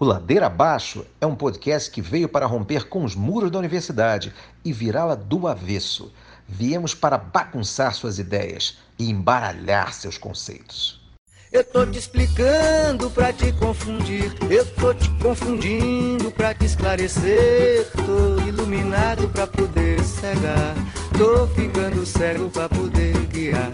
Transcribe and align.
O 0.00 0.04
Ladeira 0.06 0.46
Abaixo 0.46 1.04
é 1.20 1.26
um 1.26 1.34
podcast 1.34 1.90
que 1.90 2.00
veio 2.00 2.26
para 2.26 2.46
romper 2.46 2.88
com 2.88 3.04
os 3.04 3.14
muros 3.14 3.50
da 3.50 3.58
universidade 3.58 4.32
e 4.64 4.72
virá-la 4.72 5.14
do 5.14 5.46
avesso. 5.46 6.10
Viemos 6.48 6.94
para 6.94 7.18
bagunçar 7.18 7.92
suas 7.92 8.18
ideias 8.18 8.78
e 8.98 9.10
embaralhar 9.10 9.92
seus 9.92 10.16
conceitos. 10.16 10.98
Eu 11.52 11.62
tô 11.62 11.84
te 11.84 11.98
explicando 11.98 13.10
pra 13.10 13.30
te 13.30 13.52
confundir, 13.52 14.32
eu 14.50 14.64
tô 14.76 14.94
te 14.94 15.10
confundindo 15.22 16.30
pra 16.30 16.54
te 16.54 16.64
esclarecer. 16.64 17.86
Tô 17.92 18.40
iluminado 18.48 19.28
pra 19.28 19.46
poder 19.46 20.02
cegar, 20.02 20.76
tô 21.18 21.46
ficando 21.48 22.06
cego 22.06 22.48
pra 22.48 22.70
poder 22.70 23.18
guiar. 23.26 23.70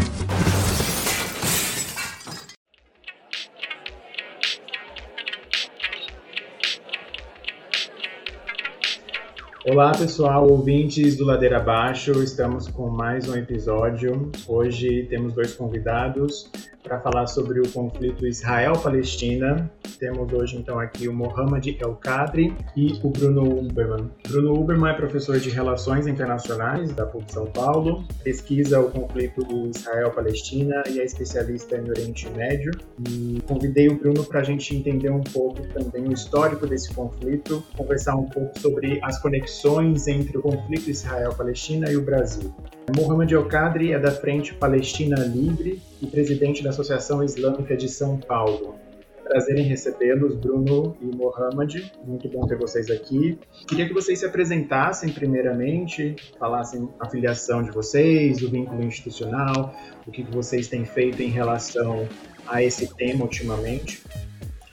Olá 9.69 9.91
pessoal, 9.91 10.49
ouvintes 10.49 11.17
do 11.17 11.25
Ladeira 11.25 11.57
Abaixo, 11.57 12.23
estamos 12.23 12.69
com 12.69 12.89
mais 12.89 13.29
um 13.29 13.35
episódio. 13.35 14.31
Hoje 14.47 15.09
temos 15.11 15.33
dois 15.33 15.57
convidados 15.57 16.49
para 16.87 17.01
falar 17.01 17.27
sobre 17.27 17.61
o 17.61 17.69
conflito 17.71 18.27
Israel-Palestina. 18.27 19.71
Temos 19.99 20.33
hoje 20.33 20.57
então 20.57 20.79
aqui 20.79 21.09
o 21.09 21.13
Mohamed 21.13 21.77
El 21.81 21.97
Kadri 21.97 22.55
e 22.77 22.99
o 23.03 23.11
Bruno 23.11 23.59
Uberman. 23.59 24.11
Bruno 24.29 24.55
Uberman 24.55 24.93
é 24.93 24.95
professor 24.95 25.39
de 25.39 25.51
Relações 25.51 26.07
Internacionais 26.07 26.93
da 26.93 27.05
PUC 27.05 27.33
São 27.33 27.47
Paulo, 27.47 28.05
pesquisa 28.23 28.81
o 28.81 28.91
conflito 28.91 29.45
Israel-Palestina 29.75 30.85
e 30.89 31.01
é 31.01 31.05
especialista 31.05 31.77
em 31.77 31.89
Oriente 31.89 32.29
Médio. 32.31 32.71
E 33.09 33.43
convidei 33.47 33.89
o 33.89 33.99
Bruno 33.99 34.25
para 34.25 34.41
a 34.41 34.45
gente 34.45 34.75
entender 34.75 35.11
um 35.11 35.23
pouco 35.23 35.67
também 35.69 36.09
o 36.09 36.13
histórico 36.13 36.67
desse 36.67 36.95
conflito, 36.95 37.65
conversar 37.77 38.17
um 38.17 38.27
pouco 38.27 38.59
sobre 38.61 39.01
as 39.03 39.19
conexões 39.19 40.07
entre 40.07 40.39
o 40.39 40.43
conflito 40.43 40.89
Israel-Palestina 40.89 41.91
e 41.91 41.97
o 41.97 42.03
Brasil. 42.03 42.55
Mohamed 42.95 43.35
El 43.35 43.49
Kadri 43.49 43.93
é 43.93 43.99
da 43.99 44.13
Frente 44.13 44.55
Palestina 44.55 45.17
Livre 45.17 45.83
e 46.01 46.07
presidente 46.07 46.63
da 46.63 46.71
Associação 46.71 47.23
Islâmica 47.23 47.77
de 47.77 47.89
São 47.89 48.17
Paulo. 48.17 48.77
Prazer 49.25 49.59
em 49.59 49.65
recebê-los, 49.65 50.37
Bruno 50.37 50.97
e 51.01 51.07
Mohamed. 51.07 51.93
Muito 52.05 52.29
bom 52.29 52.47
ter 52.47 52.57
vocês 52.57 52.89
aqui. 52.89 53.37
Queria 53.67 53.89
que 53.89 53.93
vocês 53.93 54.21
se 54.21 54.25
apresentassem 54.25 55.13
primeiramente, 55.13 56.15
falassem 56.39 56.89
a 57.01 57.11
filiação 57.11 57.61
de 57.61 57.73
vocês, 57.73 58.41
o 58.43 58.49
vínculo 58.49 58.85
institucional, 58.85 59.75
o 60.07 60.13
que 60.13 60.23
vocês 60.23 60.69
têm 60.69 60.85
feito 60.85 61.21
em 61.21 61.29
relação 61.29 62.07
a 62.47 62.63
esse 62.63 62.95
tema 62.95 63.25
ultimamente. 63.25 64.01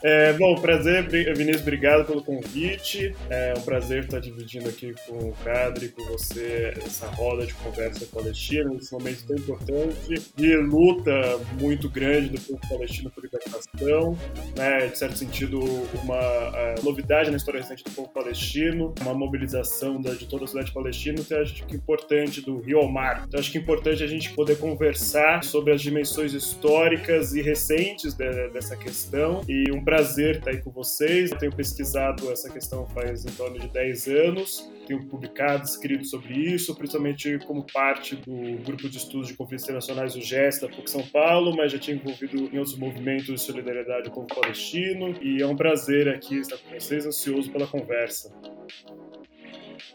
É, 0.06 0.34
bom, 0.34 0.54
prazer, 0.56 1.08
Vinícius, 1.08 1.62
obrigado 1.62 2.06
pelo 2.06 2.22
convite. 2.22 3.16
É 3.30 3.54
um 3.58 3.62
prazer 3.62 4.04
estar 4.04 4.20
dividindo 4.20 4.68
aqui 4.68 4.94
com 5.08 5.30
o 5.30 5.34
Cadre, 5.45 5.88
com 5.88 6.04
você, 6.12 6.73
essa 6.86 7.08
roda 7.08 7.45
de 7.45 7.54
conversa 7.54 8.06
palestina, 8.14 8.70
nesse 8.70 8.92
momento 8.92 9.26
tão 9.26 9.38
importante, 9.38 10.22
de 10.36 10.58
luta 10.58 11.40
muito 11.58 11.90
grande 11.90 12.32
do 12.32 12.42
povo 12.42 12.60
palestino 12.68 13.10
por 13.12 13.23
libertação, 13.23 14.18
né, 14.58 14.88
de 14.88 14.98
certo 14.98 15.18
sentido, 15.18 15.62
uma 16.04 16.20
uh, 16.20 16.84
novidade 16.84 17.32
na 17.32 17.38
história 17.38 17.62
recente 17.62 17.86
do 17.86 17.92
povo 17.92 18.10
palestino, 18.10 18.94
uma 19.00 19.14
mobilização 19.14 20.02
da, 20.02 20.12
de 20.12 20.26
toda 20.26 20.44
a 20.44 20.48
sociedade 20.48 20.73
palestina, 20.73 21.22
então 21.22 21.40
acho 21.40 21.66
que 21.66 21.76
é 21.76 21.78
importante 21.78 22.42
do 22.42 22.60
Rio 22.60 22.80
ao 22.80 22.92
Mar. 22.92 23.23
Então 23.26 23.40
acho 23.40 23.50
que 23.50 23.58
é 23.58 23.62
importante 23.62 24.04
a 24.04 24.08
gente 24.08 24.34
poder 24.34 24.58
conversar 24.58 25.45
sobre 25.45 25.72
as 25.72 25.82
dimensões 25.82 26.34
históricas 26.34 27.34
e 27.34 27.42
recentes 27.42 28.14
de, 28.14 28.50
dessa 28.50 28.76
questão 28.76 29.42
e 29.48 29.72
um 29.72 29.82
prazer 29.82 29.92
estar 30.02 30.52
aí 30.52 30.61
com 30.61 30.72
vocês. 30.72 31.31
Eu 31.31 31.38
tenho 31.38 31.55
pesquisado 31.55 32.31
essa 32.31 32.49
questão 32.49 32.86
faz 32.88 33.25
em 33.25 33.31
torno 33.31 33.59
de 33.59 33.67
10 33.67 34.08
anos, 34.08 34.72
tenho 34.88 35.05
publicado, 35.05 35.63
escrito 35.63 36.05
sobre 36.05 36.33
isso, 36.33 36.75
principalmente 36.75 37.39
como 37.45 37.66
parte 37.72 38.16
do 38.16 38.64
grupo 38.64 38.89
de 38.89 38.98
estudos 38.98 39.27
de 39.27 39.36
conflitos 39.36 39.64
internacionais, 39.64 40.15
o 40.15 40.21
GES, 40.21 40.59
da 40.59 40.67
PUC 40.67 40.89
São 40.89 41.03
Paulo, 41.08 41.55
mas 41.55 41.71
já 41.71 41.80
tinha 41.80 41.95
envolvido 41.95 42.37
em 42.53 42.58
outros 42.58 42.77
movimentos 42.77 43.26
de 43.26 43.42
solidariedade 43.42 44.09
com 44.09 44.21
o 44.21 44.27
palestino. 44.27 45.15
E 45.21 45.42
é 45.42 45.48
um 45.48 45.55
prazer 45.55 46.09
aqui 46.09 46.39
estar 46.39 46.58
com 46.58 46.77
vocês, 46.77 47.05
ansioso 47.05 47.52
pela 47.52 47.67
conversa. 47.67 48.33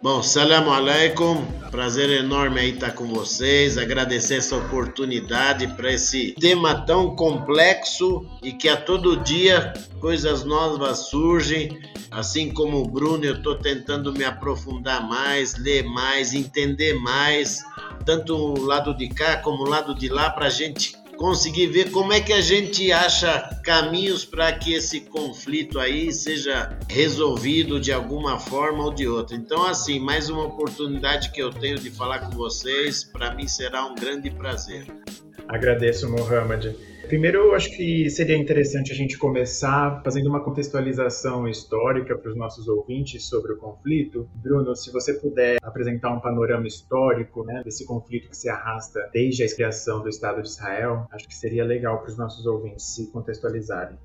Bom, 0.01 0.23
salam 0.23 0.71
alaikum, 0.71 1.45
prazer 1.73 2.09
enorme 2.11 2.61
aí 2.61 2.71
estar 2.71 2.93
com 2.93 3.09
vocês, 3.09 3.77
agradecer 3.77 4.37
essa 4.37 4.57
oportunidade 4.57 5.67
para 5.75 5.93
esse 5.93 6.37
tema 6.39 6.83
tão 6.87 7.17
complexo 7.17 8.25
e 8.41 8.53
que 8.53 8.69
a 8.69 8.77
todo 8.77 9.17
dia 9.17 9.73
coisas 10.01 10.45
novas 10.45 11.09
surgem, 11.09 11.81
assim 12.13 12.49
como 12.49 12.79
o 12.79 12.89
Bruno, 12.89 13.25
eu 13.25 13.39
estou 13.39 13.57
tentando 13.57 14.13
me 14.13 14.25
aprofundar 14.25 15.07
mais, 15.09 15.59
ler 15.59 15.83
mais, 15.83 16.33
entender 16.33 16.95
mais, 16.95 17.59
tanto 18.05 18.35
o 18.37 18.65
lado 18.65 18.97
de 18.97 19.09
cá 19.09 19.39
como 19.39 19.65
o 19.65 19.69
lado 19.69 19.95
de 19.95 20.09
lá, 20.09 20.31
para 20.31 20.47
a 20.47 20.51
gente 20.51 20.97
conseguir 21.19 21.67
ver 21.67 21.91
como 21.91 22.13
é 22.13 22.21
que 22.21 22.33
a 22.33 22.41
gente 22.41 22.91
acha 22.93 23.61
caminhos 23.65 24.25
para 24.25 24.53
que 24.53 24.73
esse 24.73 25.01
conflito 25.01 25.79
aí 25.79 26.13
seja 26.13 26.79
resolvido 26.89 27.81
de 27.81 27.93
alguma 27.93 28.39
forma 28.39 28.85
ou 28.85 28.95
de 28.95 29.07
outra. 29.07 29.37
Então, 29.37 29.67
assim, 29.67 29.99
mais 29.99 30.31
uma 30.31 30.45
oportunidade 30.45 31.31
que 31.33 31.43
eu 31.43 31.51
tenho 31.51 31.77
de 31.77 31.91
falar 31.91 32.21
com 32.21 32.31
vocês, 32.31 33.03
para 33.05 33.35
mim 33.35 33.49
será 33.49 33.85
um 33.85 33.95
grande 33.97 34.31
prazer. 34.31 34.87
Agradeço, 35.49 36.09
Mohamed. 36.09 36.75
Primeiro, 37.09 37.39
eu 37.39 37.55
acho 37.55 37.75
que 37.75 38.11
seria 38.11 38.37
interessante 38.37 38.93
a 38.93 38.95
gente 38.95 39.17
começar 39.17 40.03
fazendo 40.05 40.29
uma 40.29 40.45
contextualização 40.45 41.49
histórica 41.49 42.15
para 42.15 42.31
os 42.31 42.37
nossos 42.37 42.69
ouvintes 42.69 43.25
sobre 43.25 43.55
o 43.55 43.57
conflito. 43.57 44.29
Bruno, 44.35 44.77
se 44.77 44.93
você 44.93 45.15
puder 45.15 45.57
apresentar 45.63 46.11
um 46.11 46.21
panorama 46.21 46.67
histórico 46.67 47.45
né, 47.45 47.63
desse 47.65 47.87
conflito 47.87 48.29
que 48.29 48.37
se 48.37 48.51
arrasta 48.51 49.09
desde 49.11 49.43
a 49.43 49.55
criação 49.55 50.03
do 50.03 50.11
Estado 50.11 50.43
de 50.43 50.49
Israel, 50.49 51.07
acho 51.11 51.27
que 51.27 51.35
seria 51.35 51.65
legal 51.65 51.99
para 52.03 52.11
os 52.11 52.19
nossos 52.19 52.45
ouvintes 52.45 52.95
se 52.95 53.11
contextualizarem. 53.11 53.97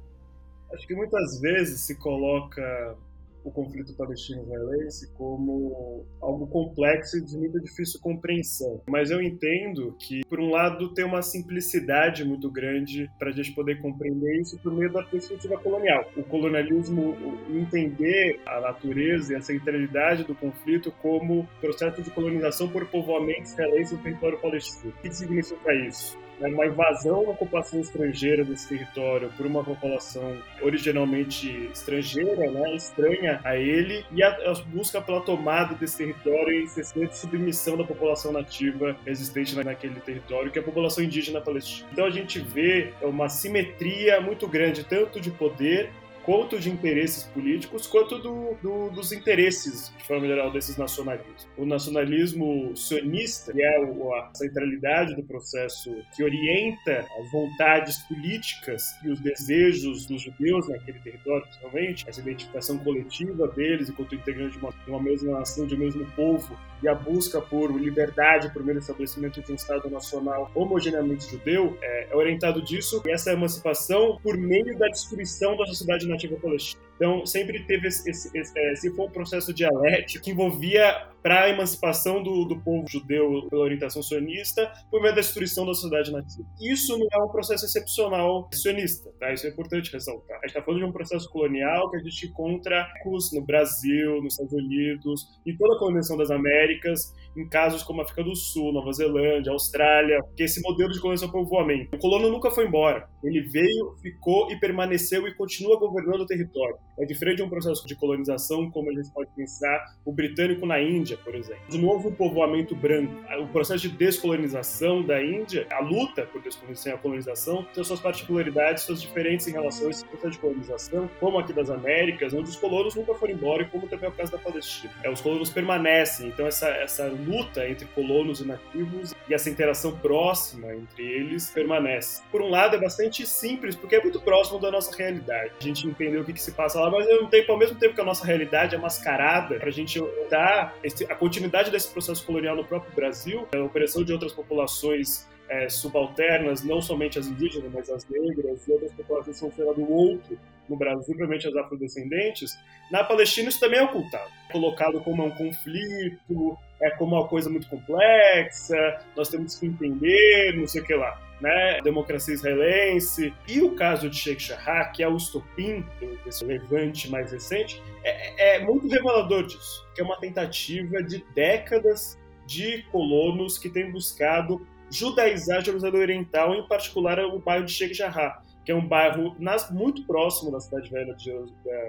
Acho 0.71 0.87
que 0.87 0.95
muitas 0.95 1.41
vezes 1.41 1.81
se 1.81 1.99
coloca 1.99 2.95
o 3.43 3.51
conflito 3.51 3.95
palestino-israelense 3.95 5.11
como 5.13 6.05
algo 6.21 6.47
complexo 6.47 7.17
e 7.17 7.21
de 7.21 7.37
muito 7.37 7.59
difícil 7.59 7.99
compreensão. 8.01 8.81
Mas 8.87 9.11
eu 9.11 9.21
entendo 9.21 9.95
que, 9.99 10.21
por 10.25 10.39
um 10.39 10.49
lado, 10.49 10.93
tem 10.93 11.05
uma 11.05 11.21
simplicidade 11.21 12.23
muito 12.23 12.49
grande 12.49 13.09
para 13.19 13.29
a 13.29 13.33
gente 13.33 13.53
poder 13.53 13.81
compreender 13.81 14.41
isso 14.41 14.57
por 14.59 14.73
meio 14.73 14.91
da 14.91 15.03
perspectiva 15.03 15.57
colonial. 15.57 16.05
O 16.15 16.23
colonialismo 16.23 17.15
entender 17.49 18.39
a 18.45 18.61
natureza 18.61 19.33
e 19.33 19.35
a 19.35 19.41
centralidade 19.41 20.23
do 20.23 20.35
conflito 20.35 20.91
como 21.01 21.47
processo 21.59 22.01
de 22.01 22.09
colonização 22.11 22.69
por 22.69 22.85
povoamento 22.87 23.43
israelense 23.43 23.95
no 23.95 24.01
território 24.01 24.39
palestino. 24.39 24.93
O 24.97 25.01
que 25.01 25.13
significa 25.13 25.73
isso? 25.87 26.17
Né, 26.43 26.49
uma 26.49 26.65
invasão, 26.65 27.23
uma 27.23 27.31
ocupação 27.31 27.79
estrangeira 27.79 28.43
desse 28.43 28.67
território 28.67 29.31
por 29.37 29.45
uma 29.45 29.63
população 29.63 30.37
originalmente 30.61 31.69
estrangeira, 31.71 32.51
né, 32.51 32.75
estranha 32.75 33.39
a 33.45 33.55
ele, 33.55 34.05
e 34.11 34.21
a, 34.21 34.27
a 34.27 34.53
busca 34.65 35.01
pela 35.01 35.21
tomada 35.21 35.73
desse 35.75 35.97
território 35.97 36.59
e 36.59 36.63
incessante 36.63 37.17
submissão 37.17 37.77
da 37.77 37.85
população 37.85 38.33
nativa 38.33 38.97
existente 39.05 39.55
naquele 39.55 40.01
território, 40.01 40.51
que 40.51 40.59
é 40.59 40.61
a 40.61 40.65
população 40.65 41.01
indígena 41.01 41.39
palestina. 41.39 41.87
Então 41.93 42.05
a 42.05 42.09
gente 42.09 42.39
vê 42.39 42.93
uma 43.01 43.29
simetria 43.29 44.19
muito 44.19 44.45
grande, 44.45 44.83
tanto 44.83 45.21
de 45.21 45.31
poder 45.31 45.91
quanto 46.25 46.59
de 46.59 46.69
interesses 46.69 47.23
políticos, 47.25 47.87
quanto 47.87 48.17
do, 48.19 48.55
do, 48.61 48.89
dos 48.89 49.11
interesses, 49.11 49.93
de 49.97 50.03
forma 50.05 50.27
geral, 50.27 50.51
desses 50.51 50.77
nacionalismos. 50.77 51.47
O 51.57 51.65
nacionalismo 51.65 52.75
sionista, 52.75 53.51
que 53.51 53.61
é 53.61 53.77
a 53.77 54.29
centralidade 54.33 55.15
do 55.15 55.23
processo 55.23 55.93
que 56.15 56.23
orienta 56.23 57.05
as 57.19 57.31
vontades 57.31 57.99
políticas 57.99 58.83
e 59.03 59.09
os 59.09 59.19
desejos 59.19 60.05
dos 60.05 60.21
judeus 60.21 60.67
naquele 60.69 60.99
território, 60.99 61.43
principalmente, 61.43 62.05
essa 62.07 62.21
identificação 62.21 62.77
coletiva 62.79 63.47
deles 63.49 63.89
enquanto 63.89 64.15
integrantes 64.15 64.53
de 64.53 64.59
uma, 64.59 64.71
de 64.71 64.89
uma 64.89 65.01
mesma 65.01 65.39
nação, 65.39 65.67
de 65.67 65.75
um 65.75 65.79
mesmo 65.79 66.05
povo, 66.11 66.57
e 66.83 66.87
a 66.87 66.93
busca 66.93 67.39
por 67.39 67.71
liberdade, 67.71 68.51
por 68.51 68.63
meio 68.63 68.77
do 68.77 68.81
estabelecimento 68.81 69.41
de 69.41 69.51
um 69.51 69.55
Estado 69.55 69.89
nacional 69.89 70.51
homogeneamente 70.53 71.31
judeu, 71.31 71.77
é, 71.81 72.09
é 72.11 72.15
orientado 72.15 72.61
disso, 72.61 73.01
e 73.05 73.11
essa 73.11 73.31
emancipação 73.31 74.19
por 74.21 74.37
meio 74.37 74.77
da 74.77 74.87
destruição 74.87 75.55
da 75.55 75.65
sociedade 75.65 76.07
nativa 76.07 76.35
palestina. 76.35 76.83
Então, 76.95 77.25
sempre 77.25 77.63
teve 77.65 77.87
esse, 77.87 78.09
esse, 78.09 78.37
esse, 78.37 78.59
esse 78.71 78.95
foi 78.95 79.05
um 79.05 79.09
processo 79.09 79.53
dialético 79.53 80.23
que 80.23 80.31
envolvia 80.31 81.07
para 81.23 81.43
a 81.43 81.49
emancipação 81.49 82.21
do, 82.21 82.43
do, 82.43 82.59
povo 82.59 82.85
judeu 82.87 83.47
pela 83.49 83.63
orientação 83.63 84.03
sionista 84.03 84.69
por 84.91 85.01
meio 85.01 85.15
da 85.15 85.21
destruição 85.21 85.65
da 85.65 85.73
sociedade 85.73 86.11
nativa. 86.11 86.45
Isso 86.61 86.97
não 86.97 87.07
é 87.11 87.23
um 87.23 87.29
processo 87.29 87.65
excepcional 87.65 88.49
sionista, 88.53 89.09
tá? 89.19 89.31
Isso 89.31 89.47
é 89.47 89.49
importante 89.49 89.91
ressaltar. 89.91 90.37
A 90.37 90.39
gente 90.41 90.47
está 90.47 90.61
falando 90.61 90.81
de 90.81 90.85
um 90.85 90.91
processo 90.91 91.29
colonial 91.29 91.89
que 91.89 91.97
a 91.97 91.99
gente 92.01 92.27
encontra 92.27 92.85
no 93.31 93.41
Brasil, 93.41 94.21
nos 94.21 94.33
Estados 94.33 94.53
Unidos, 94.53 95.39
em 95.45 95.55
toda 95.55 95.75
a 95.75 95.79
colonização 95.79 96.17
das 96.17 96.29
Américas, 96.29 97.13
em 97.37 97.47
casos 97.47 97.83
como 97.83 98.01
África 98.01 98.23
do 98.23 98.35
Sul, 98.35 98.73
Nova 98.73 98.91
Zelândia, 98.91 99.51
Austrália, 99.51 100.19
que 100.35 100.43
esse 100.43 100.61
modelo 100.61 100.91
de 100.91 100.99
colonização 100.99 101.31
povoamento. 101.31 101.95
O 101.95 101.99
colono 101.99 102.29
nunca 102.29 102.51
foi 102.51 102.67
embora. 102.67 103.07
Ele 103.23 103.41
veio, 103.41 103.95
ficou 104.01 104.51
e 104.51 104.59
permaneceu 104.59 105.25
e 105.25 105.33
continua 105.33 105.79
governando 105.79 106.21
o 106.21 106.25
território. 106.25 106.75
É 106.97 107.05
diferente 107.05 107.37
de 107.37 107.43
um 107.43 107.49
processo 107.49 107.87
de 107.87 107.95
colonização, 107.95 108.69
como 108.69 108.89
a 108.91 108.93
gente 108.93 109.09
pode 109.11 109.29
pensar 109.35 109.95
o 110.05 110.11
britânico 110.11 110.65
na 110.65 110.79
Índia, 110.79 111.17
por 111.17 111.33
exemplo. 111.33 111.63
De 111.67 111.77
novo, 111.77 112.09
o 112.09 112.11
povoamento 112.11 112.75
branco. 112.75 113.13
O 113.41 113.47
processo 113.47 113.87
de 113.87 113.95
descolonização 113.95 115.01
da 115.01 115.23
Índia, 115.23 115.65
a 115.71 115.81
luta 115.81 116.23
por 116.23 116.41
descolonização 116.41 116.91
e 116.91 116.95
a 116.95 116.97
colonização, 116.97 117.65
tem 117.73 117.83
suas 117.83 117.99
particularidades, 117.99 118.83
suas 118.83 119.01
diferentes 119.01 119.47
em 119.47 119.51
relação 119.51 119.87
a 119.87 119.89
esse 119.89 120.05
processo 120.05 120.31
de 120.31 120.39
colonização, 120.39 121.09
como 121.19 121.39
aqui 121.39 121.51
das 121.51 121.69
Américas, 121.69 122.33
onde 122.33 122.49
os 122.49 122.55
colonos 122.55 122.95
nunca 122.95 123.13
foram 123.15 123.33
embora, 123.33 123.63
e 123.63 123.65
como 123.65 123.87
também 123.87 124.05
é 124.05 124.09
o 124.09 124.15
caso 124.15 124.31
da 124.31 124.37
Palestina. 124.37 124.93
É, 125.03 125.09
os 125.09 125.21
colonos 125.21 125.49
permanecem, 125.49 126.27
então 126.27 126.45
essa, 126.45 126.67
essa 126.69 127.07
luta 127.07 127.67
entre 127.67 127.87
colonos 127.87 128.39
e 128.39 128.45
nativos 128.45 129.13
e 129.27 129.33
essa 129.33 129.49
interação 129.49 129.97
próxima 129.97 130.73
entre 130.75 131.03
eles 131.03 131.49
permanece. 131.49 132.21
Por 132.31 132.41
um 132.41 132.49
lado, 132.49 132.75
é 132.75 132.79
bastante 132.79 133.25
simples, 133.25 133.75
porque 133.75 133.95
é 133.95 134.01
muito 134.01 134.19
próximo 134.21 134.59
da 134.59 134.69
nossa 134.69 134.95
realidade. 134.95 135.51
A 135.59 135.63
gente 135.63 135.87
entendeu 135.87 136.21
o 136.21 136.25
que, 136.25 136.33
que 136.33 136.41
se 136.41 136.51
passa 136.51 136.82
mas 136.89 137.09
ao, 137.09 137.27
tempo, 137.27 137.51
ao 137.51 137.57
mesmo 137.57 137.77
tempo 137.77 137.95
que 137.95 138.01
a 138.01 138.05
nossa 138.05 138.25
realidade 138.25 138.75
é 138.75 138.77
mascarada, 138.77 139.55
para 139.55 139.69
a 139.69 139.71
gente 139.71 140.01
dar 140.29 140.75
esse, 140.83 141.03
a 141.05 141.15
continuidade 141.15 141.69
desse 141.71 141.91
processo 141.91 142.25
colonial 142.25 142.55
no 142.55 142.65
próprio 142.65 142.93
Brasil, 142.93 143.47
a 143.53 143.59
opressão 143.59 144.03
de 144.03 144.11
outras 144.11 144.31
populações 144.31 145.27
é, 145.49 145.69
subalternas, 145.69 146.63
não 146.63 146.81
somente 146.81 147.19
as 147.19 147.27
indígenas, 147.27 147.71
mas 147.71 147.89
as 147.89 148.07
negras 148.09 148.67
e 148.67 148.71
outras 148.71 148.91
populações 148.93 149.37
são 149.37 149.49
do 149.49 149.91
outro 149.91 150.37
no 150.67 150.77
Brasil, 150.77 151.15
principalmente 151.15 151.47
as 151.47 151.55
afrodescendentes, 151.55 152.57
na 152.91 153.03
Palestina 153.03 153.49
isso 153.49 153.59
também 153.59 153.79
é 153.79 153.83
ocultado. 153.83 154.29
É 154.49 154.51
colocado 154.51 155.01
como 155.01 155.25
um 155.25 155.31
conflito, 155.31 156.57
é 156.81 156.89
como 156.91 157.15
uma 157.15 157.27
coisa 157.27 157.49
muito 157.49 157.67
complexa, 157.67 158.99
nós 159.15 159.29
temos 159.29 159.59
que 159.59 159.65
entender, 159.65 160.55
não 160.55 160.67
sei 160.67 160.81
o 160.81 160.85
que 160.85 160.93
lá. 160.95 161.19
Né, 161.43 161.81
democracia 161.81 162.33
israelense. 162.33 163.33
E 163.49 163.61
o 163.61 163.75
caso 163.75 164.09
de 164.09 164.15
Sheikh 164.15 164.41
Jarrah, 164.41 164.85
que 164.85 165.03
é 165.03 165.09
o 165.09 165.17
estopim 165.17 165.85
desse 166.23 166.45
levante 166.45 167.11
mais 167.11 167.33
recente, 167.33 167.83
é, 168.01 168.55
é 168.55 168.59
muito 168.65 168.87
revelador 168.87 169.45
disso, 169.45 169.85
que 169.93 169.99
é 169.99 170.05
uma 170.05 170.15
tentativa 170.15 171.03
de 171.03 171.21
décadas 171.35 172.17
de 172.45 172.83
colonos 172.83 173.57
que 173.57 173.69
têm 173.69 173.91
buscado 173.91 174.65
judaizar 174.89 175.61
Jerusalém 175.61 176.01
Oriental, 176.01 176.55
em 176.55 176.65
particular 176.65 177.19
o 177.19 177.39
bairro 177.39 177.65
de 177.65 177.73
Sheikh 177.73 177.93
Jarrah 177.93 178.41
que 178.65 178.71
é 178.71 178.75
um 178.75 178.87
bairro 178.87 179.35
nas, 179.39 179.69
muito 179.69 180.05
próximo 180.05 180.51
da 180.51 180.59
cidade 180.59 180.89
velha 180.89 181.13
de 181.13 181.25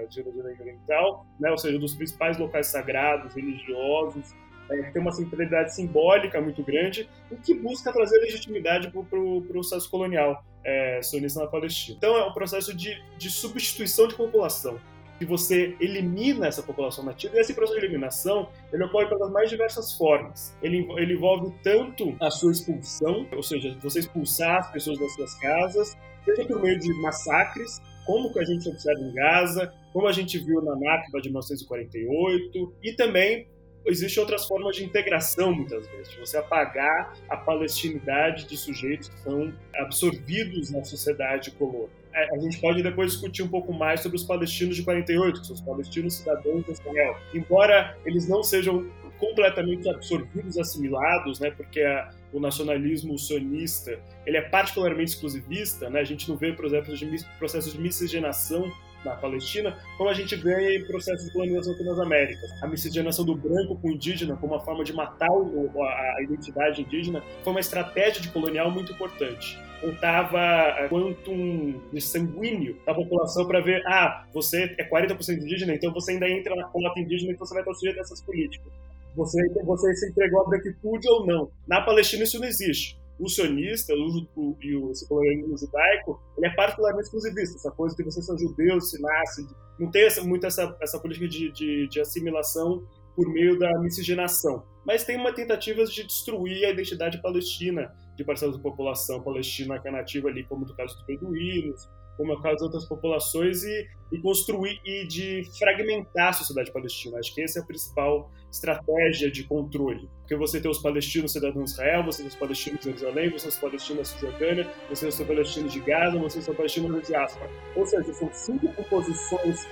Jerusalém 0.09 0.55
Oriental, 0.59 1.25
né, 1.39 1.49
ou 1.49 1.57
seja, 1.57 1.79
dos 1.79 1.95
principais 1.95 2.37
locais 2.37 2.67
sagrados, 2.67 3.33
religiosos, 3.33 4.35
é, 4.69 4.81
tem 4.91 5.01
uma 5.01 5.11
centralidade 5.11 5.75
simbólica 5.75 6.41
muito 6.41 6.63
grande, 6.63 7.09
o 7.29 7.35
que 7.37 7.53
busca 7.53 7.91
trazer 7.91 8.17
legitimidade 8.19 8.91
para 8.91 9.19
o 9.19 9.41
processo 9.41 9.89
colonial 9.89 10.43
é, 10.63 11.01
sionista 11.01 11.39
na 11.39 11.47
Palestina. 11.47 11.97
Então 11.97 12.17
é 12.17 12.25
um 12.25 12.33
processo 12.33 12.75
de, 12.75 13.01
de 13.17 13.29
substituição 13.29 14.07
de 14.07 14.15
população 14.15 14.79
que 15.17 15.25
você 15.25 15.75
elimina 15.79 16.47
essa 16.47 16.61
população 16.61 17.03
nativa, 17.03 17.37
e 17.37 17.39
esse 17.39 17.53
processo 17.53 17.79
de 17.79 17.85
eliminação 17.85 18.49
ele 18.71 18.83
ocorre 18.83 19.07
pelas 19.07 19.31
mais 19.31 19.49
diversas 19.49 19.93
formas. 19.93 20.55
Ele, 20.61 20.85
ele 20.97 21.13
envolve 21.13 21.53
tanto 21.63 22.15
a 22.19 22.29
sua 22.29 22.51
expulsão, 22.51 23.25
ou 23.31 23.41
seja, 23.41 23.77
você 23.81 23.99
expulsar 23.99 24.59
as 24.59 24.71
pessoas 24.71 24.99
das 24.99 25.13
suas 25.13 25.33
casas, 25.35 25.97
seja 26.25 26.45
por 26.45 26.61
meio 26.61 26.77
de 26.79 26.93
massacres, 27.01 27.81
como 28.05 28.31
que 28.31 28.39
a 28.39 28.43
gente 28.43 28.67
observa 28.69 28.99
em 28.99 29.13
Gaza, 29.13 29.73
como 29.93 30.07
a 30.07 30.11
gente 30.11 30.37
viu 30.37 30.61
na 30.61 30.75
Nakba 30.75 31.21
de 31.21 31.29
1948, 31.29 32.75
e 32.83 32.93
também 32.93 33.47
existem 33.85 34.21
outras 34.21 34.45
formas 34.47 34.75
de 34.75 34.83
integração, 34.83 35.53
muitas 35.53 35.87
vezes, 35.87 36.11
de 36.11 36.19
você 36.19 36.37
apagar 36.37 37.13
a 37.29 37.37
palestinidade 37.37 38.45
de 38.45 38.57
sujeitos 38.57 39.09
que 39.09 39.19
são 39.19 39.53
absorvidos 39.75 40.71
na 40.71 40.83
sociedade 40.83 41.51
colônia. 41.51 41.89
É, 42.13 42.33
a 42.33 42.39
gente 42.39 42.59
pode 42.59 42.81
depois 42.81 43.11
discutir 43.11 43.43
um 43.43 43.47
pouco 43.49 43.73
mais 43.73 43.99
sobre 43.99 44.15
os 44.15 44.23
palestinos 44.23 44.77
de 44.77 44.83
48, 44.83 45.41
que 45.41 45.47
são 45.47 45.55
os 45.55 45.61
palestinos 45.61 46.13
cidadãos 46.13 46.63
de 46.63 46.71
Israel. 46.71 47.17
Embora 47.33 47.97
eles 48.05 48.27
não 48.27 48.41
sejam 48.41 48.89
completamente 49.17 49.89
absorvidos, 49.89 50.57
assimilados, 50.57 51.39
né? 51.39 51.51
Porque 51.51 51.81
a, 51.81 52.09
o 52.31 52.39
nacionalismo 52.39 53.17
sionista 53.17 53.99
ele 54.25 54.37
é 54.37 54.41
particularmente 54.41 55.11
exclusivista, 55.11 55.89
né? 55.89 55.99
A 55.99 56.03
gente 56.03 56.29
não 56.29 56.37
vê, 56.37 56.53
por 56.53 56.65
exemplo, 56.65 56.95
de, 56.95 57.25
processos 57.37 57.73
de 57.73 57.79
miscigenação 57.79 58.71
na 59.05 59.15
Palestina, 59.15 59.77
como 59.97 60.09
a 60.09 60.13
gente 60.13 60.35
vê 60.35 60.77
em 60.77 60.85
processos 60.85 61.25
de 61.25 61.31
colonização 61.31 61.73
aqui 61.73 61.83
nas 61.83 61.99
Américas. 61.99 62.51
A 62.61 62.67
miscigenação 62.67 63.23
do 63.23 63.35
branco 63.35 63.77
com 63.77 63.89
o 63.89 63.91
indígena 63.91 64.35
como 64.35 64.53
uma 64.53 64.63
forma 64.63 64.83
de 64.83 64.91
matar 64.91 65.29
a, 65.29 66.23
identidade 66.23 66.81
indígena 66.81 67.23
foi 67.43 67.53
uma 67.53 67.59
estratégia 67.59 68.21
de 68.21 68.29
colonial 68.29 68.71
muito 68.71 68.91
importante 68.91 69.57
contava 69.81 70.39
eh, 70.39 70.87
quantum 70.87 71.79
de 71.91 72.01
sanguíneo 72.01 72.77
da 72.85 72.93
população 72.93 73.45
para 73.45 73.59
ver, 73.59 73.85
ah, 73.85 74.25
você 74.33 74.73
é 74.79 74.89
40% 74.89 75.37
indígena, 75.37 75.75
então 75.75 75.93
você 75.93 76.13
ainda 76.13 76.27
entra 76.27 76.55
na 76.55 76.63
cota 76.63 76.99
indígena 76.99 77.33
e 77.33 77.35
você 77.35 77.53
vai 77.53 77.61
estar 77.61 77.73
sujeito 77.73 77.99
a 77.99 78.01
essas 78.01 78.21
políticas 78.21 78.71
você, 79.15 79.41
você 79.63 79.95
se 79.95 80.09
entregou 80.09 80.41
à 80.41 80.49
branquitude 80.49 81.07
ou 81.07 81.25
não. 81.25 81.49
Na 81.67 81.81
Palestina 81.81 82.23
isso 82.23 82.39
não 82.39 82.47
existe. 82.47 82.99
O 83.19 83.29
sionista 83.29 83.93
o, 83.93 84.27
o, 84.35 84.57
e 84.61 84.75
o 84.75 84.91
colonialismo 85.07 85.57
judaico, 85.57 86.21
ele 86.37 86.47
é 86.47 86.55
particularmente 86.55 87.05
exclusivista. 87.05 87.57
Essa 87.57 87.71
coisa 87.71 87.95
de 87.95 88.03
você 88.03 88.21
ser 88.21 88.37
judeu, 88.37 88.81
se 88.81 89.01
nasce, 89.01 89.47
não 89.79 89.89
tem 89.89 90.05
essa, 90.05 90.23
muito 90.23 90.45
essa, 90.45 90.75
essa 90.81 90.99
política 90.99 91.27
de, 91.27 91.51
de, 91.51 91.87
de 91.87 91.99
assimilação 91.99 92.85
por 93.15 93.31
meio 93.31 93.57
da 93.57 93.79
miscigenação. 93.79 94.63
Mas 94.85 95.03
tem 95.03 95.17
uma 95.17 95.33
tentativa 95.33 95.83
de 95.85 96.03
destruir 96.03 96.65
a 96.65 96.71
identidade 96.71 97.21
palestina 97.21 97.91
de 98.15 98.23
parcelas 98.23 98.57
da 98.57 98.61
população 98.61 99.21
palestina 99.21 99.79
que 99.79 99.87
é 99.87 99.91
nativa 99.91 100.27
ali, 100.27 100.43
como 100.43 100.65
no 100.65 100.75
caso 100.75 100.95
dos 100.95 101.05
beduínos, 101.05 101.89
como 102.17 102.31
é 102.31 102.35
o 102.35 102.41
caso 102.41 102.57
de 102.57 102.63
outras 102.63 102.85
populações, 102.85 103.63
e, 103.63 103.87
e, 104.11 104.19
construir 104.21 104.79
e 104.85 105.07
de 105.07 105.43
fragmentar 105.57 106.29
a 106.29 106.33
sociedade 106.33 106.71
palestina. 106.71 107.19
Acho 107.19 107.33
que 107.33 107.41
essa 107.41 107.59
é 107.59 107.61
a 107.61 107.65
principal 107.65 108.31
estratégia 108.51 109.29
de 109.29 109.43
controle. 109.43 110.09
Porque 110.21 110.35
você 110.35 110.61
tem 110.61 110.71
os 110.71 110.79
palestinos 110.79 111.33
cidadãos 111.33 111.65
de 111.65 111.71
Israel, 111.71 112.03
você 112.03 112.19
tem 112.19 112.27
os 112.27 112.35
palestinos 112.35 112.79
de 112.79 112.85
Jerusalém, 112.85 113.29
você 113.29 113.41
tem 113.41 113.49
os 113.49 113.57
palestinos 113.57 113.97
da 113.97 114.05
Cisjordânia, 114.05 114.73
você 114.89 115.01
tem 115.01 115.09
os 115.09 115.27
palestinos 115.27 115.73
de 115.73 115.79
Gaza, 115.81 116.19
você 116.19 116.39
tem 116.39 116.49
os 116.49 116.57
palestinos 116.57 116.91
da 116.91 116.99
diáspora. 116.99 117.51
Ou 117.75 117.85
seja, 117.85 118.13
são 118.13 118.29
cinco 118.33 118.73
composições 118.73 119.67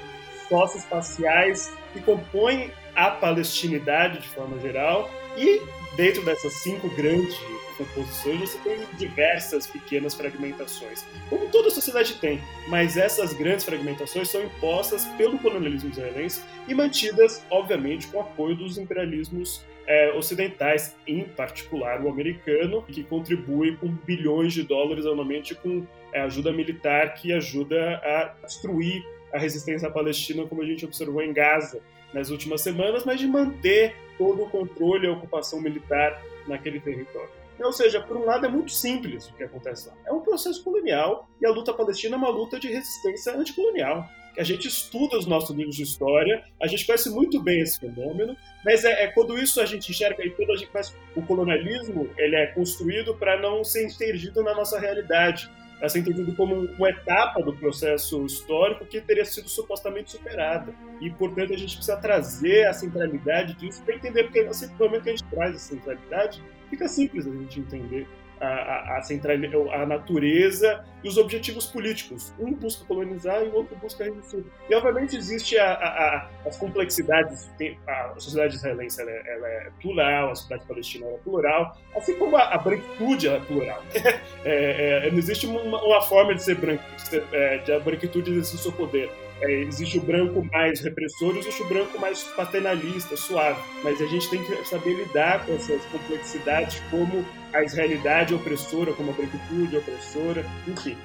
socioespaciais 0.50 1.74
que 1.94 2.02
compõem 2.02 2.72
a 2.96 3.12
palestinidade 3.12 4.20
de 4.20 4.30
forma 4.30 4.60
geral, 4.60 5.10
e 5.38 5.62
dentro 5.96 6.24
dessas 6.24 6.54
cinco 6.54 6.90
grandes 6.90 7.38
composições, 7.78 8.40
você 8.40 8.58
tem 8.60 8.80
diversas 8.98 9.68
pequenas 9.68 10.14
fragmentações, 10.14 11.04
como 11.30 11.50
toda 11.50 11.70
sociedade 11.70 12.16
tem, 12.16 12.40
mas 12.68 12.98
essas 12.98 13.34
grandes 13.34 13.66
fragmentações 13.66 14.30
são 14.30 14.44
impostas 14.44 15.06
pelo 15.18 15.40
colonialismo 15.40 15.90
israelense 15.90 16.42
e 16.68 16.74
mantidas, 16.74 17.44
obviamente, 17.50 18.08
com 18.08 18.18
o 18.18 18.22
apoio 18.22 18.56
dos 18.56 18.78
imperialismos 18.78 19.66
é, 19.86 20.12
ocidentais, 20.14 20.96
em 21.06 21.24
particular 21.24 22.02
o 22.02 22.10
americano, 22.10 22.84
que 22.84 23.04
contribui 23.04 23.76
com 23.76 23.88
bilhões 23.88 24.54
de 24.54 24.64
dólares 24.64 25.06
anualmente 25.06 25.56
com 25.56 25.86
é, 26.14 26.22
ajuda 26.22 26.52
militar 26.52 27.16
que 27.16 27.34
ajuda 27.34 27.98
a 27.98 28.36
destruir 28.46 29.04
a 29.34 29.40
resistência 29.40 29.90
palestina, 29.90 30.46
como 30.46 30.62
a 30.62 30.66
gente 30.66 30.86
observou 30.86 31.22
em 31.22 31.34
Gaza 31.34 31.82
nas 32.14 32.30
últimas 32.30 32.62
semanas, 32.62 33.04
mas 33.06 33.20
de 33.20 33.28
manter 33.28 33.96
todo 34.18 34.44
o 34.44 34.50
controle 34.50 35.06
e 35.06 35.10
a 35.10 35.14
ocupação 35.14 35.60
militar 35.60 36.22
naquele 36.48 36.80
território. 36.80 37.30
Ou 37.60 37.72
seja, 37.72 38.02
por 38.02 38.18
um 38.18 38.26
lado 38.26 38.46
é 38.46 38.50
muito 38.50 38.72
simples 38.72 39.30
o 39.30 39.34
que 39.34 39.44
acontece 39.44 39.88
lá. 39.88 39.94
É 40.06 40.12
um 40.12 40.20
processo 40.20 40.64
colonial 40.64 41.30
e 41.42 41.46
a 41.46 41.52
luta 41.52 41.74
palestina 41.74 42.16
é 42.16 42.18
uma 42.18 42.30
luta 42.30 42.60
de 42.60 42.68
resistência 42.68 43.34
anticolonial. 43.34 44.08
Que 44.34 44.42
a 44.42 44.44
gente 44.44 44.68
estuda 44.68 45.18
os 45.18 45.28
nossos 45.28 45.56
livros 45.56 45.76
de 45.76 45.84
história, 45.84 46.44
a 46.60 46.66
gente 46.66 46.86
conhece 46.88 47.10
muito 47.10 47.40
bem 47.42 47.62
esse 47.62 47.80
fenômeno, 47.80 48.36
mas 48.66 48.84
é, 48.84 49.04
é 49.04 49.08
quando 49.08 49.38
isso 49.38 49.62
a 49.62 49.66
gente 49.66 49.92
enxerga 49.92 50.26
e 50.26 50.32
quando 50.32 50.52
a 50.52 50.56
gente 50.56 50.72
conhece 50.72 50.94
o 51.16 51.22
colonialismo, 51.22 52.10
ele 52.18 52.36
é 52.36 52.48
construído 52.48 53.16
para 53.16 53.40
não 53.40 53.64
ser 53.64 53.86
interdido 53.86 54.42
na 54.42 54.56
nossa 54.56 54.80
realidade 54.80 55.50
ser 55.90 56.00
entendido 56.00 56.34
como 56.36 56.56
uma 56.56 56.90
etapa 56.90 57.42
do 57.42 57.54
processo 57.54 58.26
histórico 58.26 58.86
que 58.86 59.02
teria 59.02 59.26
sido 59.26 59.50
supostamente 59.50 60.12
superada. 60.12 60.74
E, 61.02 61.10
portanto, 61.10 61.54
a 61.54 61.58
gente 61.58 61.76
precisa 61.76 61.98
trazer 61.98 62.68
a 62.68 62.74
centralidade 62.74 63.54
disso 63.56 63.84
para 63.84 63.96
entender, 63.96 64.24
porque 64.24 64.44
no 64.44 64.54
momento 64.80 65.04
que 65.04 65.10
a 65.10 65.16
gente 65.16 65.30
traz 65.30 65.56
essa 65.56 65.76
centralidade, 65.76 66.42
fica 66.70 66.88
simples 66.88 67.28
a 67.28 67.32
gente 67.32 67.60
entender 67.60 68.08
a, 68.44 68.98
a, 68.98 69.02
central, 69.02 69.38
a 69.72 69.86
natureza 69.86 70.84
e 71.04 71.08
os 71.08 71.18
objetivos 71.18 71.66
políticos. 71.66 72.34
Um 72.40 72.54
busca 72.54 72.86
colonizar 72.86 73.44
e 73.44 73.48
o 73.48 73.56
outro 73.56 73.76
busca 73.78 74.04
reduzir. 74.04 74.46
E, 74.70 74.76
obviamente, 74.76 75.16
existe 75.16 75.58
a, 75.58 75.74
a, 75.74 76.30
as 76.46 76.58
complexidades. 76.58 77.50
A 77.88 78.14
sociedade 78.18 78.56
israelense 78.56 79.02
ela 79.02 79.12
é, 79.12 79.36
ela 79.36 79.48
é, 79.48 79.70
plural, 79.82 80.32
a 80.32 80.36
sociedade 80.36 80.66
palestina 80.68 81.06
é 81.08 81.18
plural, 81.24 81.78
assim 81.96 82.16
como 82.16 82.36
a, 82.36 82.54
a 82.54 82.58
branquitude 82.58 83.28
é 83.28 83.40
plural. 83.40 83.84
é, 84.46 85.08
é, 85.08 85.12
não 85.12 85.18
existe 85.18 85.46
uma, 85.46 85.62
uma, 85.62 86.02
forma 86.02 86.36
de 86.36 86.44
ser 86.44 86.56
branco, 86.56 86.84
de, 86.96 87.02
ser, 87.02 87.24
é, 87.32 87.58
de 87.60 87.72
a 87.72 87.80
branquitude 87.80 88.32
exercer 88.32 88.60
o 88.60 88.64
seu 88.64 88.72
poder. 88.72 89.10
É, 89.42 89.52
existe 89.64 89.98
o 89.98 90.02
branco 90.02 90.48
mais 90.52 90.80
repressor 90.80 91.36
existe 91.36 91.62
o 91.64 91.68
branco 91.68 92.00
mais 92.00 92.24
paternalista, 92.24 93.18
suave. 93.18 93.60
Mas 93.84 94.00
a 94.02 94.06
gente 94.06 94.30
tem 94.30 94.44
que 94.44 94.66
saber 94.66 94.94
lidar 94.94 95.46
com 95.46 95.54
essas 95.54 95.84
complexidades, 95.86 96.82
como 96.90 97.26
a 97.54 97.64
israelidade 97.64 98.34
opressora, 98.34 98.94
como 98.94 99.12
a 99.12 99.14
branquitude 99.14 99.78
opressora, 99.78 100.46
enfim. 100.68 100.98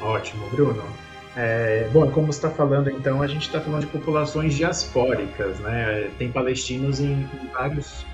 Ótimo, 0.00 0.48
Bruno. 0.50 0.82
É, 1.36 1.88
bom, 1.92 2.10
como 2.10 2.30
está 2.30 2.50
falando, 2.50 2.90
então, 2.90 3.22
a 3.22 3.26
gente 3.26 3.42
está 3.42 3.60
falando 3.60 3.82
de 3.82 3.86
populações 3.88 4.54
diaspóricas, 4.54 5.58
né? 5.60 6.10
Tem 6.18 6.32
palestinos 6.32 7.00
em, 7.00 7.12
em 7.12 7.46
vários 7.52 8.04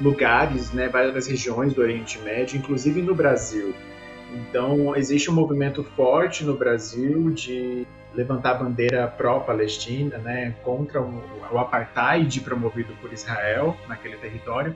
lugares, 0.00 0.72
né? 0.72 0.88
Várias 0.88 1.26
regiões 1.26 1.74
do 1.74 1.82
Oriente 1.82 2.18
Médio, 2.20 2.56
inclusive 2.56 3.02
no 3.02 3.14
Brasil. 3.14 3.74
Então, 4.32 4.94
existe 4.96 5.30
um 5.30 5.34
movimento 5.34 5.84
forte 5.96 6.44
no 6.44 6.54
Brasil 6.54 7.30
de 7.30 7.86
levantar 8.14 8.52
a 8.52 8.54
bandeira 8.54 9.06
pró-Palestina, 9.06 10.18
né, 10.18 10.54
contra 10.64 11.00
o, 11.00 11.22
o 11.52 11.58
apartheid 11.58 12.40
promovido 12.40 12.94
por 13.00 13.12
Israel 13.12 13.76
naquele 13.86 14.16
território. 14.16 14.74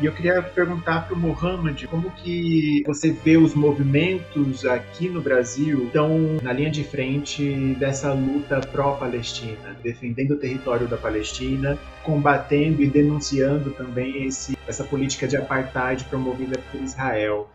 E 0.00 0.06
eu 0.06 0.12
queria 0.12 0.42
perguntar 0.42 1.06
para 1.06 1.14
o 1.14 1.18
Mohamed 1.18 1.86
como 1.86 2.10
que 2.10 2.82
você 2.86 3.12
vê 3.12 3.36
os 3.36 3.54
movimentos 3.54 4.64
aqui 4.66 5.08
no 5.08 5.20
Brasil 5.20 5.84
estão 5.84 6.38
na 6.42 6.52
linha 6.52 6.70
de 6.70 6.82
frente 6.82 7.76
dessa 7.78 8.12
luta 8.12 8.60
pró-Palestina, 8.60 9.76
defendendo 9.82 10.32
o 10.32 10.36
território 10.36 10.88
da 10.88 10.96
Palestina, 10.96 11.78
combatendo 12.02 12.82
e 12.82 12.88
denunciando 12.88 13.70
também 13.70 14.26
esse, 14.26 14.56
essa 14.66 14.82
política 14.82 15.28
de 15.28 15.36
apartheid 15.36 16.04
promovida 16.04 16.58
por 16.70 16.80
Israel. 16.80 17.48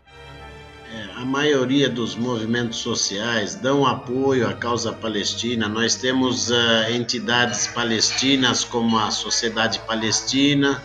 É, 0.90 1.20
a 1.20 1.24
maioria 1.24 1.86
dos 1.86 2.16
movimentos 2.16 2.78
sociais 2.78 3.54
dão 3.54 3.86
apoio 3.86 4.48
à 4.48 4.54
causa 4.54 4.90
palestina. 4.90 5.68
Nós 5.68 5.96
temos 5.96 6.48
uh, 6.48 6.54
entidades 6.90 7.66
palestinas 7.66 8.64
como 8.64 8.98
a 8.98 9.10
Sociedade 9.10 9.80
Palestina, 9.80 10.82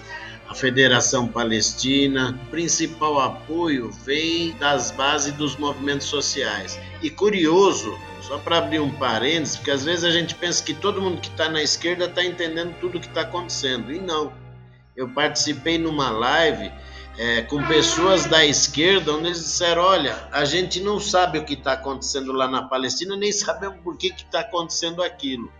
a 0.53 0.55
Federação 0.55 1.27
Palestina. 1.27 2.39
O 2.47 2.51
principal 2.51 3.19
apoio 3.19 3.91
vem 4.05 4.55
das 4.57 4.91
bases 4.91 5.33
dos 5.33 5.57
movimentos 5.57 6.05
sociais. 6.05 6.79
E 7.01 7.09
curioso, 7.09 7.97
só 8.21 8.37
para 8.37 8.59
abrir 8.59 8.79
um 8.79 8.91
parênteses, 8.91 9.57
porque 9.57 9.71
às 9.71 9.83
vezes 9.83 10.05
a 10.05 10.11
gente 10.11 10.35
pensa 10.35 10.63
que 10.63 10.75
todo 10.75 11.01
mundo 11.01 11.19
que 11.19 11.27
está 11.27 11.49
na 11.49 11.61
esquerda 11.61 12.05
está 12.05 12.23
entendendo 12.23 12.75
tudo 12.79 12.99
o 12.99 13.01
que 13.01 13.07
está 13.07 13.21
acontecendo. 13.21 13.91
E 13.91 13.99
não. 13.99 14.31
Eu 14.95 15.09
participei 15.09 15.79
numa 15.79 16.11
live 16.11 16.71
é, 17.17 17.41
com 17.41 17.65
pessoas 17.65 18.27
da 18.27 18.45
esquerda, 18.45 19.11
onde 19.11 19.29
eles 19.29 19.39
disseram: 19.39 19.81
olha, 19.81 20.27
a 20.31 20.45
gente 20.45 20.79
não 20.81 20.99
sabe 20.99 21.39
o 21.39 21.45
que 21.45 21.55
está 21.55 21.73
acontecendo 21.73 22.31
lá 22.31 22.47
na 22.47 22.61
Palestina, 22.61 23.15
nem 23.15 23.31
sabemos 23.31 23.79
por 23.83 23.97
que 23.97 24.09
está 24.09 24.41
acontecendo 24.41 25.01
aquilo. 25.01 25.51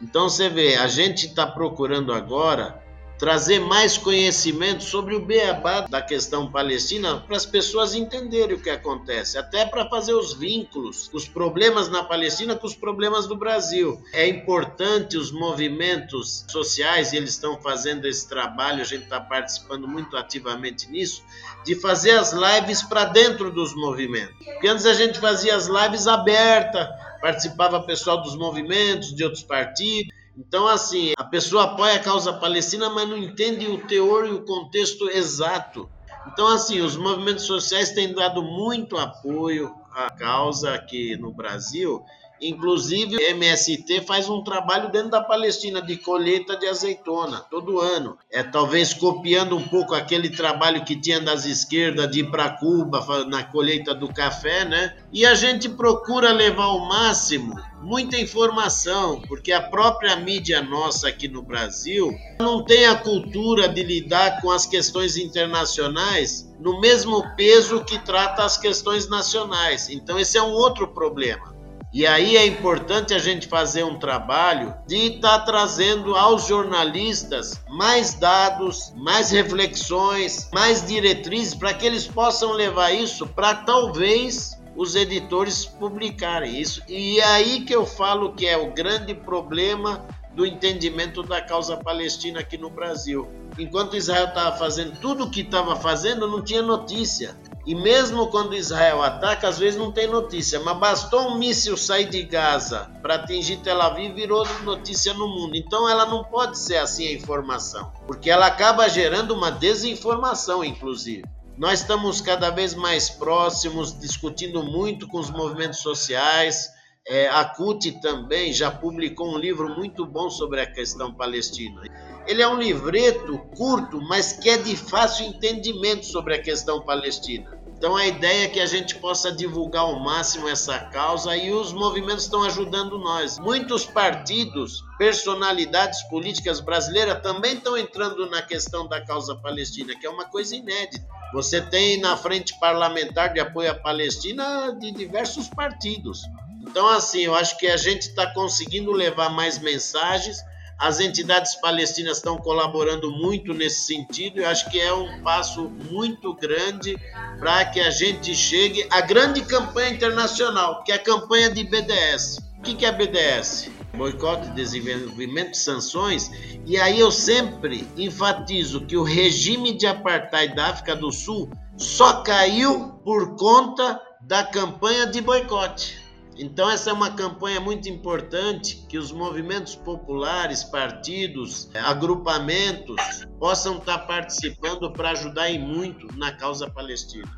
Então 0.00 0.28
você 0.28 0.48
vê, 0.48 0.76
a 0.76 0.86
gente 0.86 1.26
está 1.26 1.48
procurando 1.48 2.12
agora 2.12 2.80
trazer 3.20 3.60
mais 3.60 3.98
conhecimento 3.98 4.82
sobre 4.82 5.14
o 5.14 5.20
beabá 5.20 5.82
da 5.82 6.00
questão 6.00 6.50
palestina 6.50 7.18
para 7.18 7.36
as 7.36 7.44
pessoas 7.44 7.94
entenderem 7.94 8.56
o 8.56 8.60
que 8.60 8.70
acontece, 8.70 9.36
até 9.36 9.66
para 9.66 9.86
fazer 9.90 10.14
os 10.14 10.32
vínculos, 10.32 11.10
os 11.12 11.28
problemas 11.28 11.90
na 11.90 12.02
Palestina 12.02 12.56
com 12.56 12.66
os 12.66 12.74
problemas 12.74 13.26
do 13.26 13.36
Brasil. 13.36 14.02
É 14.14 14.26
importante 14.26 15.18
os 15.18 15.30
movimentos 15.30 16.46
sociais, 16.48 17.12
e 17.12 17.18
eles 17.18 17.30
estão 17.30 17.60
fazendo 17.60 18.06
esse 18.06 18.26
trabalho, 18.26 18.80
a 18.80 18.86
gente 18.86 19.04
está 19.04 19.20
participando 19.20 19.86
muito 19.86 20.16
ativamente 20.16 20.90
nisso, 20.90 21.22
de 21.62 21.74
fazer 21.74 22.12
as 22.12 22.32
lives 22.32 22.82
para 22.82 23.04
dentro 23.04 23.52
dos 23.52 23.74
movimentos. 23.74 24.34
Porque 24.42 24.66
antes 24.66 24.86
a 24.86 24.94
gente 24.94 25.20
fazia 25.20 25.54
as 25.54 25.66
lives 25.66 26.06
abertas, 26.06 26.88
participava 27.20 27.82
pessoal 27.82 28.22
dos 28.22 28.34
movimentos, 28.34 29.14
de 29.14 29.22
outros 29.22 29.42
partidos, 29.42 30.18
então, 30.36 30.66
assim, 30.66 31.12
a 31.18 31.24
pessoa 31.24 31.64
apoia 31.64 31.96
a 31.96 32.02
causa 32.02 32.32
palestina, 32.32 32.88
mas 32.88 33.08
não 33.08 33.16
entende 33.16 33.66
o 33.66 33.86
teor 33.86 34.26
e 34.26 34.32
o 34.32 34.44
contexto 34.44 35.08
exato. 35.10 35.90
Então, 36.26 36.46
assim, 36.48 36.80
os 36.80 36.96
movimentos 36.96 37.44
sociais 37.44 37.92
têm 37.92 38.14
dado 38.14 38.42
muito 38.42 38.96
apoio 38.96 39.74
à 39.92 40.10
causa 40.10 40.74
aqui 40.74 41.16
no 41.16 41.32
Brasil 41.32 42.04
Inclusive, 42.40 43.16
o 43.16 43.20
MST 43.20 44.02
faz 44.02 44.28
um 44.28 44.42
trabalho 44.42 44.90
dentro 44.90 45.10
da 45.10 45.20
Palestina 45.20 45.82
de 45.82 45.96
colheita 45.96 46.56
de 46.56 46.66
azeitona 46.66 47.40
todo 47.50 47.80
ano. 47.80 48.16
É 48.30 48.42
talvez 48.42 48.94
copiando 48.94 49.56
um 49.56 49.68
pouco 49.68 49.94
aquele 49.94 50.30
trabalho 50.30 50.84
que 50.84 50.98
tinha 50.98 51.20
das 51.20 51.44
esquerdas 51.44 52.10
de 52.10 52.20
ir 52.20 52.30
para 52.30 52.50
Cuba 52.50 53.24
na 53.26 53.44
colheita 53.44 53.94
do 53.94 54.08
café, 54.12 54.64
né? 54.64 54.96
E 55.12 55.26
a 55.26 55.34
gente 55.34 55.68
procura 55.68 56.32
levar 56.32 56.64
ao 56.64 56.88
máximo 56.88 57.54
muita 57.82 58.18
informação, 58.18 59.20
porque 59.22 59.52
a 59.52 59.60
própria 59.60 60.16
mídia 60.16 60.62
nossa 60.62 61.08
aqui 61.08 61.28
no 61.28 61.42
Brasil 61.42 62.10
não 62.38 62.64
tem 62.64 62.86
a 62.86 62.94
cultura 62.94 63.68
de 63.68 63.82
lidar 63.82 64.40
com 64.40 64.50
as 64.50 64.66
questões 64.66 65.16
internacionais 65.16 66.50
no 66.58 66.80
mesmo 66.80 67.24
peso 67.36 67.84
que 67.84 67.98
trata 67.98 68.44
as 68.44 68.56
questões 68.56 69.08
nacionais. 69.08 69.88
Então, 69.88 70.18
esse 70.18 70.36
é 70.36 70.42
um 70.42 70.52
outro 70.52 70.88
problema. 70.88 71.59
E 71.92 72.06
aí 72.06 72.36
é 72.36 72.46
importante 72.46 73.12
a 73.12 73.18
gente 73.18 73.48
fazer 73.48 73.82
um 73.82 73.98
trabalho 73.98 74.72
de 74.86 75.16
estar 75.16 75.40
tá 75.40 75.44
trazendo 75.44 76.14
aos 76.14 76.46
jornalistas 76.46 77.60
mais 77.68 78.14
dados, 78.14 78.92
mais 78.96 79.32
reflexões, 79.32 80.48
mais 80.52 80.86
diretrizes 80.86 81.54
para 81.54 81.74
que 81.74 81.84
eles 81.84 82.06
possam 82.06 82.52
levar 82.52 82.92
isso 82.92 83.26
para 83.26 83.54
talvez 83.54 84.56
os 84.76 84.94
editores 84.94 85.66
publicarem 85.66 86.60
isso. 86.60 86.80
E 86.88 87.20
aí 87.22 87.62
que 87.62 87.74
eu 87.74 87.84
falo 87.84 88.34
que 88.34 88.46
é 88.46 88.56
o 88.56 88.70
grande 88.70 89.12
problema 89.12 90.06
do 90.32 90.46
entendimento 90.46 91.22
da 91.22 91.42
causa 91.42 91.76
palestina 91.76 92.40
aqui 92.40 92.56
no 92.56 92.70
Brasil. 92.70 93.28
Enquanto 93.58 93.96
Israel 93.96 94.26
estava 94.26 94.56
fazendo 94.56 94.98
tudo 95.00 95.24
o 95.24 95.30
que 95.30 95.40
estava 95.40 95.74
fazendo, 95.74 96.26
não 96.28 96.40
tinha 96.40 96.62
notícia. 96.62 97.36
E 97.66 97.74
mesmo 97.74 98.28
quando 98.28 98.54
Israel 98.54 99.02
ataca, 99.02 99.46
às 99.48 99.58
vezes 99.58 99.78
não 99.78 99.92
tem 99.92 100.06
notícia, 100.06 100.58
mas 100.60 100.78
bastou 100.78 101.28
um 101.28 101.38
míssil 101.38 101.76
sair 101.76 102.08
de 102.08 102.22
Gaza 102.22 102.90
para 103.02 103.16
atingir 103.16 103.58
Tel 103.58 103.80
Aviv 103.80 104.14
virou 104.14 104.46
notícia 104.62 105.12
no 105.12 105.28
mundo. 105.28 105.54
Então 105.54 105.88
ela 105.88 106.06
não 106.06 106.24
pode 106.24 106.58
ser 106.58 106.78
assim 106.78 107.06
a 107.06 107.12
informação, 107.12 107.92
porque 108.06 108.30
ela 108.30 108.46
acaba 108.46 108.88
gerando 108.88 109.34
uma 109.34 109.50
desinformação, 109.50 110.64
inclusive. 110.64 111.24
Nós 111.58 111.80
estamos 111.80 112.22
cada 112.22 112.48
vez 112.48 112.74
mais 112.74 113.10
próximos, 113.10 113.98
discutindo 114.00 114.62
muito 114.62 115.06
com 115.06 115.18
os 115.18 115.30
movimentos 115.30 115.80
sociais. 115.80 116.70
É, 117.06 117.28
a 117.28 117.44
CUT 117.44 118.00
também 118.00 118.50
já 118.50 118.70
publicou 118.70 119.34
um 119.34 119.36
livro 119.36 119.68
muito 119.76 120.06
bom 120.06 120.30
sobre 120.30 120.62
a 120.62 120.66
questão 120.66 121.12
palestina. 121.12 121.82
Ele 122.26 122.42
é 122.42 122.48
um 122.48 122.58
livreto 122.58 123.38
curto, 123.56 124.00
mas 124.00 124.32
que 124.32 124.50
é 124.50 124.56
de 124.56 124.76
fácil 124.76 125.26
entendimento 125.26 126.06
sobre 126.06 126.34
a 126.34 126.42
questão 126.42 126.80
palestina. 126.82 127.60
Então 127.80 127.96
a 127.96 128.06
ideia 128.06 128.44
é 128.44 128.48
que 128.48 128.60
a 128.60 128.66
gente 128.66 128.96
possa 128.96 129.32
divulgar 129.32 129.84
ao 129.84 129.98
máximo 129.98 130.46
essa 130.46 130.78
causa 130.78 131.34
e 131.34 131.50
os 131.50 131.72
movimentos 131.72 132.24
estão 132.24 132.42
ajudando 132.42 132.98
nós. 132.98 133.38
Muitos 133.38 133.86
partidos, 133.86 134.84
personalidades 134.98 136.02
políticas 136.10 136.60
brasileiras 136.60 137.22
também 137.22 137.54
estão 137.54 137.78
entrando 137.78 138.28
na 138.28 138.42
questão 138.42 138.86
da 138.86 139.00
causa 139.00 139.34
palestina, 139.34 139.98
que 139.98 140.06
é 140.06 140.10
uma 140.10 140.26
coisa 140.26 140.54
inédita. 140.54 141.02
Você 141.32 141.58
tem 141.62 141.98
na 141.98 142.18
frente 142.18 142.58
parlamentar 142.60 143.32
de 143.32 143.40
apoio 143.40 143.70
à 143.70 143.74
Palestina 143.74 144.76
de 144.78 144.92
diversos 144.92 145.48
partidos. 145.48 146.20
Então, 146.60 146.86
assim, 146.86 147.20
eu 147.20 147.34
acho 147.34 147.56
que 147.56 147.66
a 147.66 147.78
gente 147.78 148.02
está 148.02 148.26
conseguindo 148.34 148.92
levar 148.92 149.30
mais 149.30 149.58
mensagens 149.58 150.44
as 150.80 150.98
entidades 150.98 151.54
palestinas 151.56 152.16
estão 152.16 152.38
colaborando 152.38 153.10
muito 153.10 153.52
nesse 153.52 153.86
sentido. 153.86 154.40
Eu 154.40 154.48
acho 154.48 154.70
que 154.70 154.80
é 154.80 154.92
um 154.94 155.22
passo 155.22 155.70
muito 155.90 156.32
grande 156.34 156.98
para 157.38 157.66
que 157.66 157.78
a 157.80 157.90
gente 157.90 158.34
chegue 158.34 158.86
à 158.90 159.02
grande 159.02 159.42
campanha 159.42 159.90
internacional, 159.90 160.82
que 160.82 160.90
é 160.90 160.94
a 160.94 160.98
campanha 160.98 161.50
de 161.50 161.64
BDS. 161.64 162.38
O 162.58 162.62
que 162.62 162.86
é 162.86 162.92
BDS? 162.92 163.70
Boicote, 163.94 164.48
desenvolvimento, 164.52 165.54
sanções. 165.54 166.30
E 166.64 166.78
aí 166.78 166.98
eu 166.98 167.10
sempre 167.10 167.86
enfatizo 167.98 168.86
que 168.86 168.96
o 168.96 169.02
regime 169.02 169.76
de 169.76 169.86
apartheid 169.86 170.54
da 170.54 170.68
África 170.68 170.96
do 170.96 171.12
Sul 171.12 171.50
só 171.76 172.22
caiu 172.22 172.92
por 173.04 173.36
conta 173.36 174.00
da 174.22 174.44
campanha 174.44 175.06
de 175.06 175.20
boicote. 175.20 175.99
Então, 176.42 176.70
essa 176.70 176.88
é 176.88 176.92
uma 176.94 177.14
campanha 177.14 177.60
muito 177.60 177.86
importante 177.86 178.86
que 178.88 178.96
os 178.96 179.12
movimentos 179.12 179.76
populares, 179.76 180.64
partidos, 180.64 181.70
agrupamentos 181.74 182.96
possam 183.38 183.76
estar 183.76 183.98
participando 183.98 184.90
para 184.90 185.10
ajudar 185.10 185.50
e 185.50 185.58
muito 185.58 186.08
na 186.16 186.32
causa 186.32 186.68
palestina. 186.70 187.28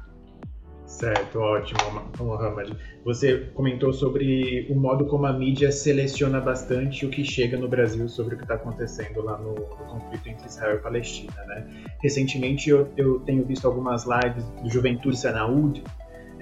Certo, 0.87 1.41
ótimo, 1.41 1.79
Mohamed. 2.21 2.77
Você 3.05 3.51
comentou 3.55 3.93
sobre 3.93 4.69
o 4.71 4.75
modo 4.77 5.07
como 5.07 5.27
a 5.27 5.33
mídia 5.33 5.73
seleciona 5.73 6.41
bastante 6.41 7.05
o 7.05 7.11
que 7.11 7.25
chega 7.25 7.57
no 7.57 7.67
Brasil 7.67 8.09
sobre 8.09 8.37
o 8.37 8.39
que 8.39 8.45
está 8.45 8.55
acontecendo 8.55 9.21
lá 9.21 9.37
no, 9.37 9.55
no, 9.55 9.67
conflito 9.67 10.29
entre 10.29 10.47
Israel 10.47 10.77
e 10.77 10.79
Palestina, 10.79 11.45
né? 11.47 11.67
Recentemente 12.01 12.71
eu, 12.71 12.89
eu 12.97 13.19
tenho 13.21 13.45
visto 13.45 13.67
algumas 13.67 14.05
lives 14.05 14.45
do 14.63 14.71
Juventude 14.71 15.17
Sanaúd 15.17 15.83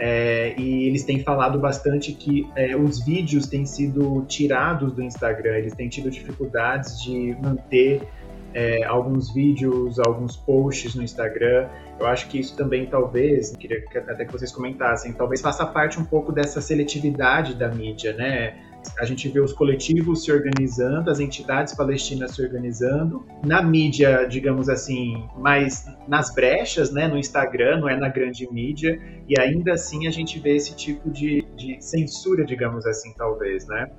é, 0.02 0.54
e 0.58 0.88
eles 0.88 1.04
têm 1.04 1.22
falado 1.22 1.58
bastante 1.58 2.12
que 2.12 2.50
é, 2.56 2.74
os 2.74 3.04
vídeos 3.04 3.46
têm 3.46 3.66
sido 3.66 4.24
tirados 4.26 4.94
do 4.94 5.02
Instagram, 5.02 5.58
eles 5.58 5.74
têm 5.74 5.90
tido 5.90 6.10
dificuldades 6.10 7.02
de 7.02 7.36
manter 7.38 8.08
é, 8.54 8.82
alguns 8.84 9.30
vídeos, 9.30 9.98
alguns 9.98 10.38
posts 10.38 10.94
no 10.94 11.02
Instagram. 11.02 11.68
Eu 11.98 12.06
acho 12.06 12.28
que 12.28 12.40
isso 12.40 12.56
também 12.56 12.86
talvez, 12.86 13.54
queria 13.54 13.84
até 14.08 14.24
que 14.24 14.32
vocês 14.32 14.50
comentassem, 14.50 15.12
talvez 15.12 15.42
faça 15.42 15.66
parte 15.66 16.00
um 16.00 16.04
pouco 16.04 16.32
dessa 16.32 16.62
seletividade 16.62 17.54
da 17.54 17.68
mídia, 17.68 18.14
né? 18.14 18.54
A 18.98 19.04
gente 19.04 19.28
vê 19.28 19.40
os 19.40 19.52
coletivos 19.52 20.24
se 20.24 20.32
organizando, 20.32 21.10
as 21.10 21.20
entidades 21.20 21.74
palestinas 21.74 22.32
se 22.32 22.42
organizando, 22.42 23.26
na 23.44 23.62
mídia, 23.62 24.26
digamos 24.26 24.68
assim, 24.68 25.26
mais 25.38 25.86
nas 26.06 26.34
brechas, 26.34 26.92
né, 26.92 27.08
no 27.08 27.18
Instagram, 27.18 27.80
não 27.80 27.88
é 27.88 27.96
na 27.96 28.08
grande 28.08 28.50
mídia, 28.52 29.00
e 29.28 29.38
ainda 29.40 29.72
assim 29.72 30.06
a 30.06 30.10
gente 30.10 30.38
vê 30.38 30.56
esse 30.56 30.74
tipo 30.74 31.10
de, 31.10 31.44
de 31.56 31.80
censura, 31.80 32.44
digamos 32.44 32.86
assim, 32.86 33.12
talvez, 33.14 33.66
né? 33.66 33.90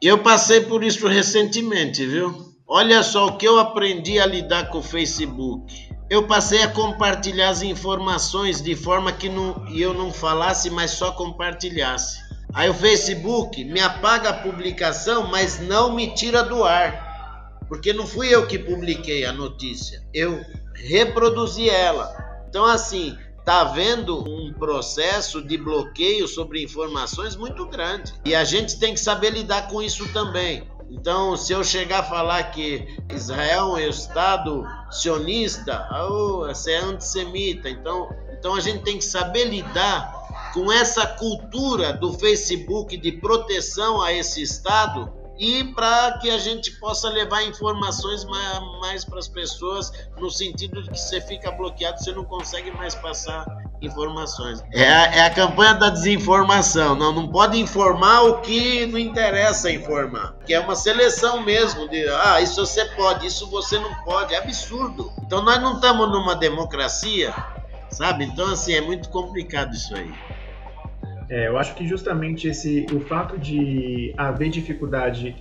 Eu 0.00 0.18
passei 0.18 0.60
por 0.60 0.84
isso 0.84 1.08
recentemente, 1.08 2.06
viu? 2.06 2.32
Olha 2.66 3.02
só 3.02 3.26
o 3.26 3.36
que 3.36 3.48
eu 3.48 3.58
aprendi 3.58 4.20
a 4.20 4.26
lidar 4.26 4.70
com 4.70 4.78
o 4.78 4.82
Facebook. 4.82 5.88
Eu 6.10 6.26
passei 6.26 6.62
a 6.62 6.68
compartilhar 6.68 7.48
as 7.48 7.62
informações 7.62 8.62
de 8.62 8.76
forma 8.76 9.10
que 9.10 9.28
não, 9.28 9.66
eu 9.74 9.92
não 9.92 10.12
falasse, 10.12 10.70
mas 10.70 10.92
só 10.92 11.12
compartilhasse. 11.12 12.27
Aí 12.52 12.68
o 12.68 12.74
Facebook 12.74 13.62
me 13.64 13.80
apaga 13.80 14.30
a 14.30 14.34
publicação, 14.34 15.28
mas 15.28 15.60
não 15.60 15.94
me 15.94 16.14
tira 16.14 16.42
do 16.42 16.64
ar. 16.64 17.60
Porque 17.68 17.92
não 17.92 18.06
fui 18.06 18.34
eu 18.34 18.46
que 18.46 18.58
publiquei 18.58 19.26
a 19.26 19.32
notícia, 19.32 20.02
eu 20.12 20.42
reproduzi 20.74 21.68
ela. 21.68 22.16
Então, 22.48 22.64
assim, 22.64 23.16
tá 23.44 23.60
havendo 23.60 24.24
um 24.28 24.52
processo 24.52 25.42
de 25.42 25.58
bloqueio 25.58 26.26
sobre 26.26 26.62
informações 26.62 27.36
muito 27.36 27.66
grande. 27.66 28.14
E 28.24 28.34
a 28.34 28.44
gente 28.44 28.78
tem 28.78 28.94
que 28.94 29.00
saber 29.00 29.30
lidar 29.30 29.68
com 29.68 29.82
isso 29.82 30.06
também. 30.12 30.66
Então, 30.90 31.36
se 31.36 31.52
eu 31.52 31.62
chegar 31.62 32.00
a 32.00 32.02
falar 32.02 32.42
que 32.44 32.86
Israel 33.14 33.76
é 33.76 33.86
um 33.86 33.90
Estado 33.90 34.64
sionista, 34.90 35.86
oh, 35.92 36.46
você 36.46 36.72
é 36.72 36.78
antissemita. 36.78 37.68
Então, 37.68 38.08
então 38.38 38.54
a 38.54 38.60
gente 38.60 38.82
tem 38.82 38.96
que 38.96 39.04
saber 39.04 39.44
lidar 39.44 40.17
com 40.52 40.70
essa 40.72 41.06
cultura 41.06 41.92
do 41.92 42.12
Facebook 42.14 42.96
de 42.96 43.12
proteção 43.12 44.00
a 44.02 44.12
esse 44.12 44.42
Estado 44.42 45.12
e 45.38 45.64
para 45.72 46.18
que 46.18 46.28
a 46.30 46.38
gente 46.38 46.72
possa 46.72 47.08
levar 47.08 47.44
informações 47.44 48.24
mais, 48.24 48.60
mais 48.80 49.04
para 49.04 49.18
as 49.20 49.28
pessoas, 49.28 49.92
no 50.18 50.28
sentido 50.30 50.82
de 50.82 50.90
que 50.90 50.98
você 50.98 51.20
fica 51.20 51.52
bloqueado, 51.52 52.02
você 52.02 52.12
não 52.12 52.24
consegue 52.24 52.72
mais 52.72 52.94
passar 52.96 53.46
informações. 53.80 54.60
É 54.72 54.88
a, 54.88 55.14
é 55.14 55.20
a 55.20 55.30
campanha 55.30 55.74
da 55.74 55.90
desinformação. 55.90 56.96
Não, 56.96 57.12
não 57.12 57.28
pode 57.28 57.56
informar 57.58 58.22
o 58.22 58.40
que 58.40 58.86
não 58.86 58.98
interessa 58.98 59.70
informar. 59.70 60.34
Que 60.44 60.54
é 60.54 60.60
uma 60.60 60.74
seleção 60.74 61.40
mesmo 61.42 61.88
de, 61.88 62.08
ah, 62.08 62.40
isso 62.40 62.66
você 62.66 62.84
pode, 62.96 63.26
isso 63.26 63.48
você 63.48 63.78
não 63.78 63.94
pode. 64.02 64.34
É 64.34 64.38
absurdo. 64.38 65.12
Então 65.22 65.42
nós 65.42 65.60
não 65.62 65.74
estamos 65.74 66.10
numa 66.10 66.34
democracia, 66.34 67.32
sabe? 67.90 68.24
Então 68.24 68.52
assim 68.52 68.74
é 68.74 68.80
muito 68.80 69.08
complicado 69.10 69.72
isso 69.72 69.94
aí. 69.94 70.10
É, 71.30 71.48
eu 71.48 71.58
acho 71.58 71.74
que 71.74 71.86
justamente 71.86 72.48
esse, 72.48 72.86
o 72.92 73.00
fato 73.00 73.38
de 73.38 74.14
haver 74.16 74.48
dificuldade 74.48 75.36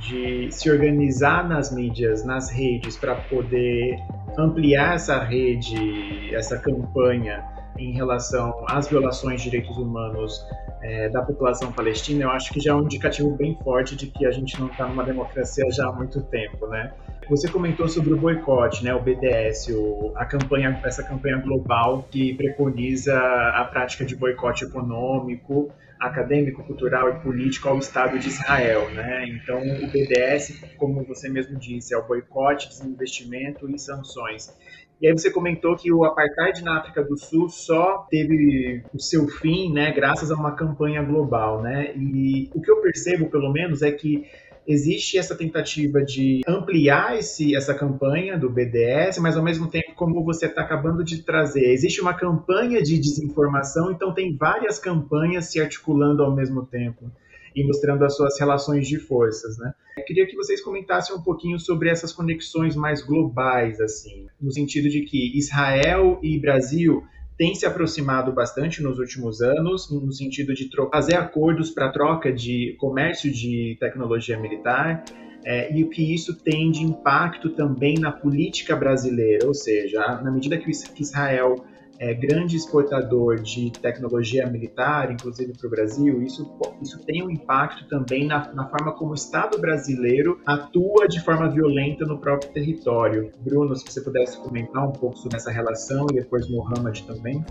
de 0.00 0.50
se 0.50 0.70
organizar 0.70 1.48
nas 1.48 1.72
mídias, 1.72 2.24
nas 2.24 2.50
redes, 2.50 2.96
para 2.96 3.14
poder 3.14 3.96
ampliar 4.36 4.94
essa 4.94 5.22
rede, 5.22 6.34
essa 6.34 6.58
campanha 6.58 7.57
em 7.78 7.92
relação 7.92 8.64
às 8.68 8.88
violações 8.88 9.42
de 9.42 9.50
direitos 9.50 9.76
humanos 9.76 10.44
é, 10.82 11.08
da 11.08 11.22
população 11.22 11.72
palestina, 11.72 12.24
eu 12.24 12.30
acho 12.30 12.52
que 12.52 12.60
já 12.60 12.72
é 12.72 12.74
um 12.74 12.82
indicativo 12.82 13.30
bem 13.36 13.56
forte 13.62 13.96
de 13.96 14.06
que 14.06 14.26
a 14.26 14.30
gente 14.30 14.58
não 14.60 14.68
está 14.68 14.86
numa 14.86 15.04
democracia 15.04 15.64
já 15.70 15.86
há 15.86 15.92
muito 15.92 16.22
tempo, 16.22 16.66
né? 16.66 16.92
Você 17.28 17.46
comentou 17.48 17.86
sobre 17.88 18.14
o 18.14 18.16
boicote, 18.16 18.82
né, 18.82 18.94
o 18.94 19.02
BDS, 19.02 19.68
o, 19.68 20.12
a 20.16 20.24
campanha, 20.24 20.80
essa 20.82 21.02
campanha 21.02 21.36
global 21.36 22.06
que 22.10 22.34
preconiza 22.34 23.14
a 23.14 23.64
prática 23.64 24.04
de 24.04 24.16
boicote 24.16 24.64
econômico, 24.64 25.70
acadêmico, 26.00 26.62
cultural 26.62 27.10
e 27.10 27.20
político 27.20 27.68
ao 27.68 27.78
Estado 27.78 28.18
de 28.18 28.28
Israel, 28.28 28.88
né? 28.90 29.26
Então, 29.28 29.58
o 29.58 29.86
BDS, 29.88 30.58
como 30.76 31.04
você 31.04 31.28
mesmo 31.28 31.58
disse, 31.58 31.92
é 31.92 31.98
o 31.98 32.06
boicote, 32.06 32.68
desinvestimento 32.68 33.68
e 33.68 33.78
sanções. 33.78 34.56
E 35.00 35.06
aí 35.06 35.12
você 35.12 35.30
comentou 35.30 35.76
que 35.76 35.92
o 35.92 36.04
apartheid 36.04 36.62
na 36.62 36.78
África 36.78 37.02
do 37.04 37.16
Sul 37.16 37.48
só 37.48 38.06
teve 38.10 38.82
o 38.92 39.00
seu 39.00 39.28
fim, 39.28 39.72
né, 39.72 39.92
graças 39.92 40.30
a 40.30 40.34
uma 40.34 40.52
campanha 40.52 41.02
global, 41.02 41.62
né? 41.62 41.94
E 41.96 42.50
o 42.52 42.60
que 42.60 42.70
eu 42.70 42.80
percebo, 42.80 43.30
pelo 43.30 43.52
menos, 43.52 43.82
é 43.82 43.92
que 43.92 44.26
existe 44.66 45.16
essa 45.16 45.34
tentativa 45.36 46.02
de 46.02 46.42
ampliar 46.46 47.16
esse, 47.16 47.56
essa 47.56 47.72
campanha 47.72 48.36
do 48.36 48.50
BDS, 48.50 49.18
mas 49.18 49.36
ao 49.36 49.42
mesmo 49.42 49.68
tempo, 49.68 49.94
como 49.94 50.22
você 50.24 50.46
está 50.46 50.62
acabando 50.62 51.02
de 51.04 51.22
trazer, 51.22 51.72
existe 51.72 52.00
uma 52.02 52.12
campanha 52.12 52.82
de 52.82 52.98
desinformação, 52.98 53.90
então 53.90 54.12
tem 54.12 54.36
várias 54.36 54.78
campanhas 54.78 55.50
se 55.50 55.60
articulando 55.60 56.22
ao 56.22 56.34
mesmo 56.34 56.66
tempo 56.66 57.10
e 57.54 57.64
mostrando 57.64 58.04
as 58.04 58.16
suas 58.16 58.38
relações 58.38 58.86
de 58.86 58.98
forças, 58.98 59.58
né? 59.58 59.72
Eu 59.96 60.04
queria 60.04 60.26
que 60.26 60.36
vocês 60.36 60.60
comentassem 60.60 61.14
um 61.14 61.20
pouquinho 61.20 61.58
sobre 61.58 61.88
essas 61.88 62.12
conexões 62.12 62.76
mais 62.76 63.02
globais, 63.02 63.80
assim, 63.80 64.26
no 64.40 64.52
sentido 64.52 64.88
de 64.88 65.02
que 65.02 65.36
Israel 65.36 66.18
e 66.22 66.38
Brasil 66.38 67.02
têm 67.36 67.54
se 67.54 67.64
aproximado 67.64 68.32
bastante 68.32 68.82
nos 68.82 68.98
últimos 68.98 69.40
anos, 69.40 69.90
no 69.90 70.12
sentido 70.12 70.54
de 70.54 70.68
fazer 70.90 71.16
acordos 71.16 71.70
para 71.70 71.90
troca 71.90 72.32
de 72.32 72.76
comércio 72.78 73.32
de 73.32 73.76
tecnologia 73.78 74.38
militar, 74.38 75.04
é, 75.44 75.72
e 75.72 75.84
o 75.84 75.88
que 75.88 76.14
isso 76.14 76.36
tem 76.36 76.70
de 76.70 76.82
impacto 76.82 77.50
também 77.50 77.94
na 77.94 78.10
política 78.10 78.74
brasileira, 78.74 79.46
ou 79.46 79.54
seja, 79.54 80.20
na 80.20 80.30
medida 80.30 80.58
que 80.58 80.70
Israel 81.00 81.64
é, 81.98 82.14
grande 82.14 82.56
exportador 82.56 83.40
de 83.40 83.70
tecnologia 83.72 84.46
militar, 84.46 85.10
inclusive 85.10 85.52
para 85.52 85.66
o 85.66 85.70
Brasil, 85.70 86.22
isso, 86.22 86.56
isso 86.80 87.04
tem 87.04 87.24
um 87.24 87.30
impacto 87.30 87.88
também 87.88 88.26
na, 88.26 88.52
na, 88.54 88.68
forma 88.68 88.92
como 88.92 89.12
o 89.12 89.14
Estado 89.14 89.58
brasileiro 89.58 90.40
atua 90.46 91.08
de 91.08 91.20
forma 91.20 91.50
violenta 91.50 92.04
no 92.04 92.18
próprio 92.18 92.52
território. 92.52 93.32
Bruno, 93.40 93.74
se 93.74 93.84
você 93.84 94.00
pudesse 94.00 94.38
comentar 94.38 94.88
um 94.88 94.92
pouco 94.92 95.16
sobre 95.18 95.36
essa 95.36 95.50
relação 95.50 96.06
e 96.12 96.14
depois 96.14 96.48
Mohamed 96.48 97.04
também. 97.04 97.44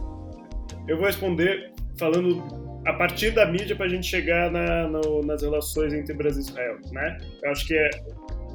Eu 0.88 0.98
vou 0.98 1.08
responder 1.08 1.74
falando 2.00 2.42
a 2.86 2.94
partir 2.94 3.32
da 3.32 3.46
mídia 3.46 3.76
para 3.76 3.88
a 3.88 3.90
gente 3.90 4.08
chegar 4.08 4.50
na, 4.52 4.88
no, 4.88 5.22
nas 5.22 5.42
relações 5.42 5.94
entre 5.94 6.14
Brasil 6.14 6.42
e 6.42 6.46
Israel, 6.46 6.78
né? 6.92 7.18
Eu 7.44 7.52
acho 7.52 7.68
que 7.68 7.74
é 7.76 7.90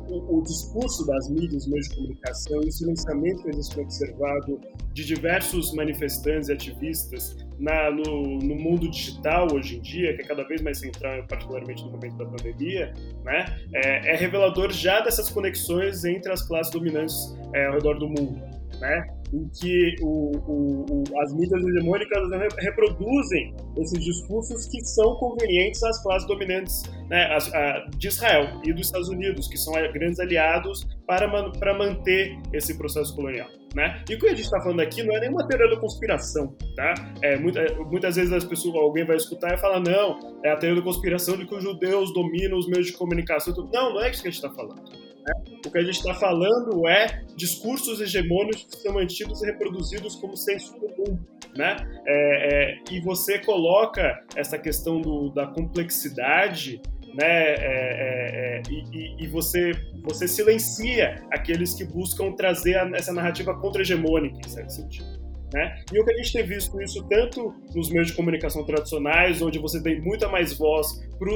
o, 0.09 0.39
o, 0.39 0.43
discurso 0.43 1.07
das 1.07 1.29
mídias, 1.29 1.67
meios 1.67 1.89
de 1.89 1.97
comunicação 1.97 2.63
e 2.63 2.69
o 2.69 2.73
silenciamento 2.73 3.43
que 3.43 3.51
existe 3.51 3.81
observado 3.81 4.61
de 4.93 5.05
diversos 5.05 5.73
manifestantes 5.75 6.49
e 6.49 6.53
ativistas 6.53 7.37
na, 7.59 7.91
no, 7.91 8.39
no, 8.39 8.55
mundo 8.55 8.91
digital 8.91 9.47
hoje 9.53 9.79
em 9.79 9.81
dia, 9.81 10.15
que 10.15 10.23
é 10.23 10.25
cada 10.25 10.45
vez 10.45 10.61
mais 10.63 10.79
central, 10.79 11.27
particularmente 11.27 11.85
no 11.85 11.93
momento 11.93 12.17
da 12.17 12.27
pandemia, 12.27 12.93
né, 13.25 13.45
é, 13.75 14.15
é 14.15 14.17
revelador 14.17 14.71
já 14.73 15.01
dessas 15.01 15.31
conexões 15.31 16.05
entre 16.05 16.33
as 16.33 16.43
classes 16.43 16.73
dominantes 16.73 17.37
é, 17.55 17.67
ao 17.67 17.75
redor 17.75 17.99
do 17.99 18.09
mundo. 18.09 18.41
Né? 18.81 19.22
Em 19.33 19.49
que 19.49 19.95
o, 20.03 20.33
o, 20.47 20.87
o, 20.91 21.21
as 21.21 21.33
mídias 21.35 21.65
hegemônicas 21.65 22.23
reproduzem 22.59 23.55
esses 23.79 24.05
discursos 24.05 24.67
que 24.67 24.85
são 24.85 25.17
convenientes 25.17 25.83
às 25.83 26.03
classes 26.03 26.29
dominantes 26.29 26.83
né, 27.09 27.35
as, 27.35 27.53
a, 27.55 27.87
de 27.97 28.09
Israel 28.09 28.61
e 28.65 28.73
dos 28.73 28.87
Estados 28.87 29.09
Unidos, 29.09 29.49
que 29.49 29.57
são 29.57 29.73
grandes 29.93 30.21
aliados 30.21 30.87
para, 31.07 31.29
para 31.53 31.77
manter 31.77 32.39
esse 32.53 32.77
processo 32.77 33.15
colonial. 33.15 33.49
Né? 33.75 34.05
E 34.09 34.15
o 34.15 34.19
que 34.19 34.27
a 34.27 34.31
gente 34.31 34.43
está 34.43 34.61
falando 34.61 34.81
aqui 34.81 35.03
não 35.03 35.17
é 35.17 35.21
nenhuma 35.21 35.47
teoria 35.49 35.75
da 35.75 35.81
conspiração, 35.81 36.55
tá? 36.77 36.93
É, 37.23 37.39
muita, 37.39 37.61
é, 37.61 37.75
muitas 37.79 38.17
vezes 38.17 38.31
as 38.31 38.45
pessoas, 38.45 38.75
alguém 38.75 39.05
vai 39.07 39.17
escutar 39.17 39.55
e 39.55 39.59
fala, 39.59 39.81
não, 39.81 40.19
é 40.45 40.51
a 40.51 40.57
teoria 40.57 40.79
da 40.79 40.85
conspiração 40.85 41.39
de 41.39 41.47
que 41.47 41.55
os 41.55 41.63
judeus 41.63 42.13
dominam 42.13 42.59
os 42.59 42.67
meios 42.69 42.87
de 42.87 42.93
comunicação. 42.93 43.55
Não, 43.73 43.95
não 43.95 44.03
é 44.03 44.11
isso 44.11 44.21
que 44.21 44.29
a 44.29 44.31
gente 44.31 44.45
está 44.45 44.51
falando. 44.55 44.83
Né? 45.27 45.33
O 45.67 45.71
que 45.71 45.79
a 45.79 45.83
gente 45.83 45.99
está 45.99 46.15
falando 46.15 46.87
é 46.89 47.23
discursos 47.37 48.01
hegemônicos 48.01 48.65
que 48.65 48.77
são 48.77 48.95
mantidos 48.95 49.43
e 49.43 49.47
reproduzidos 49.47 50.17
como 50.17 50.37
senso 50.37 50.75
comum. 50.75 51.19
Né? 51.57 51.77
É, 52.07 52.73
é, 52.73 52.79
e 52.91 53.01
você 53.01 53.39
coloca 53.39 54.25
essa 54.35 54.59
questão 54.59 55.01
do, 55.01 55.29
da 55.31 55.47
complexidade 55.47 56.81
né? 57.15 57.27
É, 57.27 57.57
é, 57.57 58.57
é 58.59 58.63
e, 58.71 59.25
e, 59.25 59.27
você, 59.27 59.73
você 60.03 60.27
silencia 60.27 61.23
aqueles 61.31 61.75
que 61.75 61.85
buscam 61.85 62.33
trazer 62.33 62.77
a, 62.77 62.91
essa 62.95 63.13
narrativa 63.13 63.55
contra-hegemônica, 63.55 64.39
em 64.45 64.49
certo 64.49 64.71
sentido. 64.71 65.21
Né? 65.53 65.85
E 65.93 66.01
o 66.01 66.05
que 66.05 66.13
a 66.13 66.17
gente 66.17 66.33
tem 66.33 66.47
visto 66.47 66.81
isso 66.81 67.07
tanto 67.09 67.55
nos 67.75 67.91
meios 67.91 68.09
de 68.09 68.15
comunicação 68.15 68.65
tradicionais, 68.65 69.43
onde 69.43 69.59
você 69.59 69.83
tem 69.83 70.01
muita 70.01 70.27
mais 70.29 70.57
voz 70.57 71.07
para 71.19 71.31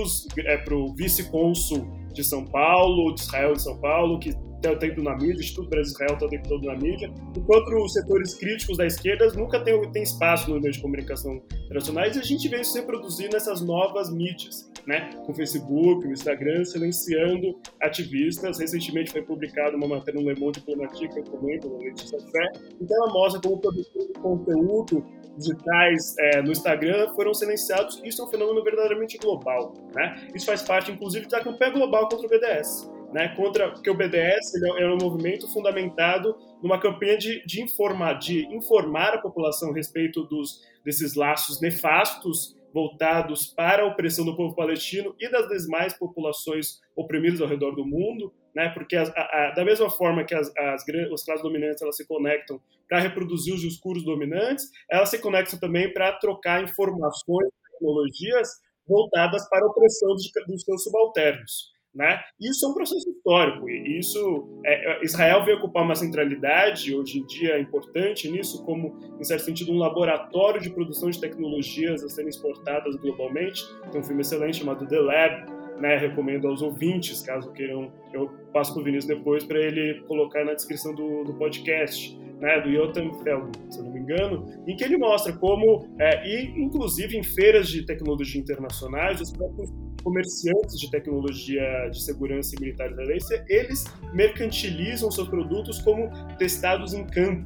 o 0.74 0.86
é, 0.86 0.94
vice-cônsul 0.96 2.05
de 2.16 2.24
São 2.24 2.44
Paulo, 2.44 3.14
de 3.14 3.20
Israel 3.20 3.52
de 3.52 3.62
São 3.62 3.78
Paulo, 3.78 4.18
que 4.18 4.30
está 4.30 4.72
o 4.72 4.78
tempo 4.78 5.02
na 5.02 5.14
mídia, 5.14 5.36
o 5.36 5.40
Instituto 5.40 5.68
Brasil 5.68 5.92
Israel 5.92 6.14
está 6.14 6.26
o 6.26 6.28
tempo 6.28 6.48
todo 6.48 6.66
na 6.66 6.74
mídia, 6.74 7.12
enquanto 7.36 7.68
os 7.84 7.92
setores 7.92 8.34
críticos 8.34 8.78
da 8.78 8.86
esquerda 8.86 9.28
nunca 9.34 9.62
tem, 9.62 9.80
tem 9.92 10.02
espaço 10.02 10.50
nos 10.50 10.60
meios 10.60 10.76
de 10.76 10.82
comunicação 10.82 11.40
tradicionais, 11.68 12.16
e 12.16 12.20
a 12.20 12.22
gente 12.22 12.52
isso 12.54 12.72
se 12.72 12.80
reproduzir 12.80 13.30
nessas 13.30 13.60
novas 13.60 14.10
mídias, 14.10 14.70
né? 14.86 15.10
com 15.24 15.32
o 15.32 15.34
Facebook, 15.34 16.06
o 16.06 16.12
Instagram, 16.12 16.64
silenciando 16.64 17.58
ativistas. 17.82 18.58
Recentemente 18.58 19.10
foi 19.10 19.22
publicada 19.22 19.76
uma 19.76 19.88
matéria 19.88 20.20
no 20.20 20.30
Le 20.30 20.38
Monde 20.38 20.60
Diplomatique, 20.60 21.12
que 21.12 21.20
eu 21.20 21.24
comento, 21.24 21.68
no 21.68 21.78
Letícia 21.78 22.18
Fé, 22.20 22.52
então 22.80 22.96
ela 23.02 23.12
mostra 23.12 23.40
como 23.40 23.60
produtor 23.60 24.06
de 24.06 24.12
conteúdo 24.14 25.04
digitais 25.36 26.16
é, 26.18 26.42
no 26.42 26.50
Instagram 26.50 27.08
foram 27.14 27.34
silenciados. 27.34 28.00
Isso 28.04 28.22
é 28.22 28.24
um 28.24 28.28
fenômeno 28.28 28.62
verdadeiramente 28.62 29.18
global. 29.18 29.74
Né? 29.94 30.28
Isso 30.34 30.46
faz 30.46 30.62
parte, 30.62 30.90
inclusive, 30.90 31.26
da 31.26 31.42
campanha 31.42 31.72
global 31.72 32.08
contra 32.08 32.26
o 32.26 32.30
BDS. 32.30 32.90
Né, 33.12 33.28
contra 33.36 33.70
porque 33.70 33.88
o 33.88 33.94
BDS 33.94 34.54
ele 34.54 34.82
é 34.82 34.88
um 34.88 34.98
movimento 35.00 35.50
fundamentado 35.52 36.36
numa 36.60 36.78
campanha 36.78 37.16
de, 37.16 37.46
de, 37.46 37.62
informar, 37.62 38.14
de 38.14 38.44
informar 38.52 39.14
a 39.14 39.18
população 39.18 39.70
a 39.70 39.74
respeito 39.74 40.24
dos, 40.24 40.60
desses 40.84 41.14
laços 41.14 41.60
nefastos 41.60 42.55
voltados 42.76 43.46
para 43.46 43.82
a 43.82 43.86
opressão 43.86 44.22
do 44.22 44.36
povo 44.36 44.54
palestino 44.54 45.16
e 45.18 45.30
das 45.30 45.48
demais 45.48 45.94
populações 45.94 46.78
oprimidas 46.94 47.40
ao 47.40 47.48
redor 47.48 47.74
do 47.74 47.86
mundo, 47.86 48.34
né? 48.54 48.68
Porque 48.68 48.94
a, 48.94 49.04
a, 49.04 49.52
da 49.56 49.64
mesma 49.64 49.88
forma 49.88 50.24
que 50.24 50.34
as, 50.34 50.54
as, 50.54 50.84
as 50.86 51.24
classes 51.24 51.42
dominantes 51.42 51.80
elas 51.80 51.96
se 51.96 52.06
conectam 52.06 52.60
para 52.86 53.00
reproduzir 53.00 53.54
os 53.54 53.62
discursos 53.62 54.04
dominantes, 54.04 54.70
elas 54.90 55.08
se 55.08 55.18
conectam 55.22 55.58
também 55.58 55.90
para 55.90 56.12
trocar 56.18 56.62
informações, 56.62 57.48
tecnologias 57.72 58.46
voltadas 58.86 59.48
para 59.48 59.64
a 59.64 59.70
opressão 59.70 60.10
dos, 60.10 60.30
dos 60.46 60.62
seus 60.62 60.84
subalternos. 60.84 61.75
Né? 61.96 62.20
Isso 62.38 62.66
é 62.66 62.68
um 62.68 62.74
processo 62.74 63.08
histórico 63.08 63.70
e 63.70 63.98
isso 63.98 64.60
é, 64.66 65.00
é, 65.00 65.02
Israel 65.02 65.42
veio 65.46 65.56
ocupar 65.56 65.82
uma 65.82 65.94
centralidade 65.94 66.94
hoje 66.94 67.20
em 67.20 67.26
dia 67.26 67.58
importante 67.58 68.30
nisso 68.30 68.62
como 68.66 68.94
em 69.18 69.24
certo 69.24 69.44
sentido 69.44 69.72
um 69.72 69.78
laboratório 69.78 70.60
de 70.60 70.68
produção 70.68 71.08
de 71.08 71.18
tecnologias 71.18 72.04
a 72.04 72.08
serem 72.10 72.28
exportadas 72.28 72.96
globalmente. 72.96 73.64
Tem 73.90 73.98
um 73.98 74.04
filme 74.04 74.20
excelente 74.20 74.58
chamado 74.58 74.86
The 74.86 75.00
Lab 75.00 75.46
né, 75.80 75.96
recomendo 75.96 76.48
aos 76.48 76.60
ouvintes 76.60 77.22
caso 77.22 77.50
queiram 77.52 77.90
eu 78.12 78.28
passo 78.52 78.74
para 78.74 78.82
o 78.82 78.84
Vinícius 78.84 79.06
depois 79.06 79.44
para 79.44 79.58
ele 79.58 80.02
colocar 80.02 80.44
na 80.44 80.52
descrição 80.52 80.94
do, 80.94 81.24
do 81.24 81.32
podcast 81.32 82.18
né, 82.38 82.60
do 82.60 82.70
Jotam 82.70 83.12
Feldman, 83.22 83.52
se 83.70 83.82
não 83.82 83.90
me 83.90 84.00
engano, 84.00 84.46
em 84.66 84.76
que 84.76 84.84
ele 84.84 84.98
mostra 84.98 85.32
como, 85.32 85.88
é, 85.98 86.28
e 86.28 86.62
inclusive 86.62 87.16
em 87.16 87.22
feiras 87.22 87.68
de 87.68 87.84
tecnologia 87.86 88.38
internacionais, 88.38 89.20
os 89.20 89.32
próprios 89.32 89.70
comerciantes 90.06 90.78
de 90.78 90.88
tecnologia 90.88 91.88
de 91.90 92.00
segurança 92.00 92.54
e 92.54 92.60
militar 92.60 92.92
israelense, 92.92 93.42
eles 93.48 93.84
mercantilizam 94.14 95.10
seus 95.10 95.26
produtos 95.26 95.80
como 95.80 96.08
testados 96.38 96.94
em 96.94 97.04
campo. 97.04 97.44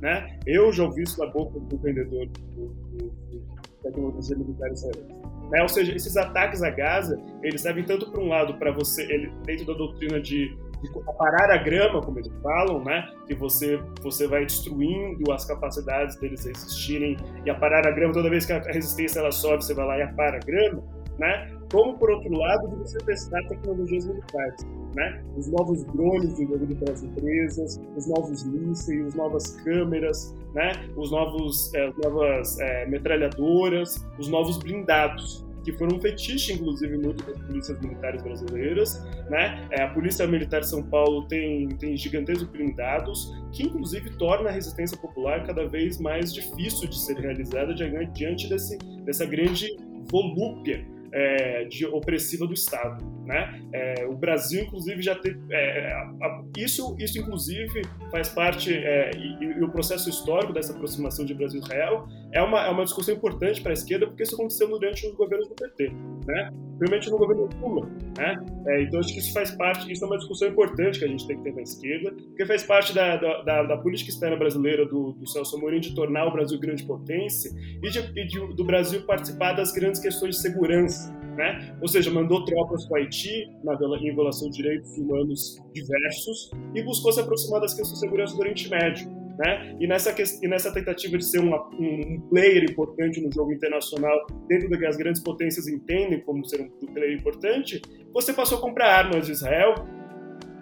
Né? 0.00 0.36
Eu 0.44 0.72
já 0.72 0.82
ouvi 0.82 1.04
isso 1.04 1.16
da 1.16 1.26
boca 1.26 1.60
do 1.60 1.78
vendedor 1.78 2.26
de 2.26 3.40
tecnologia 3.80 4.36
militar 4.36 4.72
israelense. 4.72 5.14
Né? 5.52 5.62
Ou 5.62 5.68
seja, 5.68 5.94
esses 5.94 6.16
ataques 6.16 6.64
a 6.64 6.70
Gaza, 6.70 7.16
eles 7.44 7.60
servem 7.60 7.84
tanto 7.84 8.10
para 8.10 8.20
um 8.20 8.26
lado 8.26 8.54
para 8.54 8.72
você, 8.72 9.02
ele, 9.02 9.30
dentro 9.46 9.66
da 9.66 9.74
doutrina 9.74 10.20
de 10.20 10.58
de 10.80 10.88
parar 11.18 11.50
a 11.50 11.58
grama, 11.58 12.00
como 12.00 12.18
eles 12.18 12.32
falam, 12.42 12.82
né? 12.82 13.06
Que 13.26 13.34
você, 13.34 13.78
você 14.00 14.26
vai 14.26 14.46
destruindo 14.46 15.30
as 15.30 15.44
capacidades 15.44 16.16
deles 16.16 16.42
resistirem 16.42 17.18
e 17.44 17.50
aparar 17.50 17.86
a 17.86 17.90
grama, 17.90 18.14
toda 18.14 18.30
vez 18.30 18.46
que 18.46 18.52
a 18.54 18.60
resistência 18.60 19.18
ela 19.18 19.30
sobe, 19.30 19.62
você 19.62 19.74
vai 19.74 19.86
lá 19.86 19.98
e 19.98 20.02
apara 20.04 20.38
a 20.38 20.40
grama 20.40 20.82
né? 21.20 21.50
Como, 21.70 21.96
por 21.98 22.10
outro 22.10 22.32
lado, 22.36 22.68
de 22.68 22.76
você 22.76 22.98
testar 22.98 23.40
tecnologias 23.46 24.04
militares, 24.04 24.66
né? 24.96 25.22
Os 25.36 25.46
novos 25.46 25.84
drones 25.84 26.30
desenvolvidos 26.30 26.78
pelas 26.78 27.02
empresas, 27.02 27.80
os 27.96 28.08
novos 28.08 28.44
mísseis, 28.44 29.06
as 29.06 29.14
novas 29.14 29.56
câmeras, 29.62 30.34
né? 30.52 30.72
Os 30.96 31.12
novos, 31.12 31.72
é, 31.74 31.92
novas 32.02 32.58
é, 32.58 32.86
metralhadoras, 32.86 34.04
os 34.18 34.26
novos 34.26 34.58
blindados, 34.58 35.46
que 35.62 35.72
foram 35.74 35.96
um 35.96 36.00
fetiche, 36.00 36.54
inclusive, 36.54 36.96
muito 36.96 37.24
das 37.24 37.38
polícias 37.38 37.80
militares 37.80 38.22
brasileiras. 38.22 39.04
Né? 39.28 39.68
É, 39.70 39.82
a 39.82 39.88
Polícia 39.90 40.26
Militar 40.26 40.60
de 40.60 40.68
São 40.68 40.82
Paulo 40.82 41.28
tem, 41.28 41.68
tem 41.76 41.96
gigantescos 41.96 42.48
blindados, 42.48 43.32
que 43.52 43.64
inclusive 43.64 44.10
torna 44.16 44.48
a 44.48 44.52
resistência 44.52 44.96
popular 44.96 45.46
cada 45.46 45.68
vez 45.68 46.00
mais 46.00 46.32
difícil 46.32 46.88
de 46.88 46.98
ser 46.98 47.18
realizada 47.18 47.74
diante 47.74 48.48
desse, 48.48 48.78
dessa 49.04 49.26
grande 49.26 49.68
volúpia 50.10 50.84
é, 51.12 51.64
de 51.64 51.86
opressiva 51.86 52.46
do 52.46 52.54
Estado. 52.54 53.04
Né? 53.24 53.62
É, 53.72 54.06
o 54.06 54.14
Brasil, 54.14 54.62
inclusive, 54.62 55.02
já 55.02 55.14
teve. 55.14 55.38
É, 55.50 56.08
isso, 56.56 56.96
isso, 56.98 57.18
inclusive, 57.18 57.82
faz 58.10 58.28
parte, 58.28 58.74
é, 58.74 59.10
e, 59.16 59.44
e, 59.44 59.62
o 59.62 59.70
processo 59.70 60.08
histórico 60.08 60.52
dessa 60.52 60.72
aproximação 60.72 61.24
de 61.24 61.34
Brasil-Israel 61.34 62.08
é 62.32 62.42
uma, 62.42 62.66
é 62.66 62.70
uma 62.70 62.84
discussão 62.84 63.14
importante 63.14 63.60
para 63.60 63.70
a 63.70 63.74
esquerda, 63.74 64.06
porque 64.06 64.22
isso 64.22 64.34
aconteceu 64.34 64.68
durante 64.68 65.06
os 65.06 65.14
governos 65.14 65.48
do 65.48 65.54
PT, 65.54 65.92
né? 66.26 66.50
principalmente 66.78 67.10
no 67.10 67.18
governo 67.18 67.48
Lula. 67.60 67.86
Né? 68.16 68.36
É, 68.66 68.82
então, 68.82 69.00
acho 69.00 69.12
que 69.12 69.18
isso 69.18 69.32
faz 69.32 69.50
parte, 69.52 69.92
isso 69.92 70.02
é 70.02 70.06
uma 70.06 70.16
discussão 70.16 70.48
importante 70.48 70.98
que 70.98 71.04
a 71.04 71.08
gente 71.08 71.26
tem 71.26 71.36
que 71.36 71.44
ter 71.44 71.54
na 71.54 71.62
esquerda, 71.62 72.12
porque 72.12 72.46
faz 72.46 72.62
parte 72.62 72.94
da, 72.94 73.16
da, 73.16 73.62
da 73.62 73.76
política 73.76 74.10
externa 74.10 74.36
brasileira 74.36 74.86
do, 74.86 75.12
do 75.12 75.26
Celso 75.26 75.56
Amorim 75.56 75.78
de 75.78 75.94
tornar 75.94 76.26
o 76.26 76.32
Brasil 76.32 76.58
grande 76.58 76.82
potência 76.84 77.50
e, 77.82 77.90
de, 77.90 77.98
e 77.98 78.26
de, 78.26 78.54
do 78.56 78.64
Brasil 78.64 79.02
participar 79.02 79.52
das 79.52 79.72
grandes 79.72 80.00
questões 80.00 80.36
de 80.36 80.42
segurança 80.42 80.99
né? 81.36 81.76
Ou 81.80 81.88
seja, 81.88 82.10
mandou 82.10 82.44
tropas 82.44 82.86
para 82.86 82.94
o 82.94 83.02
Haiti 83.02 83.50
na, 83.64 83.74
em 83.74 84.14
violação 84.14 84.50
de 84.50 84.56
direitos 84.56 84.96
humanos 84.98 85.56
diversos 85.72 86.50
e 86.74 86.82
buscou 86.82 87.12
se 87.12 87.20
aproximar 87.20 87.60
das 87.60 87.74
questões 87.74 87.94
de 87.94 88.00
segurança 88.00 88.34
do 88.34 88.40
Oriente 88.40 88.68
Médio. 88.68 89.10
Né? 89.38 89.74
E, 89.80 89.86
nessa, 89.86 90.14
e 90.42 90.48
nessa 90.48 90.70
tentativa 90.70 91.16
de 91.16 91.24
ser 91.24 91.38
uma, 91.38 91.66
um 91.72 92.20
player 92.28 92.64
importante 92.64 93.22
no 93.22 93.32
jogo 93.32 93.52
internacional, 93.52 94.26
dentro 94.46 94.68
do 94.68 94.78
que 94.78 94.84
as 94.84 94.98
grandes 94.98 95.22
potências 95.22 95.66
entendem 95.66 96.20
como 96.20 96.44
ser 96.44 96.60
um 96.60 96.86
player 96.92 97.18
importante, 97.18 97.80
você 98.12 98.34
passou 98.34 98.58
a 98.58 98.60
comprar 98.60 98.92
armas 98.92 99.26
de 99.26 99.32
Israel, 99.32 99.74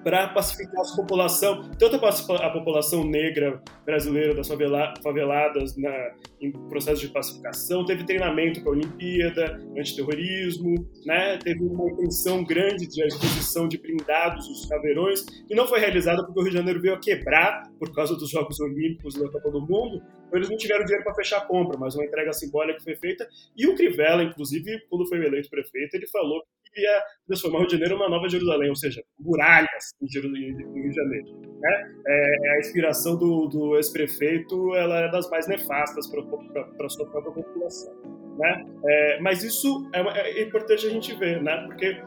para 0.03 0.29
pacificar 0.29 0.81
a 0.81 0.97
população, 0.97 1.71
tanto 1.79 1.97
a, 1.97 2.51
população 2.51 3.05
negra 3.05 3.63
brasileira 3.85 4.35
das 4.35 4.49
favela, 4.49 4.95
faveladas 5.03 5.77
na, 5.77 6.13
em 6.41 6.53
processo 6.69 7.01
de 7.01 7.09
pacificação, 7.09 7.85
teve 7.85 8.05
treinamento 8.05 8.61
para 8.61 8.71
a 8.71 8.75
Olimpíada, 8.75 9.61
antiterrorismo, 9.77 10.89
né? 11.05 11.39
teve 11.39 11.63
uma 11.63 11.91
intenção 11.91 12.45
grande 12.45 12.87
de 12.87 13.03
aquisição 13.03 13.69
de 13.69 13.79
blindados, 13.79 14.49
os 14.49 14.67
caveirões, 14.67 15.25
e 15.49 15.55
não 15.55 15.67
foi 15.67 15.81
realizada 15.81 16.25
porque 16.25 16.41
o 16.41 16.43
Rio 16.43 16.53
de 16.53 16.59
Janeiro 16.59 16.81
veio 16.81 16.95
a 16.95 17.01
quebrar 17.01 17.63
por 17.79 17.95
causa 17.95 18.15
dos 18.15 18.31
Jogos 18.31 18.61
Olímpicos 18.61 19.15
da 19.15 19.29
Copa 19.31 19.51
do 19.51 19.61
Mundo, 19.61 20.03
então 20.27 20.39
eles 20.39 20.51
não 20.51 20.57
tiveram 20.57 20.85
dinheiro 20.85 21.05
para 21.05 21.15
fechar 21.15 21.39
a 21.39 21.47
compra, 21.47 21.79
mas 21.79 21.95
uma 21.95 22.05
entrega 22.05 22.33
simbólica 22.33 22.81
foi 22.81 22.97
feita, 22.97 23.27
e 23.57 23.67
o 23.67 23.75
Crivella, 23.75 24.23
inclusive, 24.23 24.79
quando 24.89 25.09
foi 25.09 25.25
eleito 25.25 25.49
prefeito, 25.49 25.95
ele 25.95 26.07
falou 26.09 26.43
ia 26.81 27.03
transformar 27.27 27.59
o 27.59 27.61
Rio 27.61 27.69
de 27.69 27.73
Janeiro 27.75 27.95
numa 27.97 28.09
nova 28.09 28.29
Jerusalém, 28.29 28.69
ou 28.69 28.77
seja, 28.77 29.03
muralhas 29.21 29.95
no 30.01 30.09
Rio 30.09 30.91
de 30.91 30.95
Janeiro. 30.95 31.49
Né? 31.61 31.95
É, 32.07 32.51
a 32.55 32.59
inspiração 32.59 33.17
do, 33.19 33.47
do 33.49 33.77
ex-prefeito 33.77 34.75
ela 34.75 35.01
é 35.01 35.11
das 35.11 35.29
mais 35.31 35.49
nefastas 35.49 36.07
para 36.07 36.87
a 36.87 36.89
sua 36.89 37.07
própria 37.07 37.33
população. 37.33 37.93
Né? 38.39 38.67
É, 38.87 39.21
mas 39.21 39.43
isso 39.43 39.89
é, 39.93 40.01
é, 40.01 40.43
importante 40.43 40.87
a 40.87 40.91
gente 40.91 41.15
ver, 41.15 41.43
né? 41.43 41.65
porque 41.67 42.01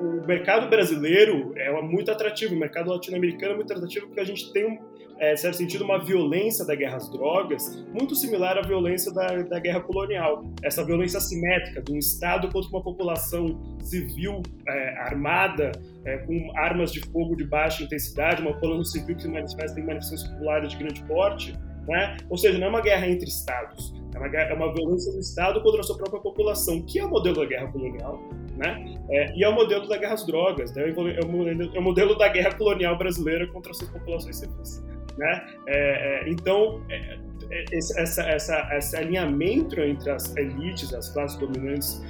o 0.00 0.26
mercado 0.26 0.68
brasileiro 0.68 1.52
é 1.56 1.70
muito 1.82 2.10
atrativo, 2.10 2.54
o 2.54 2.58
mercado 2.58 2.90
latino-americano 2.90 3.52
é 3.52 3.56
muito 3.56 3.72
atrativo 3.72 4.06
porque 4.06 4.20
a 4.20 4.24
gente 4.24 4.52
tem 4.52 4.66
um, 4.66 4.78
é, 5.18 5.34
certo 5.36 5.56
sentido, 5.56 5.84
uma 5.84 6.02
violência 6.02 6.64
da 6.64 6.74
guerra 6.74 6.96
às 6.96 7.10
drogas 7.10 7.86
muito 7.92 8.14
similar 8.14 8.58
à 8.58 8.62
violência 8.62 9.12
da, 9.12 9.42
da 9.42 9.58
guerra 9.58 9.80
colonial. 9.80 10.44
Essa 10.62 10.84
violência 10.84 11.18
assimétrica 11.18 11.82
de 11.82 11.92
um 11.92 11.96
Estado 11.96 12.48
contra 12.50 12.68
uma 12.70 12.82
população 12.82 13.76
civil 13.80 14.42
é, 14.68 14.98
armada, 14.98 15.72
é, 16.04 16.18
com 16.18 16.52
armas 16.56 16.92
de 16.92 17.00
fogo 17.00 17.34
de 17.36 17.44
baixa 17.44 17.82
intensidade, 17.82 18.42
uma 18.42 18.52
população 18.52 18.84
civil 18.84 19.16
que 19.16 19.22
se 19.22 19.28
manifesta 19.28 19.80
em 19.80 19.86
manifestações 19.86 20.30
populares 20.32 20.70
de 20.70 20.76
grande 20.76 21.02
porte. 21.04 21.54
Né? 21.88 22.16
Ou 22.28 22.36
seja, 22.36 22.58
não 22.58 22.66
é 22.66 22.70
uma 22.70 22.80
guerra 22.80 23.06
entre 23.06 23.28
Estados, 23.28 23.94
é 24.12 24.18
uma, 24.18 24.26
guerra, 24.26 24.50
é 24.50 24.54
uma 24.54 24.74
violência 24.74 25.12
do 25.12 25.20
Estado 25.20 25.62
contra 25.62 25.80
a 25.80 25.84
sua 25.84 25.96
própria 25.96 26.20
população, 26.20 26.82
que 26.82 26.98
é 26.98 27.04
o 27.04 27.08
modelo 27.08 27.36
da 27.36 27.44
guerra 27.46 27.68
colonial 27.68 28.20
Né? 28.56 28.98
É, 29.08 29.36
e 29.36 29.44
é 29.44 29.48
o 29.48 29.54
modelo 29.54 29.86
da 29.86 29.96
guerra 29.96 30.14
às 30.14 30.26
drogas, 30.26 30.74
né? 30.74 30.88
é, 30.88 30.92
o 31.24 31.28
modelo, 31.28 31.76
é 31.76 31.78
o 31.78 31.82
modelo 31.82 32.18
da 32.18 32.28
guerra 32.28 32.52
colonial 32.56 32.98
brasileira 32.98 33.46
contra 33.52 33.70
as 33.70 33.78
suas 33.78 33.90
populações 33.90 34.36
civis. 34.36 34.84
Né? 35.16 35.46
É, 35.66 36.24
é, 36.26 36.28
então, 36.28 36.82
é, 36.90 37.18
é, 37.50 37.64
esse, 37.72 37.98
essa, 37.98 38.22
essa, 38.22 38.76
esse 38.76 38.96
alinhamento 38.96 39.80
entre 39.80 40.10
as 40.10 40.34
elites, 40.36 40.92
as 40.92 41.08
classes 41.10 41.38
dominantes 41.38 42.02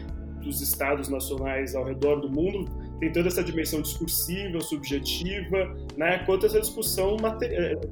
dos 0.42 0.60
estados 0.60 1.08
nacionais 1.08 1.74
ao 1.74 1.84
redor 1.84 2.20
do 2.20 2.30
mundo 2.30 2.70
tem 3.00 3.12
toda 3.12 3.28
essa 3.28 3.44
dimensão 3.44 3.82
discursiva, 3.82 4.60
subjetiva, 4.60 5.76
né, 5.96 6.18
quanto 6.24 6.46
essa 6.46 6.60
discussão, 6.60 7.16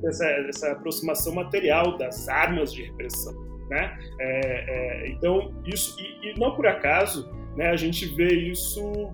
essa, 0.04 0.26
essa 0.26 0.72
aproximação 0.72 1.34
material 1.34 1.98
das 1.98 2.28
armas 2.28 2.72
de 2.72 2.84
repressão. 2.84 3.34
Né? 3.68 3.98
É, 4.20 5.04
é, 5.04 5.08
então, 5.08 5.52
isso, 5.66 5.96
e, 6.00 6.30
e, 6.30 6.38
não 6.38 6.54
por 6.54 6.66
acaso, 6.66 7.30
né, 7.56 7.68
a 7.68 7.76
gente 7.76 8.06
vê 8.14 8.32
isso 8.34 9.12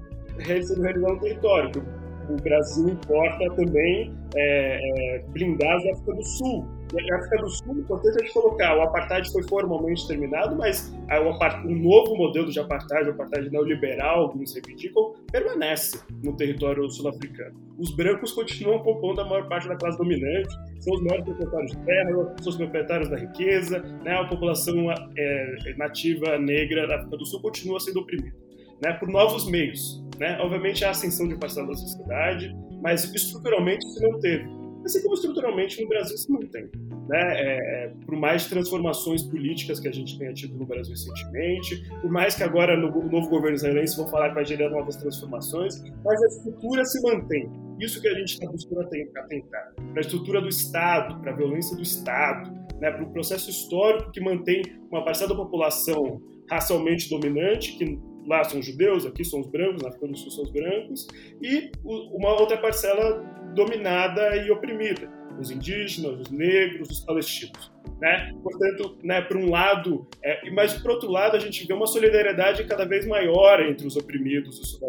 sendo 0.65 0.83
realizado 0.83 1.15
no 1.15 1.21
território. 1.21 2.00
O 2.31 2.43
Brasil 2.43 2.89
importa 2.89 3.55
também 3.57 4.15
é, 4.37 5.17
é 5.17 5.23
blindados 5.29 5.85
da 5.85 5.93
África 5.93 6.15
do 6.15 6.25
Sul, 6.25 6.81
na 6.93 7.17
África 7.17 7.37
do 7.39 7.49
Sul, 7.49 7.79
importante 7.79 8.17
a 8.17 8.23
gente 8.25 8.33
colocar, 8.33 8.77
o 8.77 8.83
apartheid 8.83 9.31
foi 9.31 9.43
formalmente 9.45 10.07
terminado, 10.09 10.57
mas 10.57 10.93
o, 10.93 11.69
o 11.69 11.75
novo 11.75 12.17
modelo 12.17 12.51
de 12.51 12.59
apartheid, 12.59 13.09
o 13.09 13.13
apartheid 13.13 13.49
neoliberal, 13.51 14.23
alguns 14.23 14.55
reivindicam, 14.55 15.15
permanece 15.31 16.01
no 16.25 16.37
território 16.37 16.89
sul-africano. 16.91 17.55
Os 17.79 17.95
brancos 17.95 18.33
continuam 18.33 18.81
compondo 18.81 19.21
a 19.21 19.25
maior 19.25 19.49
parte 19.49 19.69
da 19.69 19.77
classe 19.77 19.99
dominante, 19.99 20.53
são 20.81 20.95
os 20.95 21.03
maiores 21.03 21.25
proprietários 21.25 21.73
de 21.73 21.79
terra, 21.85 22.35
são 22.41 22.51
os 22.51 22.57
proprietários 22.57 23.09
da 23.09 23.17
riqueza, 23.17 23.79
né? 24.03 24.15
a 24.17 24.25
população 24.25 24.91
é, 24.91 25.75
nativa 25.77 26.39
negra 26.39 26.89
da 26.89 26.97
África 26.97 27.17
do 27.17 27.27
Sul 27.27 27.41
continua 27.41 27.79
sendo 27.79 28.01
oprimida. 28.01 28.37
Né, 28.83 28.95
por 28.95 29.11
novos 29.11 29.47
meios. 29.47 30.03
Né? 30.21 30.39
Obviamente, 30.41 30.85
a 30.85 30.91
ascensão 30.91 31.27
de 31.27 31.35
parcela 31.35 31.67
da 31.67 31.75
sociedade, 31.75 32.55
mas 32.81 33.13
estruturalmente 33.13 33.85
se 33.89 34.07
manteve 34.07 34.61
assim 34.85 35.03
como 35.03 35.15
estruturalmente 35.15 35.83
no 35.83 35.89
Brasil 35.89 36.17
se 36.17 36.31
mantém. 36.31 36.69
Né? 37.09 37.19
É, 37.19 37.87
é, 37.87 37.93
por 38.07 38.17
mais 38.17 38.47
transformações 38.47 39.23
políticas 39.23 39.81
que 39.81 39.89
a 39.89 39.93
gente 39.93 40.19
tenha 40.19 40.33
tido 40.33 40.57
no 40.57 40.65
Brasil 40.65 40.95
recentemente, 40.95 41.83
por 42.01 42.11
mais 42.11 42.35
que 42.35 42.43
agora 42.43 42.77
no, 42.77 42.91
no 42.91 43.11
novo 43.11 43.29
governo 43.29 43.57
israelense 43.57 43.97
vão 43.97 44.09
falar 44.09 44.31
que 44.31 44.37
vai 44.37 44.45
gerar 44.45 44.71
novas 44.71 44.97
transformações, 44.97 45.83
mas 46.05 46.23
a 46.23 46.27
estrutura 46.27 46.85
se 46.85 47.03
mantém. 47.03 47.51
Isso 47.81 48.01
que 48.01 48.09
a 48.09 48.15
gente 48.15 48.35
está 48.35 48.51
buscando 48.51 48.83
atentar. 48.83 49.73
Para 49.75 49.99
a 49.99 50.01
estrutura 50.01 50.41
do 50.41 50.49
Estado, 50.49 51.21
para 51.21 51.33
a 51.33 51.37
violência 51.37 51.77
do 51.77 51.83
Estado, 51.83 52.51
né? 52.79 52.91
para 52.91 53.03
o 53.03 53.11
processo 53.11 53.51
histórico 53.51 54.11
que 54.13 54.21
mantém 54.21 54.63
uma 54.91 55.05
parcela 55.05 55.31
da 55.31 55.37
população 55.37 56.21
racialmente 56.51 57.09
dominante, 57.09 57.77
que 57.79 57.99
lá 58.27 58.45
são 58.45 58.61
judeus, 58.63 59.07
aqui 59.07 59.25
são 59.25 59.41
os 59.41 59.47
brancos, 59.47 59.83
na 59.83 59.89
África 59.89 60.07
do 60.07 60.17
Sul 60.17 60.31
são 60.31 60.45
os 60.45 60.51
brancos, 60.51 61.07
e 61.43 61.71
uma 61.85 62.39
outra 62.39 62.57
parcela 62.57 63.23
dominada 63.55 64.37
e 64.37 64.51
oprimida, 64.51 65.11
os 65.39 65.51
indígenas, 65.51 66.21
os 66.21 66.31
negros, 66.31 66.91
os 66.91 67.01
palestinos. 67.01 67.73
Né? 68.01 68.33
Portanto, 68.43 68.99
né, 69.05 69.21
por 69.21 69.37
um 69.37 69.51
lado, 69.51 70.07
é, 70.25 70.51
mas 70.51 70.73
por 70.75 70.93
outro 70.93 71.11
lado, 71.11 71.37
a 71.37 71.41
gente 71.41 71.67
vê 71.67 71.75
uma 71.75 71.87
solidariedade 71.87 72.65
cada 72.65 72.87
vez 72.87 73.07
maior 73.07 73.61
entre 73.61 73.87
os 73.87 73.97
oprimidos 73.97 74.59
e 74.59 74.63
os. 74.63 74.81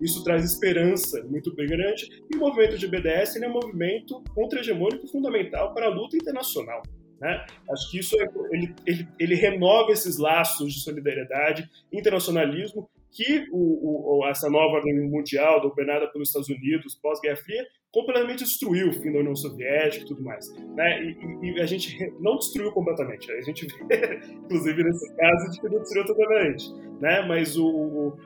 Isso 0.00 0.22
traz 0.22 0.44
esperança 0.44 1.24
muito 1.24 1.54
bem 1.54 1.66
grande, 1.66 2.22
e 2.30 2.36
o 2.36 2.38
movimento 2.38 2.76
de 2.78 2.86
BDS 2.86 3.36
é 3.36 3.48
um 3.48 3.52
movimento 3.52 4.22
contra-hegemônico 4.34 5.08
fundamental 5.08 5.72
para 5.72 5.86
a 5.86 5.88
luta 5.88 6.16
internacional. 6.16 6.82
Né? 7.20 7.46
Acho 7.70 7.90
que 7.90 7.98
isso 7.98 8.20
é, 8.20 8.28
ele, 8.50 8.74
ele, 8.86 9.08
ele 9.18 9.34
renova 9.34 9.92
esses 9.92 10.18
laços 10.18 10.72
de 10.72 10.80
solidariedade, 10.80 11.68
internacionalismo 11.92 12.88
que 13.16 13.46
o, 13.50 14.18
o, 14.18 14.26
essa 14.28 14.50
nova 14.50 14.76
ordem 14.76 15.08
mundial, 15.08 15.60
dominada 15.60 16.06
pelos 16.08 16.28
Estados 16.28 16.50
Unidos 16.50 16.94
pós-Guerra 16.96 17.36
Fria, 17.36 17.64
completamente 17.90 18.44
destruiu 18.44 18.90
o 18.90 18.92
fim 18.92 19.10
da 19.10 19.20
União 19.20 19.34
Soviética 19.34 20.04
e 20.04 20.06
tudo 20.06 20.22
mais. 20.22 20.54
Né? 20.74 21.02
E, 21.02 21.50
e, 21.50 21.60
a 21.62 21.64
gente 21.64 21.96
não 22.20 22.36
destruiu 22.36 22.70
completamente. 22.72 23.32
A 23.32 23.40
gente 23.40 23.66
vê, 23.88 24.20
inclusive 24.44 24.84
nesse 24.84 25.16
caso, 25.16 25.50
de 25.50 25.60
que 25.60 25.68
não 25.68 25.80
destruiu 25.80 26.04
totalmente. 26.04 26.74
Né? 27.00 27.24
Mas 27.26 27.56
o, 27.56 27.66
o, 27.66 28.18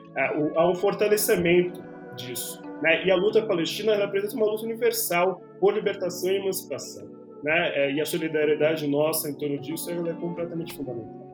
há 0.57 0.69
um 0.69 0.75
fortalecimento 0.75 1.81
disso. 2.17 2.61
Né? 2.81 3.05
E 3.05 3.11
a 3.11 3.15
luta 3.15 3.45
palestina 3.45 3.95
representa 3.95 4.35
uma 4.35 4.45
luta 4.45 4.65
universal 4.65 5.41
por 5.59 5.73
libertação 5.73 6.29
e 6.31 6.35
emancipação. 6.35 7.09
Né? 7.43 7.71
É, 7.75 7.91
e 7.93 8.01
a 8.01 8.05
solidariedade 8.05 8.87
nossa 8.87 9.29
em 9.29 9.33
torno 9.33 9.59
disso 9.59 9.89
é 9.89 10.13
completamente 10.13 10.73
fundamental. 10.73 11.31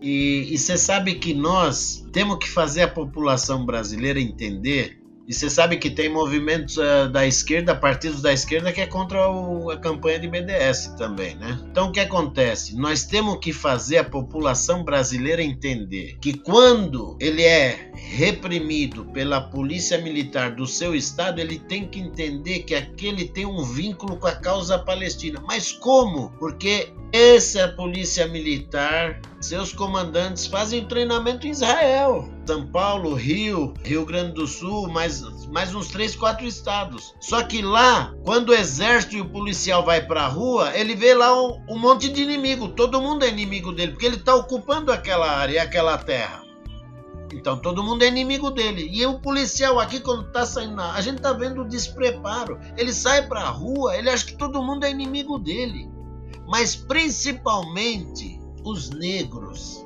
E 0.00 0.56
você 0.56 0.76
sabe 0.76 1.16
que 1.16 1.34
nós 1.34 2.06
temos 2.12 2.38
que 2.38 2.48
fazer 2.48 2.82
a 2.82 2.88
população 2.88 3.66
brasileira 3.66 4.20
entender 4.20 4.97
e 5.28 5.34
você 5.34 5.50
sabe 5.50 5.76
que 5.76 5.90
tem 5.90 6.08
movimentos 6.08 6.78
uh, 6.78 7.06
da 7.12 7.26
esquerda, 7.26 7.76
partidos 7.76 8.22
da 8.22 8.32
esquerda, 8.32 8.72
que 8.72 8.80
é 8.80 8.86
contra 8.86 9.30
o, 9.30 9.70
a 9.70 9.76
campanha 9.76 10.18
de 10.18 10.26
BDS 10.26 10.94
também, 10.96 11.34
né? 11.34 11.60
Então 11.70 11.88
o 11.88 11.92
que 11.92 12.00
acontece? 12.00 12.74
Nós 12.74 13.04
temos 13.04 13.36
que 13.38 13.52
fazer 13.52 13.98
a 13.98 14.04
população 14.04 14.82
brasileira 14.82 15.42
entender 15.42 16.16
que 16.18 16.32
quando 16.32 17.14
ele 17.20 17.42
é 17.42 17.92
reprimido 17.94 19.04
pela 19.04 19.38
polícia 19.38 19.98
militar 19.98 20.54
do 20.54 20.66
seu 20.66 20.94
estado, 20.94 21.42
ele 21.42 21.58
tem 21.58 21.86
que 21.86 22.00
entender 22.00 22.60
que 22.60 22.74
aquele 22.74 23.28
tem 23.28 23.44
um 23.44 23.62
vínculo 23.62 24.16
com 24.16 24.26
a 24.26 24.34
causa 24.34 24.78
palestina. 24.78 25.42
Mas 25.46 25.72
como? 25.72 26.30
Porque 26.38 26.90
essa 27.12 27.68
polícia 27.68 28.26
militar, 28.28 29.20
seus 29.40 29.72
comandantes 29.72 30.46
fazem 30.46 30.86
treinamento 30.86 31.46
em 31.46 31.50
Israel. 31.50 32.28
São 32.46 32.66
Paulo, 32.66 33.14
Rio, 33.14 33.72
Rio 33.82 34.04
Grande 34.04 34.32
do 34.32 34.46
Sul, 34.46 34.88
mais, 34.88 35.22
mais 35.48 35.74
uns 35.74 35.88
três, 35.88 36.14
quatro 36.14 36.46
estados. 36.46 37.14
Só 37.20 37.42
que 37.42 37.62
lá, 37.62 38.14
quando 38.24 38.50
o 38.50 38.54
exército 38.54 39.16
e 39.16 39.20
o 39.20 39.28
policial 39.28 39.84
vai 39.84 40.04
para 40.04 40.22
a 40.22 40.28
rua, 40.28 40.76
ele 40.76 40.94
vê 40.94 41.14
lá 41.14 41.34
um, 41.34 41.62
um 41.70 41.78
monte 41.78 42.08
de 42.10 42.22
inimigo. 42.22 42.68
Todo 42.68 43.00
mundo 43.00 43.24
é 43.24 43.28
inimigo 43.28 43.72
dele, 43.72 43.92
porque 43.92 44.06
ele 44.06 44.16
está 44.16 44.34
ocupando 44.34 44.92
aquela 44.92 45.30
área, 45.30 45.62
aquela 45.62 45.96
terra. 45.96 46.42
Então 47.32 47.58
todo 47.58 47.82
mundo 47.82 48.02
é 48.02 48.08
inimigo 48.08 48.50
dele. 48.50 48.88
E 48.90 49.04
o 49.06 49.18
policial 49.18 49.78
aqui, 49.78 50.00
quando 50.00 50.30
tá 50.30 50.44
saindo, 50.44 50.80
a 50.80 51.00
gente 51.00 51.20
tá 51.20 51.32
vendo 51.32 51.62
o 51.62 51.68
despreparo. 51.68 52.58
Ele 52.76 52.92
sai 52.92 53.26
pra 53.26 53.48
rua, 53.48 53.96
ele 53.96 54.10
acha 54.10 54.26
que 54.26 54.36
todo 54.36 54.62
mundo 54.62 54.84
é 54.84 54.90
inimigo 54.90 55.38
dele 55.38 55.88
mas 56.48 56.74
principalmente 56.74 58.40
os 58.64 58.88
negros. 58.88 59.84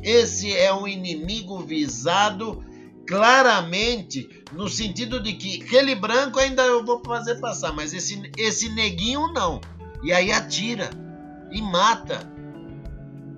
Esse 0.00 0.56
é 0.56 0.72
um 0.72 0.86
inimigo 0.86 1.58
visado 1.58 2.64
claramente 3.04 4.44
no 4.52 4.68
sentido 4.68 5.20
de 5.20 5.32
que 5.32 5.62
aquele 5.62 5.96
branco 5.96 6.38
ainda 6.38 6.62
eu 6.62 6.84
vou 6.84 7.02
fazer 7.04 7.40
passar, 7.40 7.72
mas 7.72 7.92
esse, 7.92 8.30
esse 8.36 8.68
neguinho 8.68 9.32
não. 9.32 9.60
E 10.04 10.12
aí 10.12 10.30
atira 10.30 10.90
e 11.50 11.60
mata. 11.60 12.20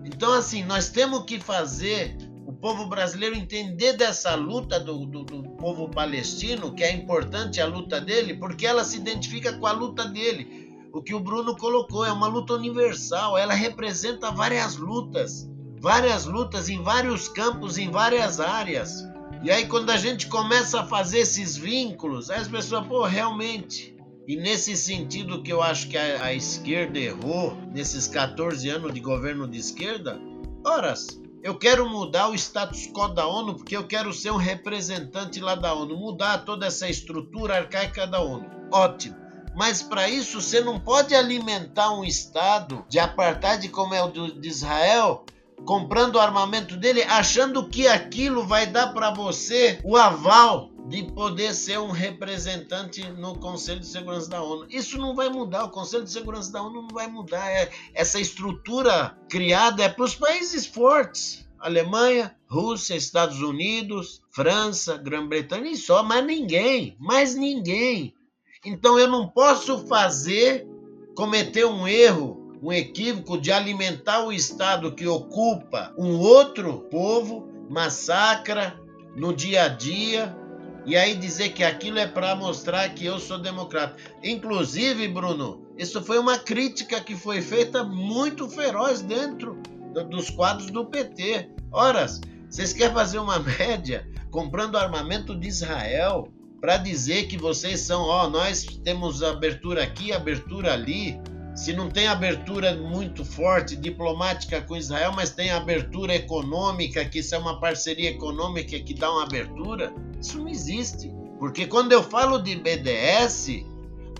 Então, 0.05 0.35
assim, 0.35 0.63
nós 0.63 0.91
temos 0.91 1.25
que 1.25 1.41
fazer 1.41 2.19
o 2.45 2.53
povo 2.53 2.87
brasileiro 2.87 3.35
entender 3.35 3.95
dessa 3.95 4.35
luta 4.35 4.79
do, 4.79 5.07
do, 5.07 5.25
do, 5.25 5.43
povo 5.53 5.89
palestino, 5.89 6.75
que 6.75 6.85
é 6.85 6.93
importante 6.93 7.61
a 7.61 7.67
luta 7.67 7.99
dele, 7.99 8.35
porque 8.35 8.67
ela 8.67 8.85
se 8.85 8.99
identifica 8.99 9.55
com 9.55 9.67
a 9.67 9.73
luta 9.73 10.05
dele 10.05 10.70
o 10.93 11.03
que 11.03 11.15
o 11.15 11.21
Bruno 11.21 11.57
colocou, 11.57 12.05
é 12.05 12.13
uma 12.13 12.27
luta 12.27 12.55
universal, 12.55 13.39
ela 13.39 13.55
representa 13.55 14.31
várias 14.31 14.77
lutas, 14.77 15.49
várias 15.81 16.27
lutas 16.27 16.69
em 16.69 16.83
vários 16.83 17.29
campos, 17.29 17.79
em 17.79 17.91
várias 17.91 18.41
áreas. 18.41 19.05
E 19.43 19.51
aí 19.51 19.67
quando 19.67 19.91
a 19.91 19.97
gente 19.97 20.27
começa 20.27 20.81
a 20.81 20.87
fazer 20.87 21.21
esses 21.21 21.57
vínculos, 21.57 22.31
as 22.31 22.49
pessoas, 22.49 22.87
pô, 22.87 23.05
realmente. 23.05 23.97
E 24.27 24.37
nesse 24.37 24.77
sentido 24.77 25.43
que 25.43 25.53
eu 25.53 25.63
acho 25.63 25.89
que 25.89 25.97
a, 25.97 26.25
a 26.25 26.35
esquerda 26.35 26.99
errou 26.99 27.57
nesses 27.73 28.07
14 28.07 28.69
anos 28.69 28.93
de 28.93 29.01
governo 29.01 29.49
de 29.49 29.59
esquerda, 29.59 30.21
horas, 30.65 31.21
eu 31.43 31.57
quero 31.57 31.89
mudar 31.89 32.29
o 32.29 32.35
status 32.35 32.87
quo 32.89 33.09
da 33.09 33.27
ONU 33.27 33.55
porque 33.55 33.77
eu 33.77 33.87
quero 33.87 34.13
ser 34.13 34.31
um 34.31 34.37
representante 34.37 35.41
lá 35.41 35.55
da 35.55 35.73
ONU, 35.73 35.97
mudar 35.97 36.45
toda 36.45 36.67
essa 36.67 36.89
estrutura 36.89 37.57
arcaica 37.57 38.07
da 38.07 38.21
ONU. 38.21 38.47
Ótimo. 38.71 39.17
Mas 39.55 39.83
para 39.83 40.09
isso 40.09 40.41
você 40.41 40.61
não 40.61 40.79
pode 40.79 41.15
alimentar 41.15 41.93
um 41.93 42.05
Estado 42.05 42.85
de 42.89 42.99
apartheid 42.99 43.69
como 43.69 43.95
é 43.95 44.03
o 44.03 44.11
de 44.11 44.49
Israel, 44.49 45.25
comprando 45.65 46.17
o 46.17 46.21
armamento 46.21 46.77
dele, 46.77 47.03
achando 47.03 47.69
que 47.69 47.87
aquilo 47.87 48.47
vai 48.47 48.67
dar 48.67 48.93
para 48.93 49.11
você 49.11 49.81
o 49.85 49.97
aval 49.97 50.71
de 50.89 51.05
poder 51.05 51.55
ser 51.55 51.79
um 51.79 51.91
representante 51.91 53.09
no 53.13 53.39
Conselho 53.39 53.81
de 53.81 53.87
Segurança 53.87 54.29
da 54.29 54.43
ONU. 54.43 54.67
Isso 54.69 54.99
não 54.99 55.15
vai 55.15 55.29
mudar, 55.29 55.65
o 55.65 55.71
Conselho 55.71 56.05
de 56.05 56.11
Segurança 56.11 56.51
da 56.51 56.63
ONU 56.63 56.83
não 56.83 56.89
vai 56.89 57.07
mudar. 57.07 57.49
É, 57.49 57.71
essa 57.95 58.19
estrutura 58.19 59.17
criada 59.29 59.85
é 59.85 59.89
para 59.89 60.05
os 60.05 60.15
países 60.15 60.67
fortes. 60.67 61.49
Alemanha, 61.61 62.35
Rússia, 62.49 62.97
Estados 62.97 63.41
Unidos, 63.43 64.23
França, 64.31 64.97
Grã-Bretanha 64.97 65.71
e 65.71 65.77
só, 65.77 66.03
mas 66.03 66.25
ninguém, 66.25 66.97
mais 66.99 67.35
ninguém. 67.35 68.15
Então 68.65 68.99
eu 68.99 69.09
não 69.09 69.27
posso 69.27 69.87
fazer, 69.87 70.69
cometer 71.15 71.65
um 71.65 71.89
erro, 71.89 72.59
um 72.63 72.71
equívoco 72.71 73.41
de 73.41 73.51
alimentar 73.51 74.23
o 74.27 74.33
Estado 74.33 74.95
que 74.95 75.07
ocupa 75.07 75.95
um 75.97 76.19
outro 76.19 76.81
povo, 76.91 77.49
massacra, 77.71 78.79
no 79.17 79.35
dia 79.35 79.65
a 79.65 79.69
dia 79.69 80.37
e 80.85 80.95
aí 80.95 81.15
dizer 81.15 81.51
que 81.51 81.65
aquilo 81.65 81.99
é 81.99 82.07
para 82.07 82.37
mostrar 82.37 82.89
que 82.91 83.07
eu 83.07 83.19
sou 83.19 83.39
democrata. 83.39 83.97
Inclusive, 84.23 85.09
Bruno, 85.09 85.67
isso 85.79 86.03
foi 86.03 86.19
uma 86.19 86.39
crítica 86.39 87.01
que 87.01 87.17
foi 87.17 87.41
feita 87.41 87.83
muito 87.83 88.47
feroz 88.47 89.01
dentro 89.01 89.59
dos 90.11 90.29
quadros 90.29 90.71
do 90.71 90.85
PT. 90.85 91.49
Ora, 91.73 92.07
vocês 92.49 92.75
querem 92.75 92.93
fazer 92.93 93.19
uma 93.19 93.39
média 93.59 94.07
comprando 94.31 94.77
armamento 94.77 95.35
de 95.35 95.49
Israel 95.49 96.29
para 96.61 96.77
dizer 96.77 97.27
que 97.27 97.39
vocês 97.39 97.81
são, 97.81 98.03
ó, 98.03 98.29
nós 98.29 98.65
temos 98.85 99.23
abertura 99.23 99.83
aqui, 99.83 100.13
abertura 100.13 100.75
ali. 100.75 101.19
Se 101.55 101.73
não 101.73 101.89
tem 101.89 102.07
abertura 102.07 102.75
muito 102.77 103.25
forte 103.25 103.75
diplomática 103.75 104.61
com 104.63 104.77
Israel, 104.77 105.13
mas 105.15 105.31
tem 105.31 105.51
abertura 105.51 106.15
econômica, 106.15 107.05
que 107.05 107.19
isso 107.19 107.35
é 107.35 107.39
uma 107.39 107.59
parceria 107.59 108.11
econômica 108.11 108.79
que 108.79 108.95
dá 108.95 109.11
uma 109.11 109.25
abertura, 109.25 109.93
isso 110.21 110.39
não 110.39 110.49
existe. 110.49 111.11
Porque 111.39 111.67
quando 111.67 111.93
eu 111.93 112.03
falo 112.03 112.39
de 112.39 112.55
BDS, 112.55 113.65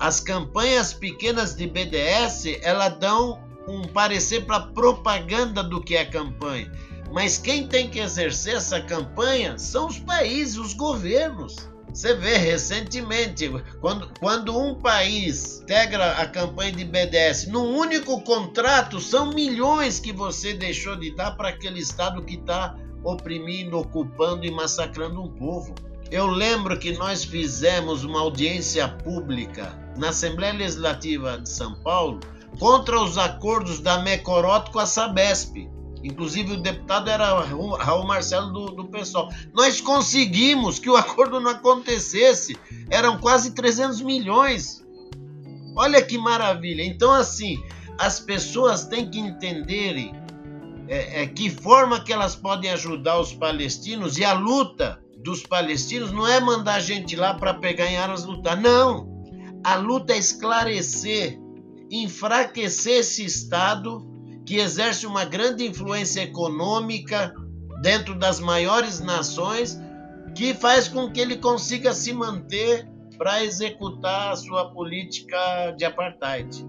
as 0.01 0.19
campanhas 0.19 0.93
pequenas 0.93 1.55
de 1.55 1.67
BDS, 1.67 2.59
elas 2.63 2.99
dão 2.99 3.39
um 3.69 3.83
parecer 3.83 4.45
para 4.47 4.61
propaganda 4.61 5.63
do 5.63 5.81
que 5.81 5.95
é 5.95 6.05
campanha. 6.05 6.71
Mas 7.13 7.39
quem 7.39 7.67
tem 7.67 7.89
que 7.89 7.99
exercer 7.99 8.57
essa 8.57 8.81
campanha 8.81 9.59
são 9.59 9.87
os 9.87 9.99
países, 9.99 10.57
os 10.57 10.73
governos. 10.73 11.70
Você 11.93 12.15
vê 12.15 12.37
recentemente, 12.37 13.51
quando, 13.81 14.11
quando 14.19 14.59
um 14.59 14.75
país 14.75 15.61
integra 15.61 16.13
a 16.13 16.27
campanha 16.27 16.73
de 16.73 16.85
BDS 16.85 17.49
num 17.49 17.77
único 17.77 18.23
contrato, 18.23 19.01
são 19.01 19.31
milhões 19.33 19.99
que 19.99 20.13
você 20.13 20.55
deixou 20.55 20.97
de 20.97 21.15
dar 21.15 21.33
para 21.33 21.49
aquele 21.49 21.81
Estado 21.81 22.23
que 22.23 22.37
está 22.37 22.77
oprimindo, 23.03 23.79
ocupando 23.79 24.47
e 24.47 24.51
massacrando 24.51 25.21
um 25.21 25.29
povo. 25.29 25.75
Eu 26.11 26.27
lembro 26.27 26.79
que 26.79 26.93
nós 26.93 27.25
fizemos 27.25 28.05
uma 28.05 28.21
audiência 28.21 28.89
pública 28.89 29.79
na 29.97 30.09
Assembleia 30.09 30.53
Legislativa 30.53 31.39
de 31.39 31.49
São 31.49 31.75
Paulo 31.83 32.21
contra 32.59 33.01
os 33.01 33.17
acordos 33.17 33.81
da 33.81 34.01
Mecorot 34.03 34.71
com 34.71 34.79
a 34.79 34.87
Sabesp. 34.87 35.69
Inclusive 36.03 36.55
o 36.55 36.63
deputado 36.63 37.11
era 37.11 37.41
Raul 37.41 38.07
Marcelo 38.07 38.53
do, 38.53 38.67
do 38.67 38.85
PSOL. 38.89 39.29
Nós 39.53 39.81
conseguimos 39.81 40.79
que 40.79 40.89
o 40.89 40.97
acordo 40.97 41.41
não 41.41 41.51
acontecesse. 41.51 42.57
Eram 42.89 43.19
quase 43.19 43.53
300 43.53 44.01
milhões. 44.01 44.85
Olha 45.77 46.03
que 46.03 46.19
maravilha. 46.19 46.83
Então, 46.83 47.13
assim, 47.13 47.63
as 47.99 48.19
pessoas 48.19 48.87
têm 48.87 49.11
que 49.11 49.19
entenderem 49.19 50.15
é, 50.89 51.23
é, 51.23 51.27
que 51.27 51.51
forma 51.51 52.03
que 52.03 52.13
elas 52.13 52.35
podem 52.35 52.71
ajudar 52.71 53.21
os 53.21 53.33
palestinos 53.33 54.19
e 54.19 54.25
a 54.25 54.33
luta 54.33 55.01
dos 55.23 55.43
palestinos 55.43 56.11
não 56.11 56.27
é 56.27 56.41
mandar 56.41 56.81
gente 56.81 57.15
lá 57.15 57.35
para 57.35 57.55
pegar 57.55 57.87
em 57.87 57.97
armas 57.97 58.25
lutar. 58.25 58.61
Não. 58.61 59.09
A 59.63 59.77
luta 59.77 60.15
é 60.15 60.19
esclarecer, 60.19 61.39
enfraquecer 61.91 63.01
esse 63.01 63.25
Estado 63.25 64.11
que 64.45 64.57
exerce 64.57 65.07
uma 65.07 65.25
grande 65.25 65.67
influência 65.67 66.23
econômica 66.23 67.35
dentro 67.83 68.15
das 68.15 68.41
maiores 68.41 69.01
nações, 69.01 69.81
que 70.35 70.55
faz 70.55 70.89
com 70.89 71.11
que 71.11 71.21
ele 71.21 71.37
consiga 71.37 71.93
se 71.93 72.13
manter 72.13 72.89
para 73.17 73.45
executar 73.45 74.33
a 74.33 74.37
sua 74.37 74.71
política 74.71 75.73
de 75.77 75.85
apartheid. 75.85 76.67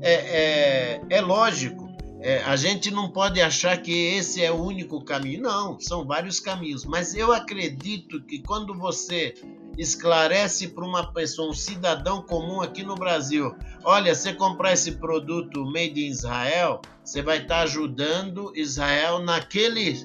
É, 0.00 0.12
é, 0.12 1.00
é 1.10 1.20
lógico, 1.20 1.88
é, 2.20 2.42
a 2.42 2.56
gente 2.56 2.90
não 2.90 3.10
pode 3.10 3.40
achar 3.40 3.80
que 3.80 3.92
esse 3.92 4.42
é 4.42 4.50
o 4.50 4.62
único 4.62 5.04
caminho, 5.04 5.42
não, 5.42 5.78
são 5.78 6.04
vários 6.04 6.40
caminhos, 6.40 6.84
mas 6.84 7.14
eu 7.14 7.32
acredito 7.32 8.20
que 8.22 8.40
quando 8.40 8.76
você 8.76 9.34
esclarece 9.78 10.68
para 10.68 10.84
uma 10.84 11.12
pessoa, 11.12 11.50
um 11.50 11.54
cidadão 11.54 12.20
comum 12.20 12.60
aqui 12.60 12.82
no 12.82 12.96
Brasil: 12.96 13.54
olha, 13.84 14.14
você 14.14 14.34
comprar 14.34 14.72
esse 14.72 14.92
produto 14.92 15.64
made 15.64 16.04
in 16.04 16.08
Israel, 16.08 16.82
você 17.04 17.22
vai 17.22 17.38
estar 17.38 17.58
tá 17.58 17.62
ajudando 17.62 18.52
Israel 18.54 19.20
naquele. 19.20 20.04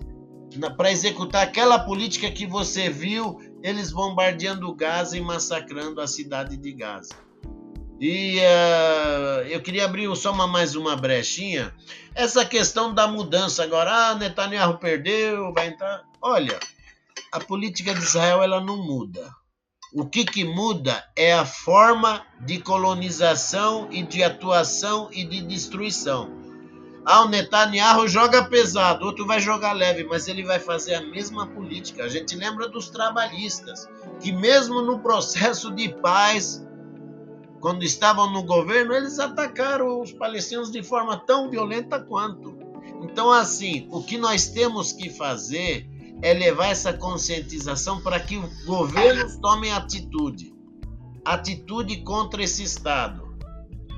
Na, 0.55 0.69
para 0.69 0.91
executar 0.91 1.41
aquela 1.41 1.79
política 1.79 2.29
que 2.29 2.45
você 2.45 2.87
viu 2.87 3.39
eles 3.63 3.91
bombardeando 3.91 4.71
Gaza 4.75 5.17
e 5.17 5.21
massacrando 5.21 5.99
a 5.99 6.05
cidade 6.05 6.55
de 6.55 6.71
Gaza. 6.73 7.15
E 7.99 8.37
uh, 8.39 9.47
eu 9.47 9.61
queria 9.61 9.85
abrir 9.85 10.13
só 10.15 10.31
uma, 10.31 10.45
mais 10.45 10.75
uma 10.75 10.95
brechinha. 10.95 11.73
Essa 12.13 12.45
questão 12.45 12.93
da 12.93 13.07
mudança 13.07 13.63
agora, 13.63 14.09
ah, 14.09 14.15
Netanyahu 14.15 14.77
perdeu, 14.77 15.53
vai 15.53 15.67
entrar. 15.67 16.03
Olha, 16.21 16.59
a 17.31 17.39
política 17.39 17.93
de 17.93 18.01
Israel 18.01 18.43
ela 18.43 18.59
não 18.59 18.77
muda. 18.77 19.33
O 19.95 20.05
que, 20.07 20.25
que 20.25 20.43
muda 20.43 21.03
é 21.15 21.33
a 21.33 21.45
forma 21.45 22.25
de 22.43 22.59
colonização 22.59 23.87
e 23.91 24.01
de 24.01 24.23
atuação 24.23 25.07
e 25.11 25.23
de 25.23 25.41
destruição. 25.41 26.41
Ah, 27.05 27.21
o 27.21 27.29
Netanyahu 27.29 28.07
joga 28.07 28.43
pesado, 28.43 29.05
outro 29.05 29.27
vai 29.27 29.39
jogar 29.39 29.73
leve, 29.73 30.03
mas 30.03 30.27
ele 30.27 30.43
vai 30.43 30.57
fazer 30.57 30.95
a 30.95 31.01
mesma 31.01 31.45
política. 31.45 32.05
A 32.05 32.07
gente 32.07 32.35
lembra 32.35 32.67
dos 32.67 32.89
trabalhistas, 32.89 33.87
que 34.19 34.31
mesmo 34.31 34.81
no 34.81 34.99
processo 34.99 35.69
de 35.69 35.89
paz, 35.89 36.65
quando 37.59 37.83
estavam 37.83 38.31
no 38.31 38.41
governo, 38.43 38.95
eles 38.95 39.19
atacaram 39.19 40.01
os 40.01 40.11
palestinos 40.11 40.71
de 40.71 40.81
forma 40.81 41.17
tão 41.17 41.51
violenta 41.51 41.99
quanto. 41.99 42.57
Então, 43.03 43.31
assim, 43.31 43.87
o 43.91 44.01
que 44.01 44.17
nós 44.17 44.47
temos 44.47 44.91
que 44.91 45.09
fazer 45.09 45.87
é 46.23 46.33
levar 46.33 46.67
essa 46.67 46.93
conscientização 46.93 48.01
para 48.01 48.17
que 48.17 48.37
os 48.37 48.63
governos 48.63 49.35
tomem 49.41 49.73
atitude. 49.73 50.55
Atitude 51.25 51.97
contra 51.97 52.41
esse 52.41 52.63
Estado. 52.63 53.35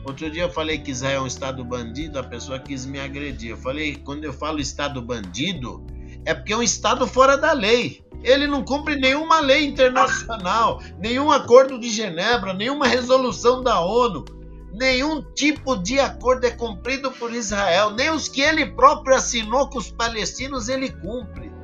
Outro 0.04 0.30
dia 0.32 0.42
eu 0.42 0.50
falei 0.50 0.80
que 0.80 0.90
Israel 0.90 1.22
é 1.22 1.24
um 1.24 1.28
Estado 1.28 1.64
bandido, 1.64 2.18
a 2.18 2.24
pessoa 2.24 2.58
quis 2.58 2.84
me 2.84 3.00
agredir. 3.00 3.52
Eu 3.52 3.58
falei, 3.58 3.98
quando 3.98 4.24
eu 4.24 4.34
falo 4.34 4.60
Estado 4.60 5.04
bandido, 5.04 5.86
é 6.26 6.34
porque 6.34 6.52
é 6.52 6.58
um 6.58 6.64
Estado 6.64 7.06
fora 7.06 7.38
da 7.38 7.54
lei. 7.54 8.04
Ele 8.24 8.48
não 8.48 8.64
cumpre 8.64 8.96
nenhuma 8.96 9.40
lei 9.40 9.64
internacional, 9.64 10.82
nenhum 10.98 11.32
acordo 11.32 11.80
de 11.80 11.92
Genebra, 11.92 12.56
nenhuma 12.56 12.88
resolução 12.88 13.62
da 13.62 13.80
ONU. 13.82 14.26
Nenhum 14.74 15.22
tipo 15.34 15.76
de 15.76 16.00
acordo 16.00 16.46
é 16.46 16.52
cumprido 16.52 17.12
por 17.12 17.32
Israel, 17.32 17.92
nem 17.92 18.10
os 18.10 18.28
que 18.28 18.42
ele 18.42 18.66
próprio 18.66 19.16
assinou 19.16 19.70
com 19.70 19.78
os 19.78 19.92
palestinos 19.92 20.68
ele 20.68 20.92
cumpre 20.92 21.55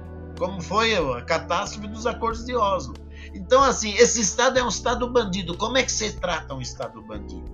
como 0.41 0.59
foi 0.59 0.95
a 0.95 1.21
catástrofe 1.21 1.87
dos 1.87 2.07
acordos 2.07 2.43
de 2.43 2.55
Oslo. 2.55 2.95
Então, 3.31 3.61
assim, 3.61 3.93
esse 3.93 4.19
Estado 4.19 4.57
é 4.57 4.63
um 4.63 4.69
Estado 4.69 5.07
bandido. 5.07 5.55
Como 5.55 5.77
é 5.77 5.83
que 5.83 5.91
você 5.91 6.11
trata 6.13 6.55
um 6.55 6.59
Estado 6.59 6.99
bandido? 6.99 7.45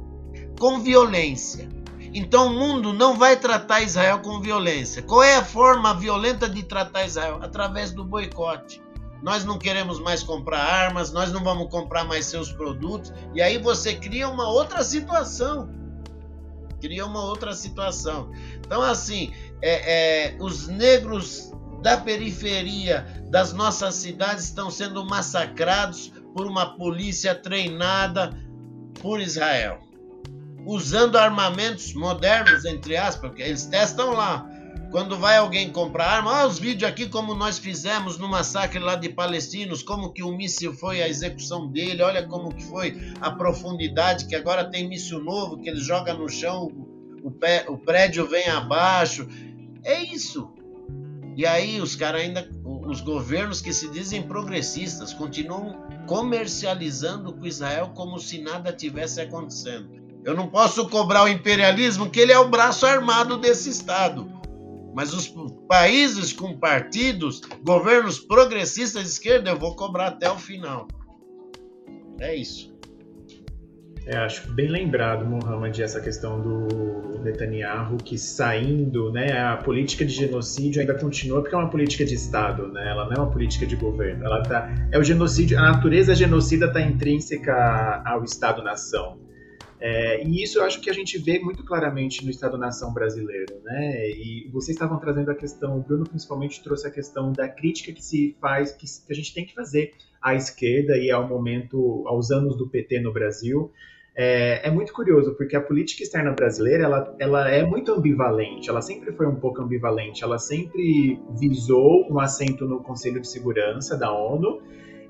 Com 0.58 0.80
violência. 0.80 1.68
Então, 2.14 2.48
o 2.48 2.54
mundo 2.54 2.94
não 2.94 3.18
vai 3.18 3.36
tratar 3.36 3.82
Israel 3.82 4.20
com 4.20 4.40
violência. 4.40 5.02
Qual 5.02 5.22
é 5.22 5.36
a 5.36 5.44
forma 5.44 5.94
violenta 5.96 6.48
de 6.48 6.64
tratar 6.64 7.06
Israel? 7.06 7.40
Através 7.42 7.92
do 7.92 8.06
boicote. 8.06 8.82
Nós 9.22 9.44
não 9.44 9.58
queremos 9.58 10.00
mais 10.00 10.24
comprar 10.24 10.64
armas, 10.64 11.12
nós 11.12 11.30
não 11.30 11.44
vamos 11.44 11.70
comprar 11.70 12.06
mais 12.06 12.26
seus 12.28 12.54
produtos. 12.54 13.12
E 13.36 13.42
aí 13.42 13.58
você 13.58 13.96
cria 13.96 14.30
uma 14.30 14.48
outra 14.48 14.82
situação. 14.82 15.70
Cria 16.80 17.06
uma 17.06 17.26
outra 17.26 17.54
situação. 17.54 18.32
Então, 18.66 18.82
assim, 18.82 19.34
é, 19.62 20.30
é, 20.30 20.38
os 20.40 20.70
negros 20.70 21.52
da 21.82 21.98
periferia 21.98 23.06
das 23.30 23.54
nossas 23.54 23.96
cidades 23.96 24.46
estão 24.46 24.70
sendo 24.70 25.06
massacrados 25.06 26.12
por 26.34 26.48
uma 26.48 26.78
polícia 26.78 27.34
treinada 27.34 28.32
por 29.02 29.20
Israel, 29.20 29.80
usando 30.66 31.18
armamentos 31.18 31.94
modernos, 31.94 32.66
entre 32.66 32.98
aspas, 32.98 33.30
porque 33.30 33.44
eles 33.44 33.66
testam 33.66 34.14
lá. 34.14 34.48
Quando 34.92 35.18
vai 35.18 35.38
alguém 35.38 35.70
comprar 35.70 36.06
arma, 36.06 36.32
olha 36.32 36.48
os 36.48 36.60
vídeos 36.60 36.90
aqui 36.90 37.10
como 37.10 37.36
nós 37.36 37.58
fizemos 37.58 38.18
no 38.18 38.28
massacre 38.28 38.80
lá 38.80 38.96
de 38.96 39.10
palestinos, 39.10 39.84
como 39.84 40.14
que 40.14 40.24
o 40.24 40.32
míssil 40.32 40.74
foi 40.74 41.02
a 41.02 41.10
execução 41.10 41.68
dele, 41.68 42.02
olha 42.02 42.26
como 42.26 42.54
que 42.54 42.64
foi 42.64 42.96
a 43.20 43.30
profundidade, 43.32 44.28
que 44.28 44.36
agora 44.36 44.70
tem 44.70 44.88
míssil 44.88 45.20
novo, 45.20 45.58
que 45.58 45.70
eles 45.70 45.84
jogam 45.84 46.18
no 46.18 46.30
chão, 46.30 46.72
o, 47.22 47.30
pé, 47.30 47.66
o 47.68 47.78
prédio 47.78 48.26
vem 48.28 48.48
abaixo. 48.48 49.28
É 49.84 50.02
isso. 50.02 50.54
E 51.38 51.46
aí 51.46 51.80
os 51.80 51.96
caras 51.96 52.22
ainda, 52.22 52.50
os 52.66 53.00
governos 53.00 53.62
que 53.62 53.72
se 53.72 53.88
dizem 53.92 54.24
progressistas, 54.24 55.14
continuam 55.14 55.86
comercializando 56.08 57.32
com 57.32 57.46
Israel 57.46 57.92
como 57.94 58.18
se 58.18 58.42
nada 58.42 58.74
tivesse 58.74 59.22
acontecendo. 59.22 59.88
Eu 60.26 60.34
não 60.34 60.48
posso 60.48 60.90
cobrar 60.90 61.24
o 61.24 61.28
imperialismo, 61.28 62.10
que 62.10 62.20
ele 62.20 62.32
é 62.32 62.40
o 62.40 62.50
braço 62.50 62.88
armado 62.88 63.38
desse 63.38 63.70
Estado. 63.70 64.28
Mas 64.96 65.14
os 65.14 65.32
países 65.68 66.34
com 66.34 66.58
partidos, 66.58 67.42
governos 67.64 68.18
progressistas 68.18 69.04
de 69.04 69.10
esquerda, 69.10 69.52
eu 69.52 69.60
vou 69.60 69.76
cobrar 69.76 70.08
até 70.08 70.32
o 70.32 70.40
final. 70.40 70.88
É 72.20 72.36
isso. 72.36 72.76
É, 74.08 74.16
acho 74.16 74.50
bem 74.54 74.70
lembrado, 74.70 75.26
Mohamed, 75.26 75.84
essa 75.84 76.00
questão 76.00 76.40
do 76.40 77.20
Netanyahu 77.24 77.98
que 77.98 78.18
saindo, 78.18 79.12
né, 79.12 79.38
a 79.38 79.58
política 79.58 80.06
de 80.06 80.14
genocídio 80.14 80.80
ainda 80.80 80.94
continua 80.94 81.42
porque 81.42 81.54
é 81.54 81.58
uma 81.58 81.70
política 81.70 82.06
de 82.06 82.16
Estado, 82.16 82.70
né, 82.70 82.90
ela 82.90 83.04
não 83.04 83.12
é 83.12 83.20
uma 83.20 83.30
política 83.30 83.66
de 83.66 83.76
governo, 83.76 84.24
ela 84.24 84.42
tá, 84.44 84.70
é 84.94 84.98
o 84.98 85.04
genocídio, 85.04 85.60
a 85.60 85.74
natureza 85.74 86.16
genocida 86.16 86.68
está 86.68 86.80
intrínseca 86.80 88.02
ao 88.06 88.24
Estado-nação. 88.24 89.20
É, 89.78 90.26
e 90.26 90.42
isso 90.42 90.58
eu 90.58 90.64
acho 90.64 90.80
que 90.80 90.90
a 90.90 90.94
gente 90.94 91.18
vê 91.18 91.38
muito 91.38 91.64
claramente 91.66 92.24
no 92.24 92.32
Estado-nação 92.32 92.94
brasileiro, 92.94 93.62
né? 93.64 94.10
E 94.10 94.50
vocês 94.52 94.76
estavam 94.76 94.98
trazendo 94.98 95.30
a 95.30 95.36
questão, 95.36 95.78
o 95.78 95.84
Bruno 95.84 96.04
principalmente 96.04 96.64
trouxe 96.64 96.88
a 96.88 96.90
questão 96.90 97.32
da 97.32 97.48
crítica 97.48 97.92
que 97.94 98.04
se 98.04 98.36
faz, 98.42 98.72
que, 98.72 98.86
que 99.06 99.14
a 99.14 99.16
gente 99.16 99.34
tem 99.36 99.46
que 99.46 99.54
fazer 99.54 99.94
à 100.20 100.34
esquerda 100.34 100.98
e 100.98 101.12
ao 101.12 101.28
momento, 101.28 102.04
aos 102.08 102.32
anos 102.32 102.58
do 102.58 102.68
PT 102.68 103.02
no 103.02 103.14
Brasil. 103.14 103.72
É, 104.20 104.68
é, 104.68 104.72
muito 104.72 104.92
curioso, 104.94 105.36
porque 105.36 105.56
a 105.56 105.62
política 105.62 106.02
externa 106.02 106.32
brasileira 106.32 106.86
ela, 106.86 107.16
ela 107.20 107.50
é 107.52 107.64
muito 107.64 107.94
ambivalente, 107.94 108.68
ela 108.68 108.82
sempre 108.82 109.12
foi 109.12 109.28
um 109.28 109.36
pouco 109.36 109.62
ambivalente, 109.62 110.24
ela 110.24 110.40
sempre 110.40 111.22
visou 111.40 112.12
um 112.12 112.20
assento 112.20 112.66
no 112.66 112.82
Conselho 112.82 113.22
de 113.22 113.28
Segurança 113.28 113.96
da 113.96 114.12
ONU, 114.12 114.60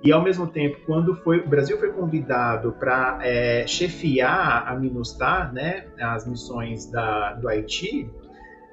e 0.04 0.12
ao 0.12 0.22
mesmo 0.22 0.46
tempo, 0.46 0.78
quando 0.86 1.16
foi, 1.16 1.40
o 1.40 1.48
Brasil 1.48 1.78
foi 1.78 1.90
convidado 1.94 2.74
para 2.74 3.20
é, 3.22 3.66
chefiar 3.66 4.68
a 4.68 4.76
MINUSTAH, 4.76 5.54
né, 5.54 5.86
as 6.02 6.28
missões 6.28 6.92
da, 6.92 7.34
do 7.36 7.48
Haiti, 7.48 8.12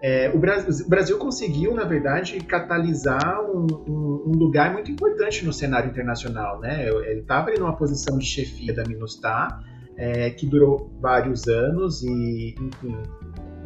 é, 0.03 0.31
o, 0.35 0.39
Brasil, 0.39 0.85
o, 0.85 0.89
Brasil, 0.91 1.17
conseguiu, 1.17 1.73
na 1.75 1.85
verdade, 1.85 2.39
catalisar 2.41 3.41
um, 3.41 3.67
um, 3.89 4.25
um, 4.27 4.33
lugar 4.33 4.73
muito 4.73 4.91
importante 4.91 5.47
no 5.47 5.53
cenário 5.53 5.89
internacional. 5.89 6.61
Né? 6.61 6.89
Ele 7.07 7.21
estava 7.21 7.51
numa 7.53 7.75
posição 7.75 8.19
de 8.19 8.27
chefia 8.27 8.75
da 8.75 8.83
MINUSTAH, 8.85 9.63
é, 9.97 10.31
que 10.31 10.47
durou 10.47 10.91
vários 11.01 11.47
anos 11.47 12.03
e, 12.03 12.55
enfim, 12.61 12.97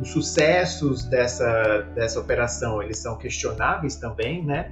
os 0.00 0.10
sucessos 0.10 1.04
dessa, 1.04 1.82
dessa 1.94 2.20
operação 2.20 2.82
eles 2.82 2.98
são 2.98 3.16
questionáveis 3.16 3.96
também, 3.96 4.44
né? 4.44 4.70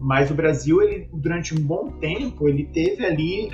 Mas 0.00 0.30
o 0.30 0.34
Brasil, 0.34 0.82
ele, 0.82 1.08
durante 1.12 1.54
um 1.54 1.62
bom 1.62 1.88
tempo, 1.92 2.48
ele 2.48 2.64
teve 2.66 3.06
ali, 3.06 3.50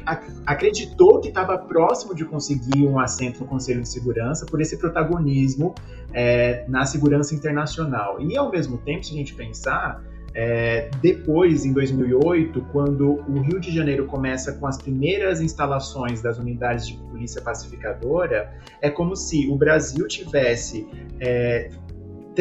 acreditou 0.47 1.21
que 1.21 1.29
estava 1.29 1.57
próximo 1.59 2.15
de 2.15 2.25
conseguir 2.25 2.87
um 2.89 2.99
assento 2.99 3.41
no 3.41 3.47
Conselho 3.47 3.83
de 3.83 3.89
Segurança 3.89 4.47
por 4.47 4.61
esse 4.61 4.77
protagonismo 4.77 5.75
é, 6.13 6.65
na 6.67 6.87
segurança 6.87 7.35
internacional. 7.35 8.21
E, 8.21 8.37
ao 8.37 8.51
mesmo 8.51 8.79
tempo, 8.79 9.05
se 9.05 9.13
a 9.13 9.17
gente 9.17 9.35
pensar, 9.35 10.03
é, 10.35 10.91
depois, 11.03 11.65
em 11.65 11.73
2008, 11.73 12.61
quando 12.73 13.21
o 13.29 13.41
Rio 13.41 13.59
de 13.59 13.73
Janeiro 13.73 14.07
começa 14.07 14.53
com 14.53 14.67
as 14.67 14.79
primeiras 14.79 15.41
instalações 15.41 16.23
das 16.23 16.39
unidades 16.39 16.87
de 16.87 16.97
polícia 16.99 17.43
pacificadora, 17.43 18.53
é 18.81 18.89
como 18.89 19.17
se 19.17 19.49
o 19.49 19.57
Brasil 19.57 20.07
tivesse 20.07 20.87
é, 21.19 21.71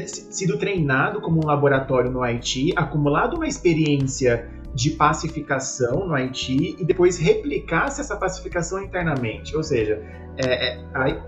sido 0.06 0.58
treinado 0.58 1.20
como 1.20 1.44
um 1.44 1.48
laboratório 1.48 2.12
no 2.12 2.22
Haiti, 2.22 2.72
acumulado 2.76 3.36
uma 3.36 3.48
experiência 3.48 4.48
de 4.74 4.92
pacificação 4.92 6.08
no 6.08 6.14
Haiti 6.14 6.76
e 6.80 6.86
depois 6.86 7.18
replicasse 7.18 8.02
essa 8.02 8.16
pacificação 8.16 8.84
internamente. 8.84 9.56
Ou 9.56 9.64
seja, 9.64 10.00
é, 10.38 10.46
é, 10.46 10.78
é, 10.78 11.20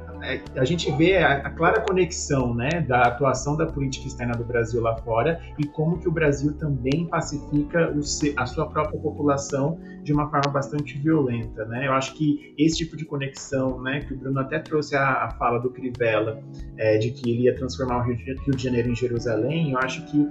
a 0.56 0.66
gente 0.66 0.92
vê 0.92 1.18
a, 1.18 1.38
a, 1.38 1.50
clara 1.50 1.82
conexão 1.82 2.54
né, 2.54 2.82
da 2.82 3.04
atuação 3.04 3.58
da 3.58 3.66
política 3.66 4.08
externa 4.08 4.34
do 4.34 4.44
Brasil 4.44 4.82
lá 4.82 4.96
fora 4.98 5.42
e 5.58 5.66
como 5.66 6.00
que 6.00 6.08
o 6.08 6.12
Brasil 6.12 6.54
também 6.54 7.08
pacifica 7.08 7.92
o, 7.92 8.00
a 8.38 8.46
sua 8.46 8.68
própria 8.68 9.00
população 9.00 9.80
de 10.04 10.14
uma 10.14 10.30
forma 10.30 10.52
bastante 10.52 10.98
violenta. 10.98 11.66
Né? 11.66 11.88
Eu 11.88 11.94
acho 11.94 12.14
que 12.16 12.54
esse 12.58 12.78
tipo 12.78 12.96
de 12.96 13.06
conexão, 13.06 13.82
né, 13.82 14.02
que 14.02 14.14
o 14.14 14.18
Bruno 14.18 14.40
até 14.40 14.60
trouxe 14.60 14.96
a, 14.96 15.26
a 15.26 15.32
fala 15.32 15.60
do 15.60 15.70
Crivella, 15.70 16.42
é, 16.78 16.98
de 16.98 17.12
que 17.12 17.30
ele 17.30 17.44
ia 17.44 17.56
transformar 17.56 18.00
o 18.00 18.04
Rio 18.04 18.18
de, 18.18 18.24
Rio 18.24 18.56
de 18.56 18.64
Janeiro 18.64 18.90
em 18.90 18.96
Jerusalém, 18.96 19.72
eu 19.72 19.80
acho 19.80 20.06
que 20.06 20.28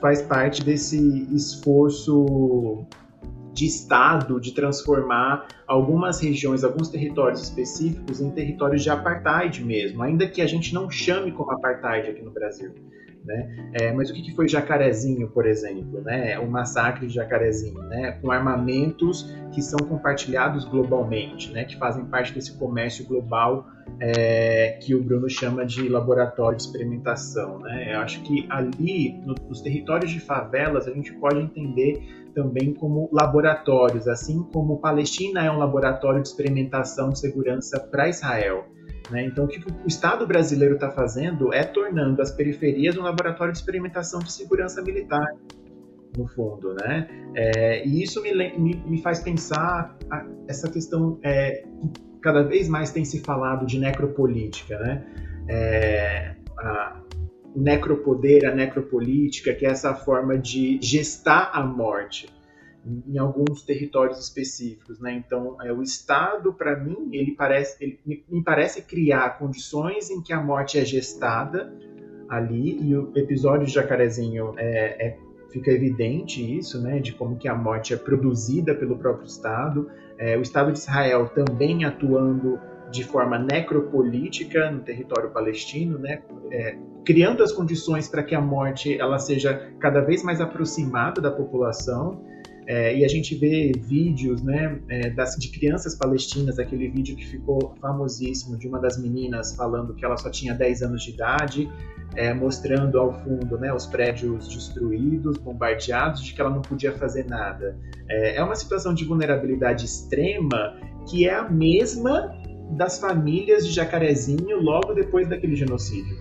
faz 0.00 0.22
parte 0.22 0.62
desse 0.62 1.26
esforço 1.34 2.86
de 3.54 3.66
Estado 3.66 4.40
de 4.40 4.52
transformar 4.52 5.46
algumas 5.66 6.20
regiões, 6.20 6.64
alguns 6.64 6.88
territórios 6.88 7.40
específicos 7.40 8.20
em 8.20 8.30
territórios 8.30 8.82
de 8.82 8.90
apartheid 8.90 9.64
mesmo, 9.64 10.02
ainda 10.02 10.28
que 10.28 10.42
a 10.42 10.46
gente 10.46 10.74
não 10.74 10.90
chame 10.90 11.30
como 11.30 11.52
apartheid 11.52 12.10
aqui 12.10 12.22
no 12.22 12.32
Brasil. 12.32 12.74
Né? 13.24 13.70
É, 13.72 13.92
mas 13.92 14.10
o 14.10 14.14
que, 14.14 14.34
foi 14.34 14.46
Jacarezinho, 14.46 15.28
por 15.28 15.46
exemplo? 15.46 16.02
Né? 16.02 16.38
O 16.38 16.46
massacre 16.46 17.06
de 17.06 17.14
Jacarezinho, 17.14 17.80
né? 17.84 18.12
com 18.20 18.30
armamentos 18.30 19.34
que 19.52 19.62
são 19.62 19.78
compartilhados 19.78 20.64
globalmente, 20.66 21.50
né? 21.52 21.64
que 21.64 21.76
fazem 21.76 22.04
parte 22.04 22.34
desse 22.34 22.58
comércio 22.58 23.06
global 23.06 23.66
é, 23.98 24.78
que 24.82 24.94
o 24.94 25.02
Bruno 25.02 25.28
chama 25.28 25.64
de 25.64 25.88
laboratório 25.88 26.56
de 26.56 26.64
experimentação. 26.64 27.60
Né? 27.60 27.94
Eu 27.94 28.00
acho 28.00 28.20
que 28.22 28.46
ali, 28.50 29.18
no, 29.24 29.34
nos 29.48 29.62
territórios 29.62 30.10
de 30.10 30.20
favelas, 30.20 30.86
a 30.86 30.92
gente 30.92 31.12
pode 31.14 31.38
entender 31.38 32.02
também 32.34 32.74
como 32.74 33.08
laboratórios, 33.12 34.08
assim 34.08 34.42
como 34.52 34.80
Palestina 34.80 35.44
é 35.44 35.50
um 35.50 35.56
laboratório 35.56 36.20
de 36.20 36.28
experimentação 36.28 37.10
de 37.10 37.20
segurança 37.20 37.80
para 37.80 38.08
Israel. 38.08 38.66
Né? 39.10 39.24
Então, 39.26 39.44
o 39.44 39.48
que 39.48 39.58
o 39.58 39.86
Estado 39.86 40.26
brasileiro 40.26 40.74
está 40.74 40.90
fazendo 40.90 41.52
é 41.52 41.62
tornando 41.62 42.22
as 42.22 42.30
periferias 42.30 42.96
um 42.96 43.02
laboratório 43.02 43.52
de 43.52 43.58
experimentação 43.58 44.20
de 44.20 44.32
segurança 44.32 44.82
militar, 44.82 45.26
no 46.16 46.26
fundo. 46.28 46.74
Né? 46.74 47.08
É, 47.34 47.86
e 47.86 48.02
isso 48.02 48.22
me, 48.22 48.32
me, 48.32 48.74
me, 48.86 49.02
faz 49.02 49.20
pensar 49.20 49.96
a, 50.10 50.26
essa 50.48 50.70
questão 50.70 51.18
é, 51.22 51.64
cada 52.22 52.42
vez 52.42 52.68
mais 52.68 52.90
tem 52.90 53.04
se 53.04 53.20
falado 53.20 53.66
de 53.66 53.78
necropolítica. 53.78 54.78
Né? 54.78 55.04
É, 55.48 56.34
a, 56.58 57.00
necropoder, 57.54 58.46
a 58.46 58.54
necropolítica, 58.54 59.54
que 59.54 59.64
é 59.66 59.70
essa 59.70 59.94
forma 59.94 60.36
de 60.38 60.78
gestar 60.82 61.50
a 61.52 61.62
morte 61.62 62.33
em 62.86 63.18
alguns 63.18 63.62
territórios 63.62 64.18
específicos, 64.18 65.00
né? 65.00 65.14
Então, 65.14 65.56
é, 65.62 65.72
o 65.72 65.82
Estado, 65.82 66.52
para 66.52 66.78
mim, 66.78 67.08
ele 67.12 67.32
parece, 67.32 67.82
ele 67.82 68.24
me 68.28 68.42
parece 68.42 68.82
criar 68.82 69.38
condições 69.38 70.10
em 70.10 70.22
que 70.22 70.32
a 70.32 70.42
morte 70.42 70.78
é 70.78 70.84
gestada 70.84 71.72
ali 72.28 72.78
e 72.82 72.96
o 72.96 73.12
episódio 73.16 73.66
de 73.66 73.72
Jacarezinho 73.72 74.54
é, 74.56 75.08
é 75.08 75.18
fica 75.50 75.70
evidente 75.70 76.42
isso, 76.58 76.82
né? 76.82 76.98
De 76.98 77.12
como 77.12 77.36
que 77.36 77.48
a 77.48 77.54
morte 77.54 77.94
é 77.94 77.96
produzida 77.96 78.74
pelo 78.74 78.98
próprio 78.98 79.26
Estado, 79.26 79.88
é, 80.18 80.36
o 80.36 80.42
Estado 80.42 80.72
de 80.72 80.78
Israel 80.78 81.28
também 81.28 81.84
atuando 81.84 82.58
de 82.90 83.04
forma 83.04 83.38
necropolítica 83.38 84.70
no 84.70 84.80
território 84.80 85.30
palestino, 85.30 85.98
né? 85.98 86.22
É, 86.50 86.76
criando 87.04 87.42
as 87.42 87.52
condições 87.52 88.08
para 88.08 88.22
que 88.22 88.34
a 88.34 88.40
morte 88.40 88.98
ela 88.98 89.18
seja 89.18 89.72
cada 89.78 90.00
vez 90.00 90.22
mais 90.22 90.40
aproximada 90.40 91.20
da 91.20 91.30
população 91.30 92.24
é, 92.66 92.96
e 92.96 93.04
a 93.04 93.08
gente 93.08 93.34
vê 93.34 93.72
vídeos 93.76 94.42
né, 94.42 94.80
é, 94.88 95.10
das, 95.10 95.36
de 95.36 95.48
crianças 95.50 95.94
palestinas, 95.94 96.58
aquele 96.58 96.88
vídeo 96.88 97.14
que 97.14 97.26
ficou 97.26 97.74
famosíssimo 97.80 98.56
de 98.56 98.66
uma 98.66 98.80
das 98.80 98.98
meninas 98.98 99.54
falando 99.54 99.94
que 99.94 100.04
ela 100.04 100.16
só 100.16 100.30
tinha 100.30 100.54
10 100.54 100.82
anos 100.82 101.02
de 101.02 101.10
idade, 101.10 101.70
é, 102.16 102.32
mostrando 102.32 102.98
ao 102.98 103.12
fundo 103.12 103.58
né, 103.58 103.72
os 103.72 103.86
prédios 103.86 104.48
destruídos, 104.48 105.36
bombardeados, 105.36 106.22
de 106.22 106.32
que 106.32 106.40
ela 106.40 106.50
não 106.50 106.62
podia 106.62 106.92
fazer 106.92 107.26
nada. 107.26 107.78
É, 108.08 108.36
é 108.36 108.42
uma 108.42 108.54
situação 108.54 108.94
de 108.94 109.04
vulnerabilidade 109.04 109.84
extrema 109.84 110.74
que 111.08 111.28
é 111.28 111.34
a 111.34 111.48
mesma 111.48 112.34
das 112.78 112.98
famílias 112.98 113.66
de 113.66 113.72
Jacarezinho 113.72 114.58
logo 114.60 114.94
depois 114.94 115.28
daquele 115.28 115.54
genocídio. 115.54 116.16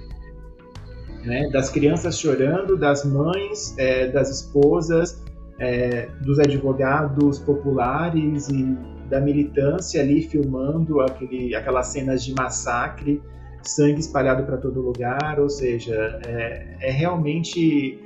Né, 1.24 1.50
das 1.52 1.70
crianças 1.70 2.20
chorando, 2.20 2.76
das 2.76 3.06
mães, 3.06 3.74
é, 3.78 4.08
das 4.08 4.30
esposas, 4.30 5.24
é, 5.60 6.10
dos 6.22 6.40
advogados 6.40 7.40
populares 7.40 8.50
e 8.50 8.78
da 9.10 9.20
militância 9.20 10.02
ali 10.02 10.24
filmando 10.24 11.02
aquele, 11.02 11.56
aquelas 11.56 11.88
cenas 11.88 12.24
de 12.24 12.34
massacre, 12.34 13.22
sangue 13.62 14.00
espalhado 14.00 14.44
para 14.44 14.58
todo 14.58 14.82
lugar, 14.82 15.40
ou 15.40 15.50
seja, 15.50 16.20
é, 16.26 16.78
é 16.82 16.92
realmente 16.92 18.00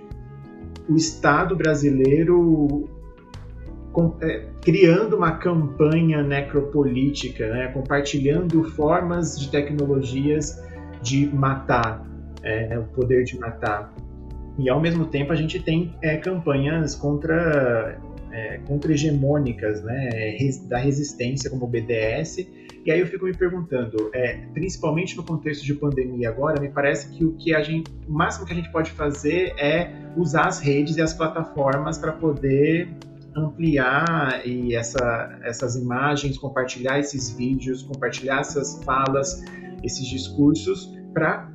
o 0.89 0.95
Estado 0.95 1.55
brasileiro 1.55 2.89
é, 4.21 4.45
criando 4.61 5.15
uma 5.15 5.31
campanha 5.31 6.21
necropolítica, 6.21 7.49
né, 7.49 7.67
compartilhando 7.69 8.63
formas 8.63 9.39
de 9.39 9.49
tecnologias 9.49 10.63
de 11.01 11.27
matar, 11.33 12.05
é, 12.43 12.77
o 12.77 12.83
poder 12.83 13.23
de 13.23 13.39
matar. 13.39 13.93
E 14.57 14.69
ao 14.69 14.79
mesmo 14.81 15.05
tempo 15.05 15.31
a 15.31 15.35
gente 15.35 15.59
tem 15.59 15.93
é, 16.01 16.17
campanhas 16.17 16.95
contra 16.95 17.99
é, 18.31 18.59
contra-hegemônicas, 18.67 19.83
né, 19.83 20.37
da 20.67 20.77
resistência 20.77 21.49
como 21.49 21.65
o 21.65 21.67
BDS. 21.67 22.47
E 22.85 22.91
aí 22.91 22.99
eu 22.99 23.07
fico 23.07 23.25
me 23.25 23.35
perguntando, 23.35 24.09
é, 24.13 24.37
principalmente 24.53 25.17
no 25.17 25.23
contexto 25.23 25.65
de 25.65 25.73
pandemia 25.73 26.29
agora, 26.29 26.61
me 26.61 26.69
parece 26.69 27.09
que 27.09 27.25
o 27.25 27.33
que 27.33 27.53
a 27.53 27.61
gente, 27.61 27.91
o 28.07 28.13
máximo 28.13 28.45
que 28.45 28.53
a 28.53 28.55
gente 28.55 28.71
pode 28.71 28.91
fazer 28.91 29.53
é 29.57 29.91
usar 30.15 30.47
as 30.47 30.59
redes 30.59 30.97
e 30.97 31.01
as 31.01 31.13
plataformas 31.13 31.97
para 31.97 32.13
poder 32.13 32.89
ampliar 33.35 34.41
e 34.45 34.75
essa, 34.75 35.39
essas 35.43 35.75
imagens, 35.75 36.37
compartilhar 36.37 36.99
esses 36.99 37.31
vídeos, 37.31 37.83
compartilhar 37.83 38.39
essas 38.39 38.83
falas, 38.83 39.43
esses 39.83 40.07
discursos 40.07 40.95
para 41.13 41.51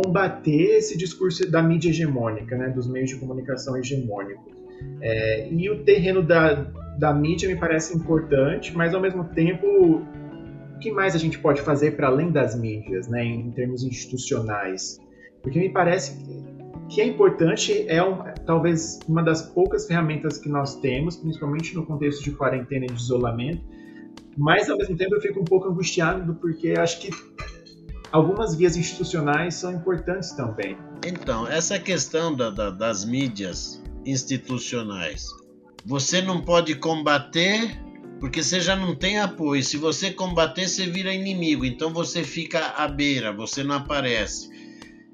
combater 0.00 0.76
esse 0.76 0.96
discurso 0.96 1.50
da 1.50 1.60
mídia 1.60 1.90
hegemônica, 1.90 2.56
né, 2.56 2.68
dos 2.68 2.86
meios 2.88 3.10
de 3.10 3.16
comunicação 3.16 3.76
hegemônicos. 3.76 4.52
É, 5.00 5.52
e 5.52 5.68
o 5.68 5.82
terreno 5.82 6.22
da, 6.22 6.54
da 6.96 7.12
mídia 7.12 7.48
me 7.48 7.56
parece 7.56 7.96
importante, 7.96 8.76
mas 8.76 8.94
ao 8.94 9.00
mesmo 9.00 9.24
tempo, 9.24 9.66
o 9.66 10.78
que 10.78 10.92
mais 10.92 11.16
a 11.16 11.18
gente 11.18 11.38
pode 11.40 11.62
fazer 11.62 11.96
para 11.96 12.06
além 12.06 12.30
das 12.30 12.54
mídias, 12.54 13.08
né, 13.08 13.24
em 13.24 13.50
termos 13.50 13.82
institucionais? 13.82 15.00
Porque 15.42 15.58
me 15.58 15.68
parece 15.68 16.24
que 16.88 17.00
é 17.00 17.04
importante, 17.04 17.84
é 17.88 18.00
um, 18.02 18.22
talvez 18.46 19.00
uma 19.08 19.22
das 19.22 19.42
poucas 19.42 19.86
ferramentas 19.86 20.38
que 20.38 20.48
nós 20.48 20.76
temos, 20.80 21.16
principalmente 21.16 21.74
no 21.74 21.84
contexto 21.84 22.22
de 22.22 22.30
quarentena 22.30 22.84
e 22.84 22.88
de 22.88 23.00
isolamento, 23.00 23.62
mas 24.36 24.70
ao 24.70 24.78
mesmo 24.78 24.96
tempo 24.96 25.16
eu 25.16 25.20
fico 25.20 25.40
um 25.40 25.44
pouco 25.44 25.68
angustiado 25.68 26.36
porque 26.36 26.74
acho 26.78 27.00
que 27.00 27.10
algumas 28.12 28.54
vias 28.54 28.76
institucionais 28.76 29.54
são 29.54 29.72
importantes 29.72 30.32
também. 30.32 30.76
Então, 31.06 31.46
essa 31.46 31.78
questão 31.78 32.34
da, 32.34 32.50
da, 32.50 32.70
das 32.70 33.04
mídias 33.04 33.82
institucionais, 34.04 35.26
você 35.84 36.20
não 36.22 36.40
pode 36.40 36.74
combater 36.74 37.78
porque 38.20 38.42
você 38.42 38.60
já 38.60 38.74
não 38.74 38.94
tem 38.94 39.18
apoio. 39.18 39.62
Se 39.62 39.76
você 39.76 40.10
combater, 40.10 40.68
você 40.68 40.86
vira 40.86 41.14
inimigo. 41.14 41.64
Então 41.64 41.92
você 41.92 42.24
fica 42.24 42.74
à 42.76 42.88
beira, 42.88 43.32
você 43.32 43.62
não 43.62 43.76
aparece. 43.76 44.50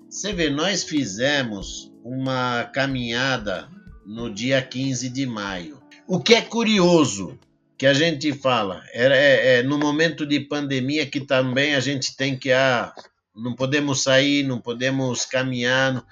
Você 0.08 0.32
vê, 0.32 0.48
nós 0.48 0.84
fizemos 0.84 1.92
uma 2.02 2.64
caminhada 2.64 3.68
no 4.06 4.32
dia 4.32 4.62
15 4.62 5.08
de 5.08 5.26
maio. 5.26 5.82
O 6.06 6.20
que 6.20 6.34
é 6.34 6.42
curioso, 6.42 7.38
que 7.76 7.86
a 7.86 7.94
gente 7.94 8.32
fala. 8.32 8.82
É, 8.92 9.06
é, 9.06 9.58
é, 9.58 9.62
no 9.62 9.78
momento 9.78 10.24
de 10.26 10.40
pandemia 10.40 11.06
que 11.06 11.20
também 11.20 11.74
a 11.74 11.80
gente 11.80 12.16
tem 12.16 12.36
que 12.36 12.52
ah, 12.52 12.92
não 13.34 13.54
podemos 13.54 14.02
sair, 14.02 14.44
não 14.44 14.60
podemos 14.60 15.24
caminhar. 15.24 16.04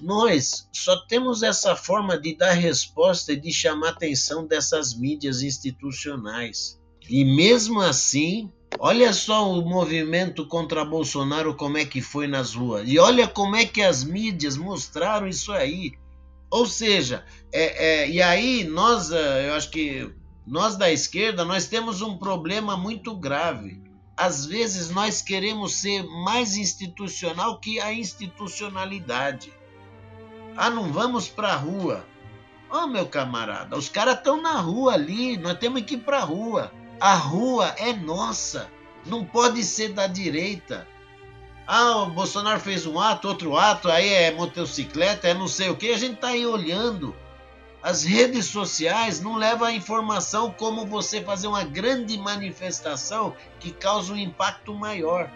Nós 0.00 0.68
só 0.72 0.96
temos 1.06 1.42
essa 1.42 1.76
forma 1.76 2.18
de 2.18 2.34
dar 2.34 2.52
resposta 2.52 3.32
e 3.32 3.36
de 3.36 3.52
chamar 3.52 3.90
atenção 3.90 4.46
dessas 4.46 4.94
mídias 4.94 5.42
institucionais. 5.42 6.80
E 7.10 7.24
mesmo 7.24 7.80
assim, 7.80 8.50
olha 8.78 9.12
só 9.12 9.50
o 9.50 9.68
movimento 9.68 10.46
contra 10.46 10.84
Bolsonaro 10.84 11.54
como 11.54 11.76
é 11.76 11.84
que 11.84 12.00
foi 12.00 12.26
nas 12.26 12.54
ruas. 12.54 12.88
E 12.88 12.98
olha 12.98 13.28
como 13.28 13.54
é 13.54 13.66
que 13.66 13.82
as 13.82 14.02
mídias 14.02 14.56
mostraram 14.56 15.28
isso 15.28 15.52
aí. 15.52 15.92
Ou 16.50 16.66
seja, 16.66 17.24
é, 17.52 18.02
é, 18.02 18.10
e 18.10 18.22
aí 18.22 18.64
nós, 18.64 19.10
eh, 19.10 19.48
eu 19.48 19.54
acho 19.54 19.70
que 19.70 20.10
nós 20.46 20.76
da 20.76 20.90
esquerda, 20.90 21.44
nós 21.44 21.66
temos 21.66 22.02
um 22.02 22.16
problema 22.16 22.76
muito 22.76 23.14
grave. 23.14 23.80
Às 24.16 24.44
vezes 24.44 24.90
nós 24.90 25.22
queremos 25.22 25.74
ser 25.74 26.02
mais 26.24 26.56
institucional 26.56 27.58
que 27.58 27.80
a 27.80 27.92
institucionalidade. 27.92 29.52
Ah, 30.56 30.68
não 30.68 30.92
vamos 30.92 31.28
para 31.28 31.52
a 31.52 31.56
rua. 31.56 32.04
Ó, 32.68 32.84
oh, 32.84 32.86
meu 32.86 33.06
camarada, 33.06 33.76
os 33.76 33.88
caras 33.88 34.16
estão 34.16 34.40
na 34.40 34.54
rua 34.54 34.94
ali, 34.94 35.36
nós 35.36 35.58
temos 35.58 35.82
que 35.82 35.94
ir 35.94 35.98
para 35.98 36.18
a 36.18 36.24
rua. 36.24 36.72
A 36.98 37.14
rua 37.14 37.74
é 37.76 37.92
nossa, 37.92 38.70
não 39.04 39.24
pode 39.24 39.62
ser 39.62 39.92
da 39.92 40.06
direita. 40.06 40.86
Ah, 41.66 42.02
o 42.02 42.10
Bolsonaro 42.10 42.60
fez 42.60 42.86
um 42.86 42.98
ato, 42.98 43.28
outro 43.28 43.56
ato, 43.56 43.90
aí 43.90 44.08
é 44.08 44.30
motocicleta, 44.32 45.28
é 45.28 45.34
não 45.34 45.48
sei 45.48 45.70
o 45.70 45.76
que, 45.76 45.92
a 45.92 45.98
gente 45.98 46.16
tá 46.16 46.28
aí 46.28 46.44
olhando. 46.46 47.14
As 47.82 48.04
redes 48.04 48.46
sociais 48.46 49.20
não 49.20 49.36
levam 49.36 49.66
a 49.66 49.72
informação 49.72 50.52
como 50.52 50.86
você 50.86 51.20
fazer 51.20 51.48
uma 51.48 51.64
grande 51.64 52.16
manifestação 52.16 53.34
que 53.58 53.72
causa 53.72 54.12
um 54.12 54.16
impacto 54.16 54.72
maior. 54.72 55.28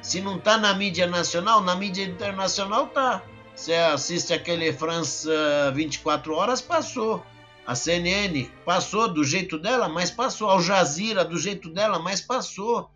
Se 0.00 0.20
não 0.20 0.36
está 0.36 0.56
na 0.56 0.72
mídia 0.72 1.06
nacional, 1.08 1.60
na 1.60 1.74
mídia 1.74 2.04
internacional 2.04 2.86
tá. 2.86 3.22
Você 3.54 3.74
assiste 3.74 4.32
aquele 4.32 4.72
França 4.72 5.30
24 5.74 6.32
horas, 6.34 6.62
passou. 6.62 7.24
A 7.66 7.74
CNN 7.74 8.48
passou 8.64 9.12
do 9.12 9.24
jeito 9.24 9.58
dela, 9.58 9.88
mas 9.88 10.10
passou. 10.10 10.48
Al 10.48 10.62
Jazeera 10.62 11.24
do 11.24 11.38
jeito 11.38 11.68
dela, 11.68 11.98
mas 11.98 12.20
passou. 12.20 12.88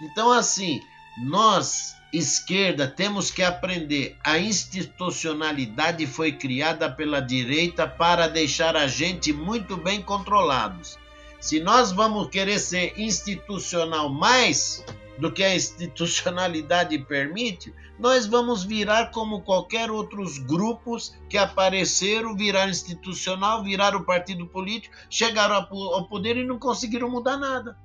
Então, 0.00 0.32
assim, 0.32 0.80
nós 1.24 1.97
esquerda 2.12 2.86
temos 2.86 3.30
que 3.30 3.42
aprender. 3.42 4.16
A 4.24 4.38
institucionalidade 4.38 6.06
foi 6.06 6.32
criada 6.32 6.90
pela 6.90 7.20
direita 7.20 7.86
para 7.86 8.28
deixar 8.28 8.76
a 8.76 8.86
gente 8.86 9.32
muito 9.32 9.76
bem 9.76 10.02
controlados. 10.02 10.98
Se 11.40 11.60
nós 11.60 11.92
vamos 11.92 12.28
querer 12.30 12.58
ser 12.58 12.98
institucional 12.98 14.08
mais 14.08 14.84
do 15.18 15.32
que 15.32 15.42
a 15.42 15.54
institucionalidade 15.54 16.98
permite, 17.06 17.72
nós 17.98 18.26
vamos 18.26 18.64
virar 18.64 19.10
como 19.10 19.42
qualquer 19.42 19.90
outros 19.90 20.38
grupos 20.38 21.16
que 21.28 21.36
apareceram, 21.36 22.36
virar 22.36 22.68
institucional, 22.68 23.62
virar 23.62 23.96
o 23.96 24.04
partido 24.04 24.46
político, 24.46 24.94
chegaram 25.10 25.56
ao 25.56 26.08
poder 26.08 26.36
e 26.36 26.46
não 26.46 26.58
conseguiram 26.58 27.10
mudar 27.10 27.36
nada. 27.36 27.76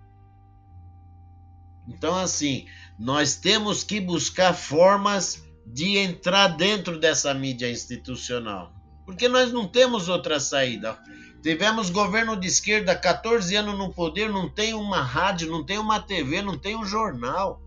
Então, 1.88 2.16
assim, 2.16 2.66
nós 3.00 3.36
temos 3.36 3.84
que 3.84 4.00
buscar 4.00 4.54
formas 4.54 5.44
de 5.66 5.98
entrar 5.98 6.48
dentro 6.50 7.00
dessa 7.00 7.34
mídia 7.34 7.70
institucional, 7.70 8.72
porque 9.06 9.28
nós 9.28 9.52
não 9.52 9.68
temos 9.68 10.10
outra 10.10 10.40
saída. 10.40 10.98
Tivemos 11.42 11.90
governo 11.90 12.38
de 12.38 12.48
esquerda 12.48 12.96
14 12.96 13.54
anos 13.56 13.78
no 13.78 13.92
poder, 13.94 14.30
não 14.30 14.48
tem 14.48 14.74
uma 14.74 15.02
rádio, 15.02 15.52
não 15.52 15.64
tem 15.66 15.78
uma 15.78 16.00
TV, 16.00 16.42
não 16.42 16.58
tem 16.58 16.76
um 16.76 16.86
jornal. 16.86 17.62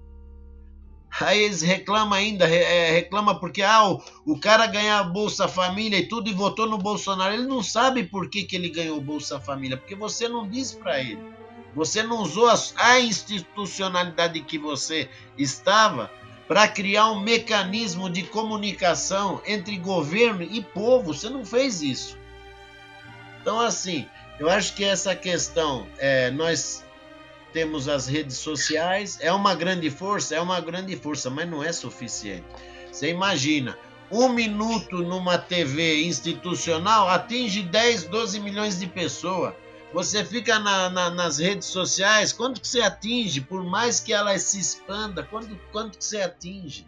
Aí 1.20 1.42
eles 1.42 1.62
reclamam 1.62 2.14
ainda, 2.14 2.48
é, 2.48 2.90
reclama 2.90 3.38
porque 3.38 3.62
ah, 3.62 3.88
o, 3.88 4.02
o 4.24 4.40
cara 4.40 4.66
ganha 4.66 5.02
Bolsa 5.02 5.46
Família 5.46 5.98
e 5.98 6.08
tudo 6.08 6.28
e 6.28 6.34
votou 6.34 6.66
no 6.66 6.78
Bolsonaro. 6.78 7.34
Ele 7.34 7.46
não 7.46 7.62
sabe 7.62 8.04
por 8.04 8.30
que, 8.30 8.44
que 8.44 8.56
ele 8.56 8.68
ganhou 8.70 9.00
Bolsa 9.00 9.40
Família, 9.40 9.76
porque 9.76 9.94
você 9.94 10.28
não 10.28 10.48
disse 10.48 10.76
para 10.76 11.00
ele. 11.00 11.35
Você 11.76 12.02
não 12.02 12.22
usou 12.22 12.48
a 12.76 13.00
institucionalidade 13.00 14.40
que 14.40 14.58
você 14.58 15.10
estava 15.36 16.10
para 16.48 16.66
criar 16.66 17.10
um 17.10 17.20
mecanismo 17.20 18.08
de 18.08 18.22
comunicação 18.22 19.42
entre 19.46 19.76
governo 19.76 20.42
e 20.42 20.62
povo. 20.62 21.12
Você 21.12 21.28
não 21.28 21.44
fez 21.44 21.82
isso. 21.82 22.16
Então, 23.42 23.60
assim, 23.60 24.06
eu 24.40 24.48
acho 24.48 24.74
que 24.74 24.84
essa 24.84 25.14
questão, 25.14 25.86
é, 25.98 26.30
nós 26.30 26.82
temos 27.52 27.88
as 27.88 28.06
redes 28.06 28.38
sociais, 28.38 29.18
é 29.20 29.30
uma 29.30 29.54
grande 29.54 29.90
força, 29.90 30.34
é 30.34 30.40
uma 30.40 30.58
grande 30.60 30.96
força, 30.96 31.28
mas 31.28 31.46
não 31.46 31.62
é 31.62 31.72
suficiente. 31.72 32.46
Você 32.90 33.10
imagina, 33.10 33.78
um 34.10 34.30
minuto 34.30 35.02
numa 35.02 35.36
TV 35.36 36.04
institucional 36.04 37.06
atinge 37.10 37.62
10, 37.62 38.04
12 38.04 38.40
milhões 38.40 38.78
de 38.78 38.86
pessoas. 38.86 39.52
Você 39.92 40.24
fica 40.24 40.58
na, 40.58 40.90
na, 40.90 41.10
nas 41.10 41.38
redes 41.38 41.68
sociais, 41.68 42.32
quanto 42.32 42.60
que 42.60 42.68
você 42.68 42.80
atinge? 42.80 43.40
Por 43.40 43.64
mais 43.64 44.00
que 44.00 44.12
ela 44.12 44.36
se 44.38 44.58
expanda, 44.58 45.22
quanto, 45.22 45.56
quanto 45.72 45.96
que 45.98 46.04
você 46.04 46.20
atinge? 46.20 46.86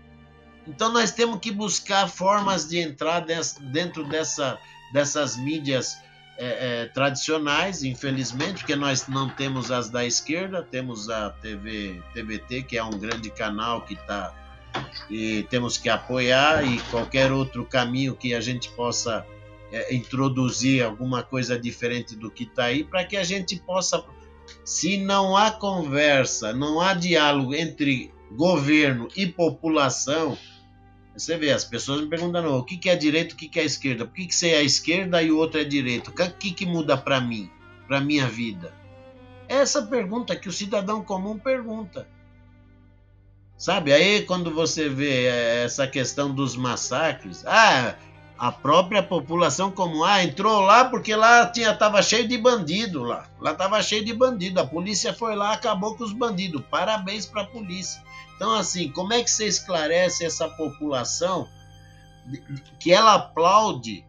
Então 0.67 0.93
nós 0.93 1.11
temos 1.11 1.39
que 1.41 1.51
buscar 1.51 2.09
formas 2.09 2.69
de 2.69 2.79
entrar 2.79 3.21
dessa, 3.21 3.61
dentro 3.61 4.05
dessa, 4.05 4.59
dessas 4.93 5.37
mídias 5.37 5.97
é, 6.37 6.83
é, 6.83 6.87
tradicionais, 6.87 7.83
infelizmente, 7.83 8.59
porque 8.59 8.77
nós 8.77 9.09
não 9.09 9.29
temos 9.29 9.71
as 9.71 9.89
da 9.89 10.05
esquerda, 10.05 10.63
temos 10.63 11.09
a 11.09 11.31
TV 11.31 12.03
TVT, 12.13 12.63
que 12.65 12.77
é 12.77 12.85
um 12.85 12.99
grande 12.99 13.31
canal 13.31 13.83
que 13.83 13.95
está 13.95 14.35
e 15.11 15.45
temos 15.45 15.79
que 15.79 15.89
apoiar 15.89 16.63
e 16.65 16.79
qualquer 16.91 17.33
outro 17.33 17.65
caminho 17.65 18.15
que 18.15 18.35
a 18.35 18.41
gente 18.41 18.69
possa 18.71 19.27
é, 19.73 19.95
introduzir 19.95 20.83
alguma 20.83 21.23
coisa 21.23 21.59
diferente 21.59 22.17
do 22.17 22.31
que 22.31 22.45
está 22.45 22.65
aí, 22.65 22.85
para 22.85 23.05
que 23.05 23.17
a 23.17 23.25
gente 23.25 23.57
possa, 23.61 24.03
se 24.65 24.97
não 24.97 25.37
há 25.37 25.51
conversa, 25.51 26.53
não 26.53 26.81
há 26.81 26.95
diálogo 26.95 27.55
entre 27.55 28.13
governo 28.33 29.09
e 29.17 29.27
população, 29.27 30.37
você 31.19 31.37
vê, 31.37 31.51
as 31.51 31.65
pessoas 31.65 32.01
me 32.01 32.07
perguntam, 32.07 32.57
o 32.57 32.63
que, 32.63 32.77
que 32.77 32.89
é 32.89 32.95
direita, 32.95 33.35
o 33.35 33.37
que, 33.37 33.49
que 33.49 33.59
é 33.59 33.65
esquerda? 33.65 34.07
Por 34.07 34.15
que, 34.15 34.27
que 34.27 34.35
você 34.35 34.51
é 34.51 34.63
esquerda 34.63 35.21
e 35.21 35.33
o 35.33 35.37
outro 35.37 35.61
é 35.61 35.65
direito? 35.65 36.11
O 36.11 36.13
que, 36.13 36.53
que 36.53 36.65
muda 36.65 36.97
para 36.97 37.21
mim, 37.21 37.51
para 37.89 38.01
minha 38.01 38.29
vida? 38.29 38.73
Essa 39.49 39.83
pergunta 39.83 40.37
que 40.37 40.49
o 40.49 40.53
cidadão 40.53 41.03
comum 41.03 41.37
pergunta. 41.37 42.07
Sabe, 43.57 43.93
aí 43.93 44.23
quando 44.23 44.53
você 44.53 44.89
vê 44.89 45.25
é, 45.27 45.65
essa 45.65 45.89
questão 45.89 46.33
dos 46.33 46.55
massacres, 46.55 47.45
ah, 47.45 47.97
a 48.39 48.53
própria 48.53 49.03
população 49.03 49.71
comum 49.71 50.05
ah, 50.05 50.23
entrou 50.23 50.61
lá 50.61 50.85
porque 50.85 51.15
lá 51.15 51.47
tinha 51.47 51.75
tava 51.75 52.01
cheio 52.03 52.29
de 52.29 52.39
bandido 52.39 53.03
lá. 53.03 53.29
Lá 53.41 53.55
tava 53.55 53.83
cheio 53.83 54.05
de 54.05 54.13
bandido. 54.13 54.61
A 54.61 54.67
polícia 54.67 55.13
foi 55.13 55.35
lá, 55.35 55.53
acabou 55.53 55.97
com 55.97 56.05
os 56.05 56.13
bandidos. 56.13 56.63
Parabéns 56.71 57.27
para 57.27 57.43
a 57.43 57.47
polícia. 57.47 58.03
Então 58.37 58.55
assim, 58.55 58.91
como 58.91 59.13
é 59.13 59.23
que 59.23 59.31
você 59.31 59.47
esclarece 59.47 60.25
essa 60.25 60.49
população 60.49 61.49
que 62.79 62.93
ela 62.93 63.15
aplaude 63.15 64.07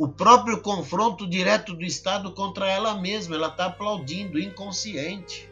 o 0.00 0.08
próprio 0.08 0.62
confronto 0.62 1.28
direto 1.28 1.74
do 1.74 1.84
Estado 1.84 2.32
contra 2.32 2.66
ela 2.66 2.94
mesma. 2.94 3.36
Ela 3.36 3.48
está 3.48 3.66
aplaudindo, 3.66 4.40
inconsciente. 4.40 5.46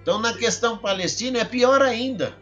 Então, 0.00 0.20
na 0.20 0.32
questão 0.32 0.78
palestina, 0.78 1.40
é 1.40 1.44
pior 1.44 1.82
ainda. 1.82 2.38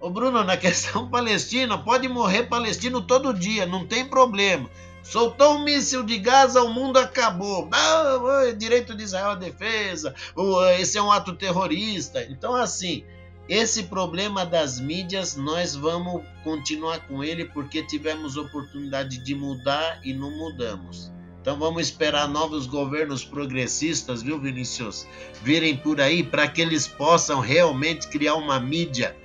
Ô 0.00 0.08
Bruno, 0.08 0.42
na 0.42 0.56
questão 0.56 1.10
palestina, 1.10 1.76
pode 1.76 2.08
morrer 2.08 2.44
palestino 2.44 3.02
todo 3.02 3.34
dia, 3.34 3.66
não 3.66 3.86
tem 3.86 4.02
problema. 4.02 4.70
Soltou 5.02 5.56
um 5.56 5.64
míssil 5.64 6.02
de 6.02 6.16
Gaza, 6.18 6.62
o 6.62 6.72
mundo 6.72 6.98
acabou. 6.98 7.68
Ah, 7.70 8.50
direito 8.56 8.94
de 8.94 9.02
Israel 9.02 9.32
à 9.32 9.34
defesa, 9.34 10.14
esse 10.78 10.96
é 10.96 11.02
um 11.02 11.12
ato 11.12 11.34
terrorista. 11.34 12.22
Então, 12.30 12.56
assim, 12.56 13.04
esse 13.46 13.84
problema 13.84 14.46
das 14.46 14.80
mídias, 14.80 15.36
nós 15.36 15.76
vamos 15.76 16.22
continuar 16.42 17.06
com 17.06 17.22
ele 17.22 17.44
porque 17.44 17.82
tivemos 17.82 18.38
oportunidade 18.38 19.18
de 19.18 19.34
mudar 19.34 20.00
e 20.02 20.14
não 20.14 20.30
mudamos. 20.30 21.12
Então 21.42 21.58
vamos 21.58 21.82
esperar 21.82 22.28
novos 22.28 22.66
governos 22.66 23.24
progressistas, 23.24 24.22
viu, 24.22 24.38
Vinícius, 24.38 25.06
virem 25.42 25.76
por 25.76 26.00
aí 26.00 26.22
para 26.22 26.46
que 26.46 26.60
eles 26.60 26.86
possam 26.86 27.40
realmente 27.40 28.08
criar 28.08 28.34
uma 28.34 28.60
mídia 28.60 29.16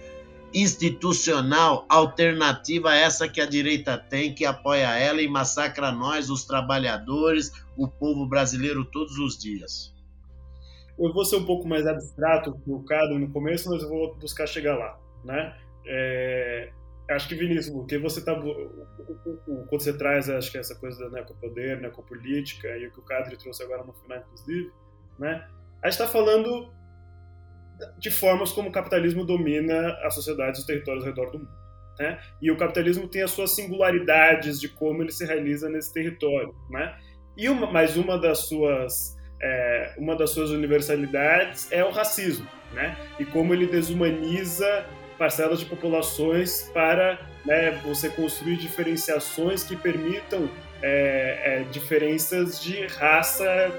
institucional 0.56 1.86
alternativa 1.90 2.92
a 2.92 2.96
essa 2.96 3.28
que 3.28 3.42
a 3.42 3.46
direita 3.46 3.98
tem, 3.98 4.34
que 4.34 4.46
apoia 4.46 4.98
ela 4.98 5.22
e 5.22 5.28
massacra 5.28 5.92
nós, 5.92 6.30
os 6.30 6.46
trabalhadores, 6.46 7.52
o 7.76 7.90
povo 7.90 8.26
brasileiro 8.26 8.86
todos 8.86 9.18
os 9.18 9.38
dias. 9.38 9.94
Eu 10.98 11.12
vou 11.12 11.26
ser 11.26 11.36
um 11.36 11.46
pouco 11.46 11.68
mais 11.68 11.86
abstrato 11.86 12.58
que 12.64 12.72
o 12.72 12.82
Cado 12.84 13.20
no 13.20 13.30
começo, 13.32 13.70
mas 13.70 13.84
eu 13.84 13.90
vou 13.90 14.16
buscar 14.16 14.48
chegar 14.48 14.78
lá, 14.78 14.98
né? 15.26 15.54
É, 15.86 16.72
acho 17.10 17.28
que 17.28 17.36
Vinícius, 17.36 17.76
o 17.76 17.86
que 17.86 17.98
você 17.98 18.24
tá 18.24 18.34
quando 18.34 19.70
você 19.70 19.92
traz, 19.98 20.30
acho 20.30 20.50
que 20.50 20.58
essa 20.58 20.74
coisa 20.76 20.98
do 21.04 21.12
necopoder, 21.12 21.82
necopolítica 21.82 22.70
e 22.78 22.88
o 22.88 22.92
que 22.92 23.00
o 23.00 23.04
Cadre 23.04 23.36
trouxe 23.36 23.62
agora 23.62 23.84
no 23.84 23.92
final, 23.92 24.20
inclusive, 24.20 24.72
né? 25.20 25.46
A 25.84 25.90
gente 25.90 26.00
está 26.00 26.08
falando 26.08 26.74
de 27.98 28.12
formas 28.12 28.52
como 28.52 28.70
o 28.70 28.72
capitalismo 28.72 29.26
domina 29.26 29.98
as 30.04 30.14
sociedades 30.14 30.60
e 30.60 30.62
os 30.62 30.68
territórios 30.68 31.04
ao 31.04 31.10
redor 31.10 31.32
do 31.32 31.40
mundo. 31.40 31.66
Né? 32.00 32.20
E 32.42 32.52
o 32.52 32.58
capitalismo 32.58 33.08
tem 33.08 33.22
as 33.22 33.32
suas 33.32 33.56
singularidades 33.56 34.60
de 34.60 34.70
como 34.70 35.02
ele 35.02 35.12
se 35.12 35.26
realiza 35.26 35.70
nesse 35.70 35.94
território. 35.94 36.54
Né? 36.70 36.96
E 37.38 37.50
uma, 37.50 37.72
mais 37.72 37.96
uma 37.96 38.18
das 38.18 38.48
suas 38.48 39.16
é, 39.42 39.94
uma 39.98 40.16
das 40.16 40.32
suas 40.32 40.50
universalidades 40.50 41.72
é 41.72 41.84
o 41.84 41.92
racismo, 41.92 42.48
né? 42.74 42.98
E 43.20 43.26
como 43.26 43.54
ele 43.54 43.68
desumaniza 43.68 44.86
parcelas 45.18 45.60
de 45.60 45.66
populações 45.66 46.70
para 46.74 47.20
né, 47.46 47.72
você 47.84 48.10
construir 48.10 48.58
diferenciações 48.58 49.64
que 49.64 49.76
permitam 49.76 50.50
é, 50.82 51.62
é, 51.62 51.64
diferenças 51.72 52.62
de 52.62 52.86
raça 52.88 53.72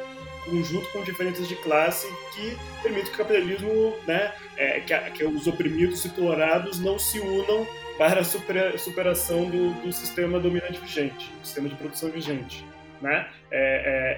conjunto 0.47 0.89
com 0.91 1.03
diferenças 1.03 1.49
de 1.49 1.57
classe 1.57 2.07
que 2.35 2.57
permite 2.83 3.11
que 3.11 3.15
o 3.15 3.19
capitalismo, 3.19 3.97
né, 4.07 4.33
é, 4.57 4.81
que, 4.81 5.11
que, 5.11 5.25
os 5.25 5.47
oprimidos 5.47 6.05
e 6.05 6.09
explorados 6.09 6.81
não 6.81 6.99
se 6.99 7.21
unam 7.21 7.67
para 7.99 8.21
a 8.21 8.25
super, 8.25 8.79
superação 8.79 9.49
do, 9.51 9.75
do, 9.83 9.93
sistema 9.93 10.39
dominante 10.39 10.81
vigente, 10.81 11.31
do 11.41 11.47
sistema 11.47 11.69
de 11.69 11.75
produção 11.75 12.11
vigente, 12.11 12.65
né? 13.01 13.29
É, 13.51 13.59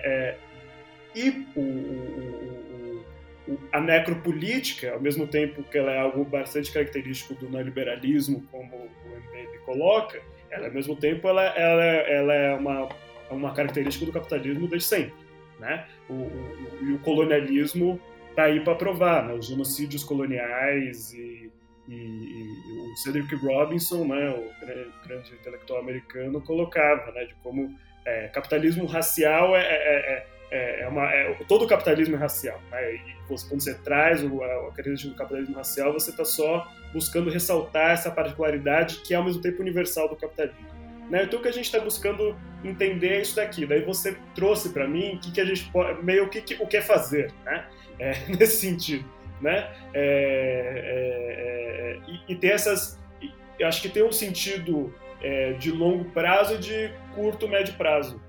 é, 0.05 0.11
é 0.11 0.49
e 1.15 1.47
o, 1.57 1.61
o, 1.61 3.05
o, 3.49 3.59
a 3.73 3.81
necropolítica, 3.81 4.93
ao 4.93 5.01
mesmo 5.01 5.27
tempo 5.27 5.63
que 5.63 5.79
ela 5.79 5.93
é 5.93 5.99
algo 5.99 6.25
bastante 6.25 6.71
característico 6.71 7.35
do 7.35 7.49
neoliberalismo, 7.49 8.43
como 8.51 8.75
o 8.77 9.09
MBL 9.09 9.59
coloca, 9.65 10.21
ela, 10.51 10.67
ao 10.67 10.73
mesmo 10.73 10.95
tempo 10.97 11.27
ela, 11.29 11.43
ela, 11.43 11.85
ela 11.85 12.35
é 12.35 12.55
uma, 12.55 12.89
uma 13.31 13.55
característica 13.55 14.05
do 14.05 14.13
capitalismo 14.13 14.69
desde 14.69 14.89
sempre 14.89 15.28
né? 15.59 15.87
O, 16.09 16.15
o, 16.15 16.79
e 16.83 16.93
o 16.93 16.99
colonialismo 17.01 18.01
está 18.31 18.45
aí 18.45 18.61
para 18.61 18.75
provar, 18.75 19.25
né? 19.25 19.35
Os 19.35 19.47
genocídios 19.47 20.05
coloniais 20.05 21.13
e, 21.13 21.51
e, 21.89 21.95
e, 21.95 22.93
o 22.93 22.97
Cedric 22.97 23.35
Robinson, 23.37 24.05
né? 24.05 24.31
O 24.31 24.65
grande, 24.65 24.91
grande 25.07 25.33
intelectual 25.35 25.81
americano 25.81 26.41
colocava, 26.41 27.11
né? 27.13 27.25
De 27.25 27.35
como 27.37 27.75
é, 28.05 28.29
capitalismo 28.29 28.87
racial 28.87 29.57
é, 29.57 29.63
é, 29.63 30.27
é, 30.51 30.83
é 30.83 30.89
uma, 30.89 31.05
é, 31.13 31.35
todo 31.47 31.65
o 31.65 31.69
capitalismo 31.69 32.17
é 32.17 32.19
racial, 32.19 32.61
né? 32.71 32.95
E 32.95 33.01
quando 33.27 33.61
você 33.61 33.75
traz 33.75 34.23
o, 34.23 34.43
a 34.43 34.71
característica 34.71 35.13
do 35.13 35.17
capitalismo 35.17 35.55
racial, 35.57 35.93
você 35.93 36.11
está 36.11 36.25
só 36.25 36.67
buscando 36.93 37.31
ressaltar 37.31 37.91
essa 37.91 38.11
particularidade 38.11 39.01
que 39.01 39.13
é 39.13 39.17
ao 39.17 39.25
mesmo 39.25 39.43
tempo 39.43 39.61
universal 39.61 40.09
do 40.09 40.17
capitalismo. 40.17 40.67
Né? 41.11 41.25
Então, 41.25 41.39
o 41.39 41.43
que 41.43 41.49
a 41.49 41.53
gente 41.53 41.65
está 41.65 41.81
buscando 41.81 42.37
entender 42.65 43.21
isso 43.21 43.37
daqui. 43.37 43.67
Daí 43.67 43.83
você 43.83 44.17
trouxe 44.35 44.71
para 44.71 44.87
mim 44.87 45.15
o 45.15 45.19
que, 45.19 45.33
que 45.33 45.41
a 45.41 45.45
gente 45.45 45.65
pode, 45.71 46.03
meio 46.05 46.25
o 46.25 46.29
que, 46.29 46.41
que 46.41 46.55
o 46.63 46.67
que 46.67 46.81
fazer, 46.81 47.33
né? 47.45 47.67
É, 48.01 48.13
nesse 48.29 48.61
sentido, 48.61 49.05
né? 49.41 49.73
É, 49.93 50.71
é, 50.87 51.97
é 51.97 51.99
e, 52.07 52.33
e 52.33 52.37
ter 52.37 52.53
essas, 52.53 52.97
acho 53.61 53.83
que 53.83 53.89
tem 53.89 54.05
um 54.05 54.13
sentido 54.13 54.95
é, 55.21 55.55
de 55.55 55.73
longo 55.73 56.05
prazo 56.05 56.55
e 56.55 56.59
de 56.59 56.93
curto, 57.17 57.49
médio 57.49 57.75
prazo, 57.75 58.23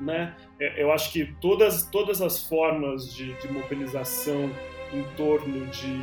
né? 0.00 0.36
É, 0.60 0.80
eu 0.80 0.92
acho 0.92 1.12
que 1.12 1.34
todas 1.40 1.84
todas 1.86 2.22
as 2.22 2.48
formas 2.48 3.12
de, 3.12 3.32
de 3.40 3.48
mobilização 3.48 4.52
em 4.92 5.02
torno 5.16 5.66
de 5.66 6.00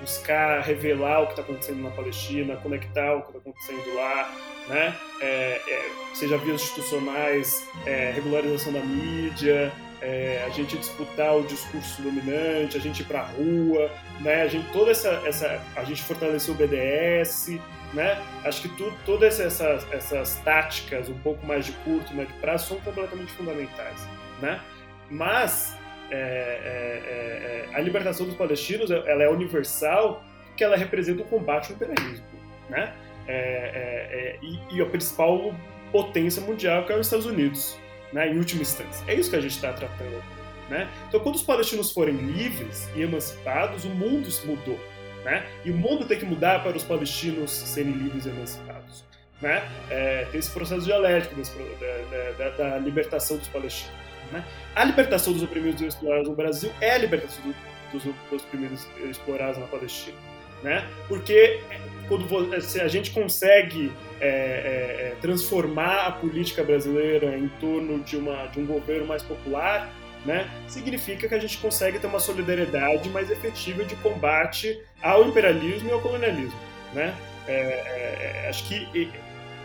buscar 0.00 0.60
revelar 0.60 1.22
o 1.22 1.26
que 1.26 1.32
está 1.32 1.42
acontecendo 1.42 1.82
na 1.82 1.90
Palestina, 1.90 2.56
conectar 2.56 3.14
o 3.14 3.22
que 3.22 3.28
está 3.28 3.38
acontecendo 3.38 3.94
lá, 3.94 4.34
né? 4.68 4.96
É, 5.20 5.60
é, 5.68 5.90
seja 6.14 6.38
vias 6.38 6.62
institucionais, 6.62 7.68
é, 7.86 8.12
regularização 8.12 8.72
da 8.72 8.80
mídia, 8.80 9.72
é, 10.00 10.42
a 10.46 10.48
gente 10.50 10.76
disputar 10.78 11.36
o 11.36 11.42
discurso 11.42 12.00
dominante, 12.02 12.76
a 12.76 12.80
gente 12.80 13.02
ir 13.02 13.04
para 13.04 13.20
a 13.20 13.24
rua, 13.24 13.90
né? 14.20 14.42
A 14.42 14.48
gente 14.48 14.70
toda 14.72 14.90
essa, 14.90 15.08
essa 15.26 15.62
a 15.76 15.84
gente 15.84 16.02
fortalecer 16.02 16.54
o 16.54 16.56
BDS, 16.56 17.58
né? 17.92 18.20
Acho 18.44 18.62
que 18.62 18.68
tudo, 18.76 18.96
todas 19.04 19.38
essas, 19.40 19.86
essas 19.92 20.36
táticas 20.36 21.08
um 21.08 21.18
pouco 21.18 21.44
mais 21.46 21.66
de 21.66 21.72
curto, 21.72 22.14
médio 22.14 22.34
prazo 22.40 22.68
são 22.68 22.80
completamente 22.80 23.32
fundamentais, 23.32 24.06
né? 24.40 24.60
Mas 25.10 25.76
é, 26.10 26.16
é, 26.16 27.68
é, 27.72 27.76
a 27.76 27.80
libertação 27.80 28.26
dos 28.26 28.34
palestinos 28.34 28.90
ela 28.90 29.22
é 29.22 29.28
universal 29.28 30.24
porque 30.46 30.64
ela 30.64 30.76
representa 30.76 31.22
o 31.22 31.24
combate 31.24 31.70
ao 31.70 31.76
imperialismo, 31.76 32.26
né? 32.68 32.92
É, 33.26 33.32
é, 33.32 34.38
e, 34.42 34.76
e, 34.76 34.82
a 34.82 34.86
principal 34.86 35.54
potência 35.92 36.42
mundial 36.42 36.84
que 36.84 36.92
é 36.92 36.96
os 36.96 37.06
Estados 37.06 37.26
Unidos, 37.26 37.78
né? 38.12 38.28
Em 38.28 38.36
última 38.36 38.62
instância, 38.62 39.04
é 39.06 39.14
isso 39.14 39.30
que 39.30 39.36
a 39.36 39.40
gente 39.40 39.54
está 39.54 39.72
tratando, 39.72 40.22
né? 40.68 40.88
Então, 41.08 41.20
quando 41.20 41.36
os 41.36 41.42
palestinos 41.42 41.92
forem 41.92 42.14
livres 42.16 42.88
e 42.94 43.02
emancipados, 43.02 43.84
o 43.84 43.90
mundo 43.90 44.28
mudou, 44.44 44.78
né? 45.24 45.46
E 45.64 45.70
o 45.70 45.76
mundo 45.76 46.04
tem 46.06 46.18
que 46.18 46.24
mudar 46.24 46.62
para 46.62 46.76
os 46.76 46.82
palestinos 46.82 47.50
serem 47.52 47.92
livres 47.92 48.26
e 48.26 48.30
emancipados, 48.30 49.04
né? 49.40 49.62
É, 49.88 50.26
tem 50.30 50.40
esse 50.40 50.50
processo 50.50 50.82
dialético 50.82 51.36
desse, 51.36 51.52
da, 51.56 52.32
da, 52.32 52.50
da 52.50 52.78
libertação 52.78 53.36
dos 53.36 53.48
palestinos. 53.48 54.09
Né? 54.32 54.44
A 54.74 54.84
libertação 54.84 55.32
dos 55.32 55.42
oprimidos 55.42 55.80
e 55.80 55.86
explorados 55.86 56.28
no 56.28 56.34
Brasil 56.34 56.70
é 56.80 56.92
a 56.92 56.98
libertação 56.98 57.42
do, 57.42 57.54
dos, 57.92 58.04
dos 58.04 58.42
oprimidos 58.42 58.86
e 59.02 59.08
explorados 59.08 59.58
na 59.58 59.66
Palestina. 59.66 60.16
Né? 60.62 60.86
Porque 61.08 61.60
quando 62.06 62.60
se 62.60 62.80
a 62.80 62.88
gente 62.88 63.10
consegue 63.12 63.92
é, 64.20 64.28
é, 64.28 65.16
transformar 65.20 66.06
a 66.06 66.12
política 66.12 66.62
brasileira 66.62 67.36
em 67.36 67.48
torno 67.60 68.00
de, 68.00 68.16
uma, 68.16 68.46
de 68.46 68.60
um 68.60 68.66
governo 68.66 69.06
mais 69.06 69.22
popular, 69.22 69.90
né, 70.24 70.50
significa 70.68 71.26
que 71.26 71.34
a 71.34 71.38
gente 71.38 71.56
consegue 71.56 71.98
ter 71.98 72.06
uma 72.06 72.20
solidariedade 72.20 73.08
mais 73.08 73.30
efetiva 73.30 73.84
de 73.84 73.96
combate 73.96 74.78
ao 75.02 75.26
imperialismo 75.26 75.88
e 75.88 75.92
ao 75.92 76.00
colonialismo. 76.00 76.60
Né? 76.92 77.14
É 77.48 78.20
acho 78.50 78.64
que 78.68 78.86
e, 78.94 79.08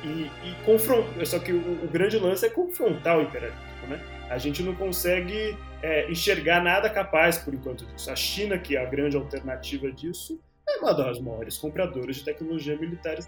e, 0.03 0.31
e 0.43 0.55
confrontar, 0.63 1.25
só 1.25 1.39
que 1.39 1.51
o, 1.51 1.57
o, 1.83 1.89
grande 1.91 2.17
lance 2.17 2.45
é 2.45 2.49
confrontar 2.49 3.17
o 3.17 3.23
imperialismo. 3.23 3.61
Né? 3.89 3.99
A 4.29 4.37
gente 4.37 4.63
não 4.63 4.75
consegue 4.75 5.57
é, 5.81 6.09
enxergar 6.09 6.63
nada 6.63 6.89
capaz 6.89 7.37
por 7.37 7.53
enquanto 7.53 7.85
disso. 7.85 8.09
A 8.09 8.15
China, 8.15 8.57
que 8.57 8.75
é 8.75 8.81
a 8.81 8.85
grande 8.85 9.15
alternativa 9.15 9.91
disso, 9.91 10.39
é 10.67 10.77
uma 10.77 10.93
das 10.93 11.19
maiores 11.19 11.57
compradoras 11.57 12.17
de 12.17 12.23
tecnologia 12.23 12.77
militar 12.77 13.15
da 13.15 13.21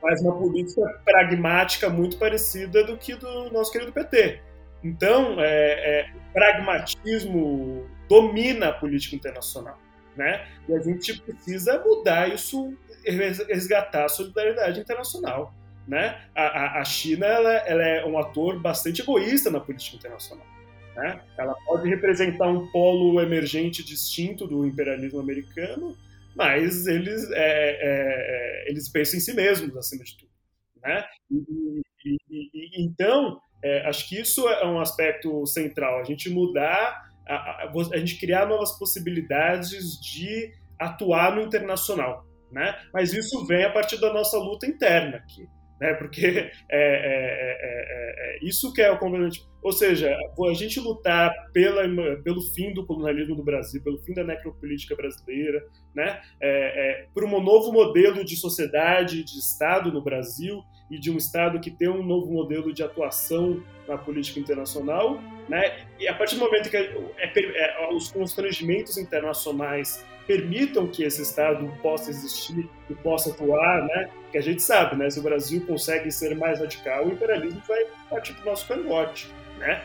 Faz 0.00 0.22
uma 0.22 0.36
política 0.36 1.00
pragmática 1.04 1.90
muito 1.90 2.18
parecida 2.18 2.84
do 2.84 2.96
que 2.96 3.16
do 3.16 3.50
nosso 3.50 3.72
querido 3.72 3.92
PT. 3.92 4.40
Então, 4.82 5.40
é, 5.40 6.00
é, 6.00 6.10
pragmatismo 6.32 7.84
domina 8.08 8.68
a 8.68 8.72
política 8.72 9.16
internacional. 9.16 9.76
Né? 10.16 10.46
E 10.68 10.74
a 10.74 10.80
gente 10.80 11.20
precisa 11.20 11.82
mudar 11.84 12.32
isso, 12.32 12.76
resgatar 13.04 14.04
a 14.04 14.08
solidariedade 14.08 14.80
internacional. 14.80 15.52
Né? 15.88 16.20
A, 16.34 16.80
a 16.80 16.84
China 16.84 17.24
ela, 17.24 17.50
ela, 17.66 17.82
é 17.82 18.04
um 18.04 18.18
ator 18.18 18.60
bastante 18.60 19.00
egoísta 19.00 19.50
na 19.50 19.58
política 19.58 19.96
internacional. 19.96 20.46
Né? 20.94 21.18
Ela 21.38 21.54
pode 21.64 21.88
representar 21.88 22.46
um 22.46 22.70
polo 22.70 23.18
emergente 23.22 23.82
distinto 23.82 24.46
do 24.46 24.66
imperialismo 24.66 25.18
americano, 25.18 25.96
mas 26.36 26.86
eles, 26.86 27.30
é, 27.30 27.38
é, 27.38 27.76
é, 27.80 28.70
eles 28.70 28.86
pensam 28.90 29.16
em 29.16 29.20
si 29.20 29.32
mesmos 29.32 29.74
acima 29.78 30.04
de 30.04 30.18
tudo. 30.18 30.30
Né? 30.82 31.04
E, 31.30 31.80
e, 32.04 32.50
e, 32.52 32.84
então, 32.84 33.40
é, 33.64 33.88
acho 33.88 34.06
que 34.10 34.20
isso 34.20 34.46
é 34.46 34.66
um 34.66 34.80
aspecto 34.80 35.46
central, 35.46 36.00
a 36.00 36.04
gente 36.04 36.28
mudar, 36.28 37.10
a, 37.26 37.34
a, 37.34 37.72
a 37.94 37.96
gente 37.96 38.20
criar 38.20 38.44
novas 38.44 38.78
possibilidades 38.78 39.98
de 39.98 40.52
atuar 40.78 41.34
no 41.34 41.40
internacional. 41.40 42.26
Né? 42.52 42.78
Mas 42.92 43.14
isso 43.14 43.46
vem 43.46 43.64
a 43.64 43.72
partir 43.72 43.98
da 43.98 44.12
nossa 44.12 44.36
luta 44.36 44.66
interna 44.66 45.16
aqui 45.16 45.48
né? 45.80 45.94
Porque 45.94 46.26
é, 46.26 46.42
é, 46.70 47.56
é, 47.60 48.36
é, 48.36 48.38
isso 48.42 48.72
que 48.72 48.80
é 48.80 48.90
o 48.90 48.98
complemento. 48.98 49.38
Ou 49.62 49.72
seja, 49.72 50.16
a 50.16 50.54
gente 50.54 50.78
lutar 50.78 51.32
pela, 51.52 51.82
pelo 52.22 52.40
fim 52.54 52.72
do 52.72 52.86
colonialismo 52.86 53.34
do 53.34 53.42
Brasil, 53.42 53.82
pelo 53.82 53.98
fim 53.98 54.14
da 54.14 54.22
necropolítica 54.22 54.94
brasileira, 54.94 55.64
né? 55.94 56.20
por 57.12 57.24
um 57.24 57.42
novo 57.42 57.72
modelo 57.72 58.24
de 58.24 58.36
sociedade, 58.36 59.24
de 59.24 59.38
Estado 59.38 59.92
no 59.92 60.00
Brasil 60.00 60.62
e 60.90 60.98
de 60.98 61.10
um 61.10 61.16
Estado 61.16 61.60
que 61.60 61.70
tem 61.70 61.88
um 61.88 62.02
novo 62.02 62.32
modelo 62.32 62.72
de 62.72 62.82
atuação 62.82 63.62
na 63.86 63.98
política 63.98 64.40
internacional, 64.40 65.20
né? 65.48 65.86
E 65.98 66.08
a 66.08 66.14
partir 66.14 66.36
do 66.36 66.42
momento 66.42 66.70
que 66.70 66.76
é, 66.76 66.92
é, 67.18 67.94
os 67.94 68.10
constrangimentos 68.10 68.96
internacionais 68.96 70.04
permitam 70.28 70.86
que 70.86 71.02
esse 71.02 71.22
Estado 71.22 71.66
possa 71.82 72.10
existir 72.10 72.68
e 72.90 72.94
possa 72.94 73.30
atuar, 73.30 73.82
né? 73.86 74.10
Que 74.30 74.36
a 74.36 74.42
gente 74.42 74.62
sabe, 74.62 74.94
né? 74.94 75.08
Se 75.08 75.18
o 75.18 75.22
Brasil 75.22 75.64
consegue 75.66 76.12
ser 76.12 76.36
mais 76.36 76.60
radical, 76.60 77.06
o 77.06 77.12
imperialismo 77.12 77.62
vai 77.66 77.86
partir 78.10 78.34
para 78.34 78.42
o 78.42 78.46
nosso 78.50 78.68
cangote, 78.68 79.32
né? 79.56 79.82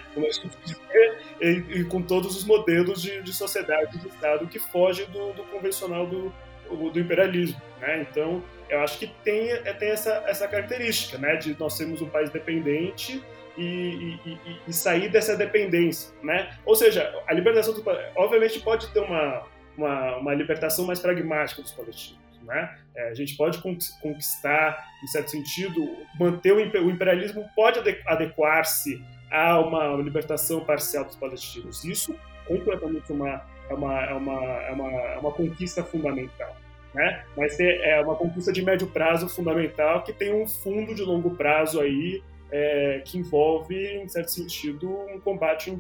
E, 1.42 1.48
e, 1.48 1.84
com 1.86 2.02
todos 2.02 2.36
os 2.36 2.44
modelos 2.44 3.02
de, 3.02 3.22
de 3.22 3.34
sociedade 3.34 3.98
de 3.98 4.10
Estado 4.10 4.46
que 4.46 4.60
fogem 4.60 5.06
do, 5.08 5.32
do 5.32 5.44
convencional 5.46 6.06
do, 6.06 6.34
do 6.70 7.00
imperialismo, 7.00 7.62
né? 7.80 8.06
Então, 8.10 8.44
eu 8.70 8.82
acho 8.82 9.00
que 9.00 9.08
tem, 9.24 9.50
é, 9.50 9.74
tem 9.74 9.92
essa, 9.92 10.26
essa 10.28 10.46
característica, 10.46 11.18
né? 11.18 11.38
De 11.38 11.58
nós 11.58 11.78
sermos 11.78 12.02
um 12.02 12.10
país 12.10 12.30
dependente 12.30 13.24
e, 13.58 14.20
e, 14.26 14.38
e, 14.68 14.74
sair 14.74 15.10
dessa 15.10 15.38
dependência, 15.38 16.14
né? 16.22 16.54
Ou 16.66 16.76
seja, 16.76 17.18
a 17.26 17.34
libertação 17.34 17.74
do 17.74 17.82
obviamente 18.16 18.60
pode 18.60 18.92
ter 18.92 19.00
uma 19.00 19.46
uma, 19.78 20.18
uma 20.18 20.34
libertação 20.34 20.86
mais 20.86 21.00
pragmática 21.00 21.62
dos 21.62 21.72
palestinos. 21.72 22.24
Né? 22.44 22.78
É, 22.96 23.10
a 23.10 23.14
gente 23.14 23.36
pode 23.36 23.62
conquistar, 24.02 24.86
em 25.02 25.08
certo 25.08 25.32
sentido, 25.32 25.88
manter 26.20 26.52
o, 26.52 26.58
o 26.58 26.92
imperialismo 26.92 27.46
pode 27.56 27.80
adequar-se 28.06 29.02
a 29.32 29.60
uma 29.60 29.96
libertação 30.02 30.64
parcial 30.64 31.06
dos 31.06 31.16
palestinos. 31.16 31.84
Isso 31.84 32.16
completamente 32.46 33.12
uma, 33.12 33.42
é 33.70 33.74
uma, 33.74 34.04
é 34.04 34.14
uma, 34.14 34.44
é 34.44 34.72
uma, 34.72 34.92
é 34.92 35.18
uma 35.18 35.32
conquista 35.32 35.84
fundamental. 35.84 36.56
Né? 36.94 37.24
Mas 37.36 37.60
é 37.60 38.00
uma 38.02 38.16
conquista 38.16 38.52
de 38.52 38.62
médio 38.62 38.88
prazo 38.88 39.28
fundamental 39.28 40.04
que 40.04 40.14
tem 40.14 40.34
um 40.34 40.48
fundo 40.48 40.94
de 40.94 41.02
longo 41.02 41.32
prazo 41.32 41.80
aí 41.80 42.22
é, 42.52 43.02
que 43.04 43.18
envolve, 43.18 43.76
em 43.76 44.08
certo 44.08 44.30
sentido, 44.30 44.88
um 45.10 45.20
combate 45.20 45.76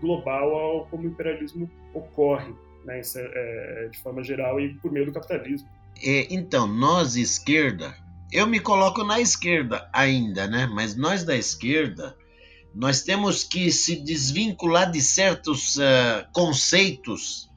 global 0.00 0.54
ao 0.54 0.86
como 0.86 1.04
o 1.04 1.06
imperialismo 1.06 1.70
ocorre 1.94 2.52
né, 2.88 3.02
é, 3.16 3.88
de 3.92 3.98
forma 3.98 4.24
geral 4.24 4.58
e 4.58 4.74
por 4.74 4.90
meio 4.90 5.04
do 5.04 5.12
capitalismo. 5.12 5.68
É, 6.02 6.26
então, 6.30 6.66
nós 6.66 7.16
esquerda, 7.16 7.94
eu 8.32 8.46
me 8.46 8.58
coloco 8.58 9.04
na 9.04 9.20
esquerda 9.20 9.88
ainda, 9.92 10.46
né? 10.46 10.66
Mas 10.66 10.96
nós 10.96 11.22
da 11.22 11.36
esquerda, 11.36 12.16
nós 12.74 13.02
temos 13.02 13.44
que 13.44 13.70
se 13.70 13.96
desvincular 13.96 14.90
de 14.90 15.02
certos 15.02 15.76
uh, 15.76 16.26
conceitos 16.32 17.48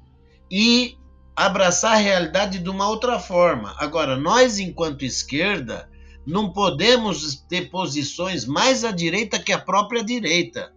e 0.49 0.97
abraçar 1.36 1.93
a 1.93 1.99
realidade 1.99 2.59
de 2.59 2.69
uma 2.69 2.88
outra 2.88 3.19
forma. 3.19 3.73
Agora, 3.77 4.17
nós, 4.17 4.59
enquanto 4.59 5.05
esquerda, 5.05 5.89
não 6.25 6.51
podemos 6.51 7.36
ter 7.47 7.69
posições 7.69 8.45
mais 8.45 8.84
à 8.84 8.91
direita 8.91 9.39
que 9.39 9.53
a 9.53 9.59
própria 9.59 10.03
direita. 10.03 10.73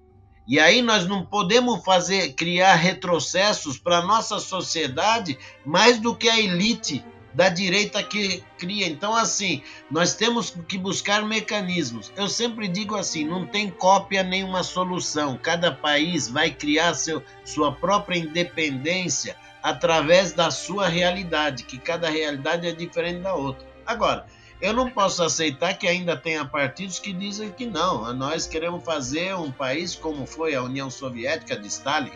E 0.47 0.61
aí 0.61 0.83
nós 0.83 1.07
não 1.07 1.25
podemos 1.25 1.83
fazer 1.85 2.35
criar 2.35 2.75
retrocessos 2.75 3.79
para 3.79 4.03
nossa 4.03 4.39
sociedade 4.39 5.39
mais 5.65 5.99
do 5.99 6.15
que 6.15 6.29
a 6.29 6.39
elite 6.39 7.03
da 7.33 7.49
direita 7.49 8.03
que 8.03 8.43
cria. 8.59 8.87
Então, 8.87 9.15
assim, 9.15 9.63
nós 9.91 10.15
temos 10.15 10.55
que 10.69 10.79
buscar 10.79 11.25
mecanismos. 11.25 12.13
Eu 12.17 12.29
sempre 12.29 12.69
digo 12.69 12.95
assim: 12.95 13.25
não 13.25 13.47
tem 13.47 13.69
cópia 13.71 14.23
nenhuma 14.23 14.63
solução. 14.63 15.39
Cada 15.43 15.73
país 15.73 16.29
vai 16.29 16.51
criar 16.51 16.95
seu, 16.95 17.23
sua 17.45 17.73
própria 17.73 18.19
independência 18.19 19.37
através 19.63 20.33
da 20.33 20.51
sua 20.51 20.89
realidade, 20.89 21.65
que 21.65 21.79
cada 21.79 22.09
realidade 22.09 22.67
é 22.67 22.73
diferente 22.73 23.21
da 23.21 23.35
outra. 23.35 23.67
Agora, 23.87 24.27
eu 24.65 24.73
não 24.73 24.89
posso 24.89 25.23
aceitar 25.23 25.75
que 25.75 25.87
ainda 25.87 26.17
tenha 26.17 26.43
partidos 26.43 26.99
que 26.99 27.13
dizem 27.13 27.53
que 27.53 27.67
não, 27.67 28.11
nós 28.15 28.47
queremos 28.47 28.83
fazer 28.83 29.37
um 29.37 29.53
país 29.53 29.95
como 29.95 30.25
foi 30.25 30.55
a 30.55 30.63
União 30.63 30.89
Soviética 30.89 31.55
de 31.55 31.67
Stalin. 31.67 32.11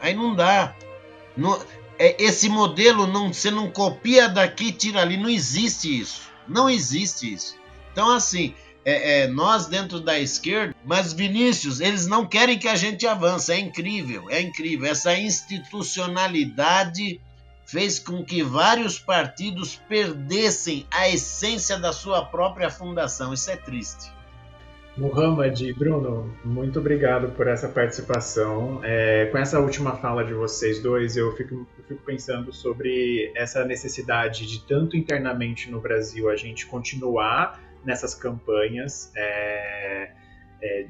Aí 0.00 0.12
não 0.12 0.34
dá. 0.34 0.74
Não, 1.36 1.56
é, 1.96 2.20
esse 2.20 2.48
modelo 2.48 3.06
não, 3.06 3.32
você 3.32 3.48
não 3.48 3.70
copia 3.70 4.28
daqui 4.28 4.72
tira 4.72 5.02
ali. 5.02 5.16
Não 5.16 5.30
existe 5.30 6.00
isso. 6.00 6.22
Não 6.48 6.68
existe 6.68 7.32
isso. 7.32 7.56
Então, 7.92 8.10
assim, 8.10 8.56
é, 8.84 9.20
é, 9.20 9.28
nós 9.28 9.66
dentro 9.66 10.00
da 10.00 10.18
esquerda, 10.18 10.74
mas 10.84 11.12
Vinícius, 11.12 11.78
eles 11.78 12.08
não 12.08 12.26
querem 12.26 12.58
que 12.58 12.66
a 12.66 12.74
gente 12.74 13.06
avance. 13.06 13.52
É 13.52 13.58
incrível, 13.60 14.28
é 14.30 14.40
incrível. 14.40 14.90
Essa 14.90 15.16
institucionalidade 15.16 17.20
fez 17.66 17.98
com 17.98 18.24
que 18.24 18.42
vários 18.42 18.98
partidos 18.98 19.76
perdessem 19.88 20.86
a 20.90 21.08
essência 21.08 21.78
da 21.78 21.92
sua 21.92 22.24
própria 22.24 22.70
fundação. 22.70 23.32
Isso 23.32 23.50
é 23.50 23.56
triste. 23.56 24.12
Muhammad, 24.96 25.60
Bruno, 25.76 26.32
muito 26.44 26.78
obrigado 26.78 27.32
por 27.32 27.48
essa 27.48 27.68
participação. 27.68 28.80
É, 28.84 29.26
com 29.26 29.38
essa 29.38 29.58
última 29.58 29.96
fala 29.96 30.24
de 30.24 30.32
vocês 30.32 30.80
dois, 30.80 31.16
eu 31.16 31.34
fico, 31.36 31.66
eu 31.76 31.84
fico, 31.84 32.02
pensando 32.04 32.52
sobre 32.52 33.32
essa 33.34 33.64
necessidade 33.64 34.46
de, 34.46 34.64
tanto 34.64 34.96
internamente 34.96 35.68
no 35.68 35.80
Brasil, 35.80 36.30
a 36.30 36.36
gente 36.36 36.66
continuar 36.66 37.60
nessas 37.84 38.14
campanhas. 38.14 39.10
É, 39.16 40.12
é, 40.62 40.86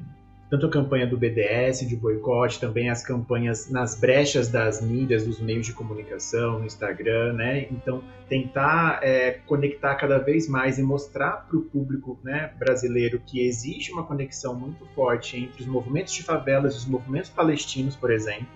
tanto 0.55 0.67
a 0.67 0.69
campanha 0.69 1.05
do 1.05 1.17
BDS 1.17 1.85
de 1.85 1.95
boicote, 1.97 2.59
também 2.59 2.89
as 2.89 3.03
campanhas 3.03 3.69
nas 3.69 3.99
brechas 3.99 4.47
das 4.47 4.81
mídias, 4.81 5.25
dos 5.25 5.39
meios 5.39 5.65
de 5.65 5.73
comunicação, 5.73 6.59
no 6.59 6.65
Instagram, 6.65 7.33
né? 7.33 7.67
Então, 7.69 8.01
tentar 8.29 8.99
é, 9.03 9.31
conectar 9.45 9.95
cada 9.95 10.17
vez 10.17 10.47
mais 10.47 10.79
e 10.79 10.83
mostrar 10.83 11.45
para 11.47 11.57
o 11.57 11.61
público 11.61 12.17
né, 12.23 12.51
brasileiro 12.57 13.21
que 13.25 13.45
existe 13.45 13.91
uma 13.91 14.03
conexão 14.03 14.55
muito 14.55 14.85
forte 14.95 15.37
entre 15.37 15.61
os 15.61 15.67
movimentos 15.67 16.13
de 16.13 16.23
favelas 16.23 16.73
e 16.73 16.77
os 16.77 16.85
movimentos 16.85 17.29
palestinos, 17.29 17.95
por 17.95 18.09
exemplo, 18.09 18.47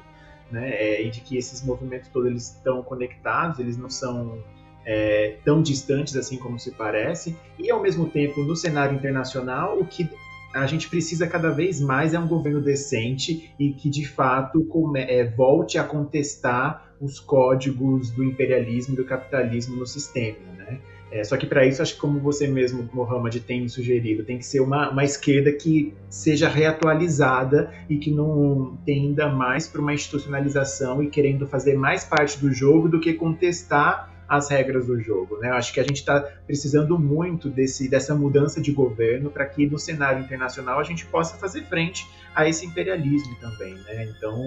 né? 0.50 0.70
É, 0.72 1.06
e 1.06 1.10
de 1.10 1.20
que 1.20 1.38
esses 1.38 1.64
movimentos 1.66 2.08
todos 2.08 2.30
eles 2.30 2.56
estão 2.56 2.82
conectados, 2.82 3.60
eles 3.60 3.78
não 3.78 3.90
são 3.90 4.42
é, 4.86 5.36
tão 5.44 5.62
distantes 5.62 6.16
assim 6.16 6.38
como 6.38 6.58
se 6.58 6.72
parece, 6.72 7.36
e 7.58 7.70
ao 7.70 7.82
mesmo 7.82 8.10
tempo 8.10 8.42
no 8.42 8.56
cenário 8.56 8.96
internacional 8.96 9.78
o 9.78 9.86
que 9.86 10.10
a 10.54 10.66
gente 10.66 10.90
precisa 10.90 11.28
cada 11.28 11.50
vez 11.50 11.80
mais 11.80 12.14
é 12.14 12.20
um 12.20 12.28
governo 12.28 12.62
decente 12.62 13.54
e 13.60 13.72
que 13.72 13.90
de 13.90 14.08
fato 14.08 14.64
come, 14.66 15.02
é, 15.02 15.24
volte 15.24 15.78
a 15.78 15.84
contestar 15.84 16.94
os 17.00 17.20
códigos 17.20 18.10
do 18.12 18.24
imperialismo 18.24 18.94
e 18.94 18.98
do 18.98 19.06
capitalismo 19.06 19.76
no 19.78 19.86
sistema, 19.86 20.38
né? 20.58 20.80
É, 21.12 21.24
só 21.24 21.36
que 21.38 21.48
para 21.48 21.66
isso, 21.66 21.82
acho 21.82 21.96
que 21.96 22.00
como 22.00 22.20
você 22.20 22.48
mesmo, 22.48 22.88
Mohamed, 22.94 23.40
tem 23.40 23.68
sugerido, 23.68 24.24
tem 24.24 24.38
que 24.38 24.46
ser 24.46 24.60
uma, 24.60 24.92
uma 24.92 25.04
esquerda 25.04 25.52
que 25.52 25.94
seja 26.08 26.48
reatualizada 26.48 27.72
e 27.90 27.98
que 27.98 28.12
não 28.12 28.78
tenda 28.86 29.28
mais 29.28 29.68
para 29.68 29.82
uma 29.82 29.94
institucionalização 29.94 31.02
e 31.02 31.10
querendo 31.10 31.48
fazer 31.48 31.76
mais 31.76 32.04
parte 32.04 32.38
do 32.40 32.54
jogo 32.54 32.88
do 32.88 33.00
que 33.00 33.14
contestar 33.14 34.09
as 34.30 34.50
regras 34.50 34.86
do 34.86 35.00
jogo. 35.00 35.38
Né? 35.38 35.50
Eu 35.50 35.56
acho 35.56 35.74
que 35.74 35.80
a 35.80 35.84
gente 35.84 35.98
está 35.98 36.22
precisando 36.46 36.98
muito 37.00 37.50
desse, 37.50 37.90
dessa 37.90 38.14
mudança 38.14 38.62
de 38.62 38.72
governo 38.72 39.32
para 39.32 39.46
que 39.46 39.66
no 39.66 39.80
cenário 39.80 40.24
internacional 40.24 40.80
a 40.80 40.84
gente 40.84 41.06
possa 41.08 41.36
fazer 41.38 41.64
frente 41.64 42.08
a 42.36 42.48
esse 42.48 42.66
imperialismo 42.66 43.36
também. 43.42 43.74
Né? 43.74 44.14
Então, 44.16 44.40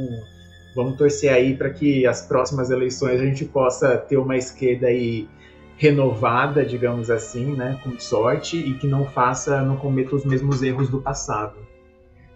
vamos 0.74 0.96
torcer 0.96 1.32
aí 1.32 1.56
para 1.56 1.70
que 1.70 2.06
as 2.06 2.22
próximas 2.22 2.70
eleições 2.70 3.20
a 3.20 3.24
gente 3.24 3.44
possa 3.44 3.96
ter 3.96 4.16
uma 4.16 4.36
esquerda 4.36 4.86
aí 4.86 5.28
renovada, 5.76 6.64
digamos 6.64 7.10
assim, 7.10 7.56
né, 7.56 7.80
com 7.82 7.98
sorte 7.98 8.56
e 8.56 8.74
que 8.74 8.86
não 8.86 9.04
faça, 9.04 9.62
não 9.62 9.76
cometa 9.76 10.14
os 10.14 10.24
mesmos 10.24 10.62
erros 10.62 10.88
do 10.88 11.02
passado. 11.02 11.56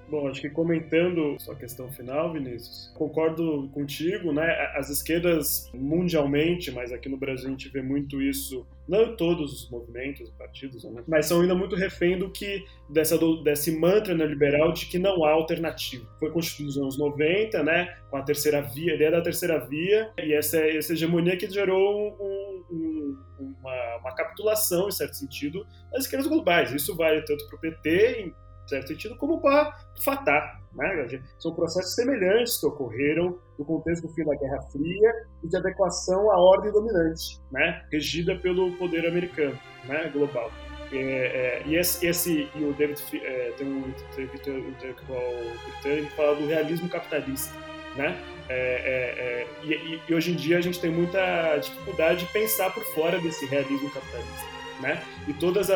Bom, 0.09 0.29
acho 0.29 0.41
que 0.41 0.49
comentando 0.49 1.37
sua 1.41 1.57
questão 1.57 1.91
final, 1.91 2.33
Vinícius, 2.33 2.93
concordo 2.95 3.69
contigo, 3.73 4.33
né? 4.33 4.47
As 4.77 4.89
esquerdas 4.89 5.69
mundialmente, 5.75 6.71
mas 6.71 6.93
aqui 6.93 7.09
no 7.09 7.17
Brasil 7.17 7.49
a 7.49 7.51
gente 7.51 7.69
vê 7.69 7.83
muito 7.83 8.23
isso, 8.23 8.65
não 8.89 9.03
em 9.03 9.17
todos 9.17 9.53
os 9.53 9.69
movimentos, 9.69 10.31
partidos, 10.31 10.85
né? 10.85 11.03
mas 11.09 11.27
são 11.27 11.41
ainda 11.41 11.57
muito 11.57 11.75
refém 11.75 12.17
do 12.17 12.31
que 12.31 12.65
dessa 12.89 13.19
desse 13.43 13.73
mantra 13.77 14.15
neoliberal 14.15 14.73
de 14.73 14.87
que 14.87 14.97
não 14.97 15.25
há 15.25 15.33
alternativa. 15.33 16.07
Foi 16.21 16.31
constituído 16.31 16.69
nos 16.69 16.79
anos 16.79 16.99
90, 16.99 17.65
né? 17.65 17.97
Com 18.09 18.17
a 18.17 18.23
terceira 18.23 18.63
via, 18.63 18.93
a 18.93 18.95
ideia 18.95 19.11
da 19.11 19.21
terceira 19.21 19.59
via 19.59 20.13
e 20.23 20.33
essa, 20.33 20.59
essa 20.59 20.93
hegemonia 20.93 21.37
que 21.37 21.51
gerou 21.51 22.17
um, 22.21 22.65
um, 22.71 23.19
uma, 23.41 23.97
uma 23.97 24.15
capitulação, 24.15 24.87
em 24.87 24.93
certo 24.93 25.15
sentido, 25.15 25.67
das 25.91 26.05
esquerdas 26.05 26.29
globais. 26.29 26.73
Isso 26.73 26.95
vale 26.95 27.23
tanto 27.23 27.45
para 27.49 27.57
o 27.57 27.61
PT 27.61 28.33
certo 28.69 28.89
sentido, 28.89 29.17
como 29.17 29.41
para 29.41 29.77
Fatah. 30.05 30.61
Né? 30.75 31.21
São 31.39 31.55
processos 31.55 31.95
semelhantes 31.95 32.61
que 32.61 32.67
ocorreram 32.67 33.39
no 33.59 33.65
contexto 33.65 34.07
do 34.07 34.13
fim 34.13 34.25
da 34.25 34.35
Guerra 34.35 34.61
Fria 34.71 35.13
e 35.43 35.49
de 35.49 35.57
adequação 35.57 36.31
à 36.31 36.39
ordem 36.39 36.71
dominante, 36.71 37.41
né? 37.51 37.83
regida 37.91 38.37
pelo 38.37 38.73
poder 38.77 39.07
americano 39.07 39.59
né? 39.89 40.11
global. 40.13 40.51
É, 40.93 40.97
é, 40.97 41.63
e, 41.67 41.77
esse, 41.77 42.07
esse, 42.07 42.49
e 42.55 42.65
o 42.65 42.73
David 42.75 43.01
é, 43.15 43.53
tem 43.57 43.67
um 43.67 43.89
intelectual 44.19 45.33
britânico 45.65 46.09
que 46.09 46.17
fala 46.17 46.37
do 46.37 46.47
realismo 46.47 46.89
capitalista. 46.89 47.55
Né? 47.97 48.17
É, 48.49 48.55
é, 48.55 49.23
é, 49.25 49.47
e, 49.65 50.01
e, 50.09 50.15
hoje 50.15 50.33
em 50.33 50.37
dia 50.37 50.59
a 50.59 50.61
gente 50.61 50.79
tem 50.79 50.91
muita 50.91 51.57
dificuldade 51.57 52.27
de 52.27 52.33
pensar 52.33 52.73
por 52.73 52.85
fora 52.95 53.19
desse 53.19 53.47
realismo 53.47 53.91
capitalista. 53.91 54.47
Né? 54.81 55.03
E 55.27 55.33
todos 55.33 55.69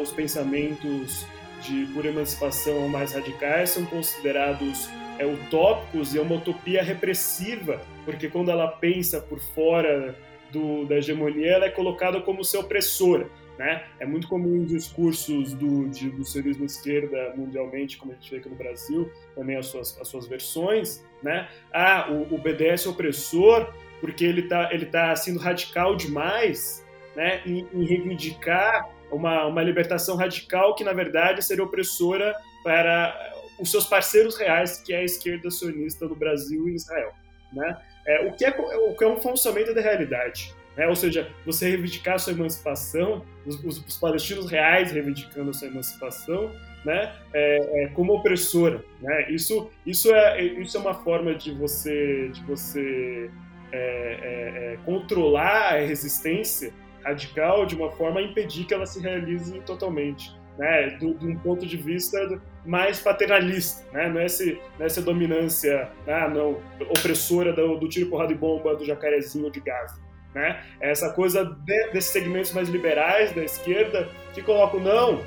os 0.00 0.12
pensamentos 0.12 1.26
de 1.62 1.86
por 1.92 2.04
emancipação 2.04 2.88
mais 2.88 3.12
radicais 3.12 3.70
são 3.70 3.84
considerados 3.86 4.88
é, 5.18 5.26
utópicos 5.26 6.14
e 6.14 6.18
é 6.18 6.22
uma 6.22 6.36
utopia 6.36 6.82
repressiva, 6.82 7.80
porque 8.04 8.28
quando 8.28 8.50
ela 8.50 8.68
pensa 8.68 9.20
por 9.20 9.40
fora 9.40 10.16
do, 10.50 10.84
da 10.84 10.96
hegemonia, 10.96 11.52
ela 11.52 11.66
é 11.66 11.70
colocada 11.70 12.20
como 12.20 12.44
seu 12.44 12.60
opressora. 12.60 13.28
Né? 13.58 13.84
É 14.00 14.06
muito 14.06 14.28
comum 14.28 14.56
em 14.56 14.64
discursos 14.64 15.52
do, 15.52 15.88
de, 15.88 16.10
do 16.10 16.24
socialismo 16.24 16.64
esquerda 16.64 17.34
mundialmente, 17.36 17.98
como 17.98 18.12
a 18.12 18.14
gente 18.14 18.30
vê 18.30 18.38
aqui 18.38 18.48
no 18.48 18.56
Brasil, 18.56 19.10
também 19.34 19.56
as 19.56 19.66
suas, 19.66 19.98
as 20.00 20.08
suas 20.08 20.26
versões. 20.26 21.04
Né? 21.22 21.48
Ah, 21.72 22.08
o, 22.10 22.34
o 22.34 22.38
BDS 22.38 22.86
é 22.86 22.88
opressor 22.88 23.72
porque 24.00 24.24
ele 24.24 24.40
está 24.40 24.72
ele 24.72 24.86
tá 24.86 25.14
sendo 25.14 25.38
radical 25.38 25.94
demais 25.94 26.84
né? 27.14 27.42
em, 27.46 27.66
em 27.72 27.84
reivindicar 27.84 28.88
uma, 29.12 29.46
uma 29.46 29.62
libertação 29.62 30.16
radical 30.16 30.74
que, 30.74 30.82
na 30.82 30.92
verdade, 30.92 31.44
seria 31.44 31.64
opressora 31.64 32.34
para 32.64 33.14
os 33.60 33.70
seus 33.70 33.86
parceiros 33.86 34.36
reais, 34.36 34.78
que 34.78 34.92
é 34.92 34.98
a 34.98 35.04
esquerda 35.04 35.50
sionista 35.50 36.06
no 36.06 36.16
Brasil 36.16 36.68
e 36.68 36.74
Israel. 36.74 37.12
Né? 37.52 37.76
É, 38.06 38.26
o, 38.26 38.32
que 38.32 38.44
é, 38.44 38.50
o 38.50 38.96
que 38.96 39.04
é 39.04 39.08
um 39.08 39.20
funcionamento 39.20 39.74
da 39.74 39.80
realidade. 39.80 40.54
Né? 40.76 40.86
Ou 40.88 40.96
seja, 40.96 41.30
você 41.44 41.68
reivindicar 41.68 42.14
a 42.14 42.18
sua 42.18 42.32
emancipação, 42.32 43.24
os, 43.46 43.62
os, 43.62 43.78
os 43.86 43.98
palestinos 43.98 44.50
reais 44.50 44.90
reivindicando 44.90 45.50
a 45.50 45.52
sua 45.52 45.68
emancipação, 45.68 46.50
né? 46.84 47.14
É, 47.32 47.84
é, 47.84 47.86
como 47.88 48.14
opressora. 48.14 48.84
Né? 49.00 49.30
Isso, 49.30 49.70
isso, 49.86 50.12
é, 50.12 50.42
isso 50.42 50.76
é 50.76 50.80
uma 50.80 50.94
forma 50.94 51.34
de 51.34 51.52
você, 51.52 52.28
de 52.30 52.42
você 52.42 53.30
é, 53.70 53.78
é, 53.78 54.72
é 54.72 54.76
controlar 54.84 55.74
a 55.74 55.80
resistência 55.80 56.72
radical 57.04 57.66
de 57.66 57.74
uma 57.74 57.90
forma 57.92 58.20
a 58.20 58.22
impedir 58.22 58.64
que 58.64 58.74
ela 58.74 58.86
se 58.86 59.00
realize 59.00 59.60
totalmente. 59.60 60.40
Né, 60.58 60.98
de 60.98 61.06
um 61.06 61.38
ponto 61.38 61.66
de 61.66 61.78
vista 61.78 62.18
mais 62.66 63.00
paternalista, 63.00 63.90
né? 63.90 64.10
não, 64.10 64.20
é 64.20 64.26
esse, 64.26 64.60
é 64.78 64.84
essa 64.84 65.00
dominância 65.00 65.90
ah, 66.06 66.28
não, 66.28 66.60
opressora 66.90 67.54
do, 67.54 67.78
do 67.78 67.88
tiro, 67.88 68.10
porrada 68.10 68.32
e 68.32 68.36
bomba 68.36 68.76
do 68.76 68.84
jacarezinho 68.84 69.50
de 69.50 69.60
Gaza. 69.60 69.98
Né? 70.34 70.62
É 70.78 70.90
essa 70.90 71.10
coisa 71.14 71.42
de, 71.42 71.90
desses 71.92 72.12
segmentos 72.12 72.52
mais 72.52 72.68
liberais 72.68 73.32
da 73.32 73.42
esquerda 73.42 74.10
que 74.34 74.42
colocam, 74.42 74.78
não, 74.78 75.22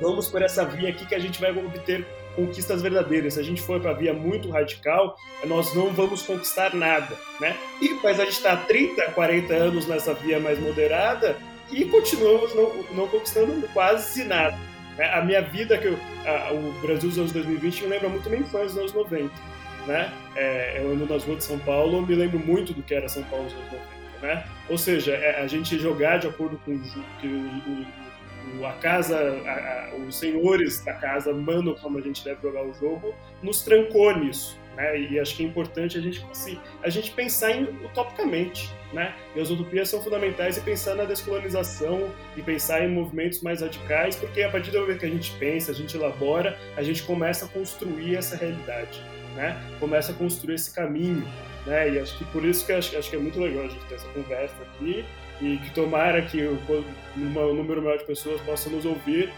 vamos 0.00 0.28
por 0.28 0.40
essa 0.40 0.64
via 0.64 0.90
aqui 0.90 1.06
que 1.06 1.14
a 1.16 1.18
gente 1.18 1.40
vai 1.40 1.50
obter 1.50 2.06
conquistas 2.34 2.82
verdadeiras. 2.82 3.34
Se 3.34 3.40
a 3.40 3.42
gente 3.42 3.62
for 3.62 3.80
para 3.80 3.90
a 3.90 3.94
via 3.94 4.12
muito 4.12 4.50
radical, 4.50 5.16
nós 5.46 5.74
não 5.74 5.92
vamos 5.92 6.22
conquistar 6.22 6.74
nada, 6.74 7.16
né? 7.40 7.56
E 7.80 7.90
mas 8.02 8.18
a 8.18 8.24
gente 8.24 8.34
está 8.34 8.56
30, 8.56 9.12
40 9.12 9.54
anos 9.54 9.86
nessa 9.86 10.14
via 10.14 10.40
mais 10.40 10.58
moderada 10.58 11.36
e 11.70 11.84
continuamos 11.86 12.54
não, 12.54 12.84
não 12.92 13.08
conquistando 13.08 13.66
quase 13.72 14.24
nada. 14.24 14.58
Né? 14.96 15.06
A 15.12 15.22
minha 15.22 15.40
vida, 15.40 15.78
que 15.78 15.86
eu, 15.86 15.98
a, 16.26 16.52
o 16.52 16.72
Brasil 16.82 17.08
dos 17.08 17.18
anos 17.18 17.32
2020 17.32 17.82
me 17.82 17.88
lembra 17.88 18.08
muito 18.08 18.28
minha 18.28 18.42
infância 18.42 18.68
dos 18.68 18.78
anos 18.78 18.92
90. 18.92 19.32
Né? 19.86 20.12
É, 20.36 20.82
eu 20.82 20.92
ando 20.92 21.06
nas 21.06 21.24
ruas 21.24 21.38
de 21.38 21.44
São 21.44 21.58
Paulo, 21.58 22.06
me 22.06 22.14
lembro 22.14 22.38
muito 22.38 22.72
do 22.72 22.82
que 22.82 22.94
era 22.94 23.08
São 23.08 23.22
Paulo 23.24 23.44
nos 23.44 23.54
anos 23.54 23.72
90. 23.72 24.02
Né? 24.22 24.44
Ou 24.68 24.78
seja, 24.78 25.12
é, 25.12 25.42
a 25.42 25.46
gente 25.46 25.78
jogar 25.78 26.18
de 26.18 26.28
acordo 26.28 26.60
com 26.64 26.72
o 26.72 26.80
que 27.20 27.26
o, 27.26 27.86
a 28.66 28.72
casa, 28.74 29.16
a, 29.18 29.90
a, 29.90 29.96
os 29.96 30.16
senhores 30.16 30.84
da 30.84 30.94
casa 30.94 31.32
mandam 31.32 31.74
como 31.74 31.98
a 31.98 32.00
gente 32.00 32.24
deve 32.24 32.40
jogar 32.42 32.64
o 32.64 32.72
jogo, 32.74 33.14
nos 33.42 33.62
trancou 33.62 34.16
nisso. 34.16 34.58
Né? 34.76 35.00
E 35.00 35.20
acho 35.20 35.36
que 35.36 35.44
é 35.44 35.46
importante 35.46 35.98
a 35.98 36.00
gente, 36.00 36.24
assim, 36.30 36.58
a 36.82 36.88
gente 36.88 37.10
pensar 37.10 37.52
em, 37.52 37.64
utopicamente. 37.84 38.70
Né? 38.92 39.14
E 39.34 39.40
as 39.40 39.50
utopias 39.50 39.88
são 39.88 40.02
fundamentais 40.02 40.56
e 40.58 40.60
pensar 40.60 40.94
na 40.94 41.04
descolonização 41.04 42.10
e 42.36 42.42
pensar 42.42 42.84
em 42.84 42.88
movimentos 42.88 43.40
mais 43.40 43.62
radicais, 43.62 44.16
porque 44.16 44.42
a 44.42 44.50
partir 44.50 44.70
do 44.70 44.80
momento 44.80 45.00
que 45.00 45.06
a 45.06 45.10
gente 45.10 45.32
pensa, 45.38 45.72
a 45.72 45.74
gente 45.74 45.96
elabora, 45.96 46.58
a 46.76 46.82
gente 46.82 47.02
começa 47.02 47.46
a 47.46 47.48
construir 47.48 48.16
essa 48.16 48.36
realidade, 48.36 49.02
né? 49.34 49.58
começa 49.80 50.12
a 50.12 50.14
construir 50.14 50.56
esse 50.56 50.74
caminho. 50.74 51.26
Né? 51.64 51.94
E 51.94 51.98
acho 51.98 52.18
que 52.18 52.24
por 52.26 52.44
isso 52.44 52.66
que 52.66 52.72
acho, 52.72 52.96
acho 52.98 53.08
que 53.08 53.16
é 53.16 53.18
muito 53.18 53.40
legal 53.40 53.64
a 53.64 53.68
gente 53.68 53.84
ter 53.86 53.94
essa 53.94 54.08
conversa 54.08 54.56
aqui 54.62 55.04
e 55.42 55.58
que 55.58 55.70
tomara 55.74 56.22
que 56.22 56.46
um 56.46 57.54
número 57.54 57.82
maior 57.82 57.98
de 57.98 58.04
pessoas 58.04 58.40
possa 58.42 58.70
nos 58.70 58.84
ouvir 58.84 59.32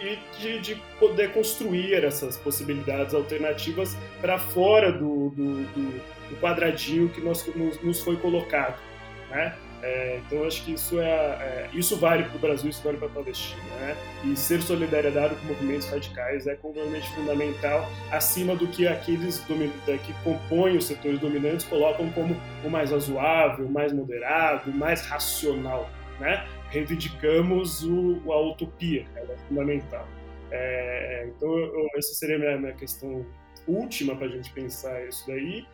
e 0.00 0.16
de, 0.38 0.60
de 0.60 0.74
poder 0.98 1.32
construir 1.32 2.04
essas 2.04 2.36
possibilidades 2.36 3.12
alternativas 3.12 3.96
para 4.20 4.38
fora 4.38 4.92
do, 4.92 5.30
do, 5.30 5.64
do, 5.64 5.90
do, 6.30 6.36
quadradinho 6.40 7.08
que 7.08 7.20
nós, 7.20 7.44
nos, 7.56 7.82
nos 7.82 8.00
foi 8.00 8.16
colocado, 8.16 8.80
né? 9.30 9.56
É, 9.82 10.20
então 10.26 10.44
acho 10.44 10.64
que 10.64 10.72
isso 10.72 11.00
é, 11.00 11.04
é 11.04 11.70
isso 11.72 11.96
vale 11.96 12.24
para 12.24 12.36
o 12.36 12.38
Brasil, 12.38 12.68
isso 12.68 12.82
vale 12.82 12.98
para 12.98 13.06
a 13.06 13.10
Palestina, 13.10 13.62
né? 13.80 13.96
E 14.24 14.36
ser 14.36 14.60
solidariedade 14.60 15.36
com 15.36 15.46
movimentos 15.46 15.88
radicais 15.88 16.46
é 16.46 16.56
completamente 16.56 17.08
fundamental, 17.14 17.88
acima 18.10 18.56
do 18.56 18.66
que 18.66 18.88
aqueles 18.88 19.38
que 19.38 20.12
compõem 20.24 20.76
os 20.76 20.86
setores 20.86 21.20
dominantes 21.20 21.64
colocam 21.64 22.10
como 22.10 22.36
o 22.64 22.68
mais 22.70 22.90
razoável, 22.90 23.66
o 23.66 23.70
mais 23.70 23.92
moderado, 23.92 24.70
o 24.70 24.74
mais 24.74 25.06
racional, 25.06 25.88
né? 26.18 26.46
Reivindicamos 26.70 27.84
o, 27.84 28.20
a 28.32 28.40
utopia, 28.40 29.06
ela 29.14 29.32
é 29.32 29.36
fundamental. 29.48 30.06
É, 30.50 31.28
então 31.28 31.56
eu, 31.56 31.86
essa 31.96 32.14
seria 32.14 32.36
a 32.36 32.38
minha, 32.38 32.58
minha 32.58 32.72
questão 32.72 33.24
última 33.66 34.16
para 34.16 34.26
a 34.26 34.30
gente 34.30 34.50
pensar 34.50 35.06
isso 35.06 35.24
daí 35.26 35.66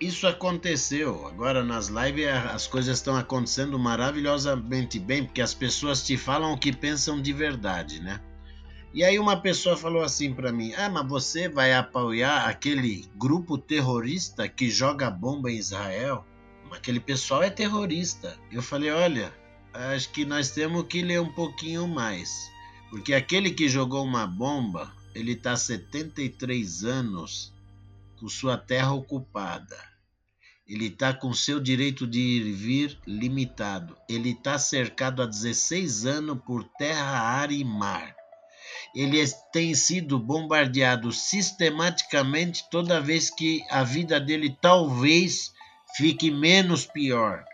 isso 0.00 0.26
aconteceu. 0.26 1.26
Agora 1.26 1.64
nas 1.64 1.88
lives 1.88 2.28
as 2.28 2.66
coisas 2.66 2.98
estão 2.98 3.16
acontecendo 3.16 3.78
maravilhosamente 3.78 4.98
bem, 4.98 5.24
porque 5.24 5.40
as 5.40 5.54
pessoas 5.54 6.04
te 6.04 6.16
falam 6.16 6.52
o 6.52 6.58
que 6.58 6.72
pensam 6.72 7.20
de 7.20 7.32
verdade, 7.32 8.00
né? 8.00 8.20
E 8.92 9.04
aí 9.04 9.18
uma 9.18 9.40
pessoa 9.40 9.76
falou 9.76 10.02
assim 10.02 10.32
para 10.32 10.52
mim: 10.52 10.72
"Ah, 10.74 10.88
mas 10.88 11.08
você 11.08 11.48
vai 11.48 11.74
apoiar 11.74 12.46
aquele 12.46 13.08
grupo 13.16 13.58
terrorista 13.58 14.48
que 14.48 14.70
joga 14.70 15.10
bomba 15.10 15.50
em 15.50 15.58
Israel? 15.58 16.24
Aquele 16.70 17.00
pessoal 17.00 17.42
é 17.42 17.50
terrorista". 17.50 18.36
Eu 18.50 18.62
falei: 18.62 18.90
"Olha, 18.90 19.32
acho 19.72 20.10
que 20.10 20.24
nós 20.24 20.50
temos 20.50 20.86
que 20.86 21.02
ler 21.02 21.20
um 21.20 21.32
pouquinho 21.32 21.88
mais, 21.88 22.50
porque 22.90 23.14
aquele 23.14 23.50
que 23.50 23.68
jogou 23.68 24.04
uma 24.04 24.26
bomba, 24.26 24.92
ele 25.14 25.32
está 25.32 25.56
73 25.56 26.84
anos 26.84 27.55
com 28.16 28.28
sua 28.28 28.56
terra 28.56 28.92
ocupada. 28.92 29.76
Ele 30.66 30.86
está 30.86 31.14
com 31.14 31.32
seu 31.32 31.60
direito 31.60 32.06
de 32.06 32.18
ir 32.18 32.46
e 32.46 32.52
vir 32.52 32.98
limitado. 33.06 33.96
Ele 34.08 34.30
está 34.30 34.58
cercado 34.58 35.22
há 35.22 35.26
16 35.26 36.06
anos 36.06 36.38
por 36.44 36.64
terra, 36.64 37.20
ar 37.20 37.52
e 37.52 37.62
mar. 37.62 38.16
Ele 38.94 39.22
tem 39.52 39.74
sido 39.74 40.18
bombardeado 40.18 41.12
sistematicamente 41.12 42.68
toda 42.68 43.00
vez 43.00 43.30
que 43.30 43.62
a 43.70 43.84
vida 43.84 44.18
dele 44.18 44.56
talvez 44.60 45.52
fique 45.96 46.30
menos 46.30 46.84
pior. 46.84 47.44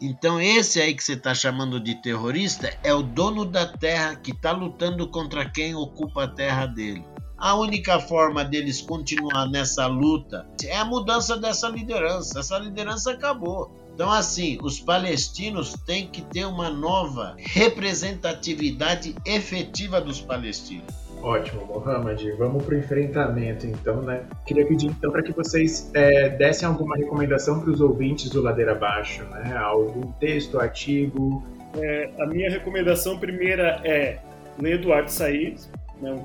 Então, 0.00 0.40
esse 0.40 0.80
aí 0.80 0.94
que 0.94 1.02
você 1.02 1.14
está 1.14 1.34
chamando 1.34 1.80
de 1.80 2.00
terrorista 2.00 2.72
é 2.84 2.94
o 2.94 3.02
dono 3.02 3.44
da 3.44 3.66
terra 3.66 4.14
que 4.14 4.30
está 4.30 4.52
lutando 4.52 5.08
contra 5.10 5.50
quem 5.50 5.74
ocupa 5.74 6.24
a 6.24 6.28
terra 6.28 6.66
dele. 6.66 7.04
A 7.38 7.54
única 7.54 8.00
forma 8.00 8.44
deles 8.44 8.80
continuar 8.80 9.48
nessa 9.48 9.86
luta 9.86 10.44
é 10.64 10.76
a 10.76 10.84
mudança 10.84 11.36
dessa 11.36 11.68
liderança. 11.68 12.40
Essa 12.40 12.58
liderança 12.58 13.12
acabou. 13.12 13.70
Então, 13.94 14.10
assim, 14.10 14.58
os 14.60 14.80
palestinos 14.80 15.74
têm 15.86 16.08
que 16.08 16.22
ter 16.22 16.44
uma 16.44 16.68
nova 16.68 17.36
representatividade 17.38 19.14
efetiva 19.24 20.00
dos 20.00 20.20
palestinos. 20.20 20.92
Ótimo, 21.22 21.64
Mohamed. 21.66 22.32
Vamos 22.32 22.64
para 22.64 22.74
o 22.74 22.78
enfrentamento, 22.78 23.66
então, 23.66 24.02
né? 24.02 24.24
Queria 24.46 24.66
pedir, 24.66 24.86
então, 24.86 25.10
para 25.10 25.22
que 25.22 25.32
vocês 25.32 25.90
é, 25.94 26.28
dessem 26.30 26.66
alguma 26.66 26.96
recomendação 26.96 27.60
para 27.60 27.70
os 27.70 27.80
ouvintes 27.80 28.30
do 28.30 28.40
Ladeira 28.40 28.72
Abaixo, 28.72 29.24
né? 29.24 29.56
Algum 29.56 30.12
texto, 30.12 30.58
artigo. 30.60 31.44
É, 31.76 32.10
a 32.20 32.26
minha 32.26 32.50
recomendação 32.50 33.18
primeira 33.18 33.80
é 33.84 34.18
ler 34.60 34.74
Eduardo 34.74 35.10
Said, 35.10 35.60
né, 36.00 36.16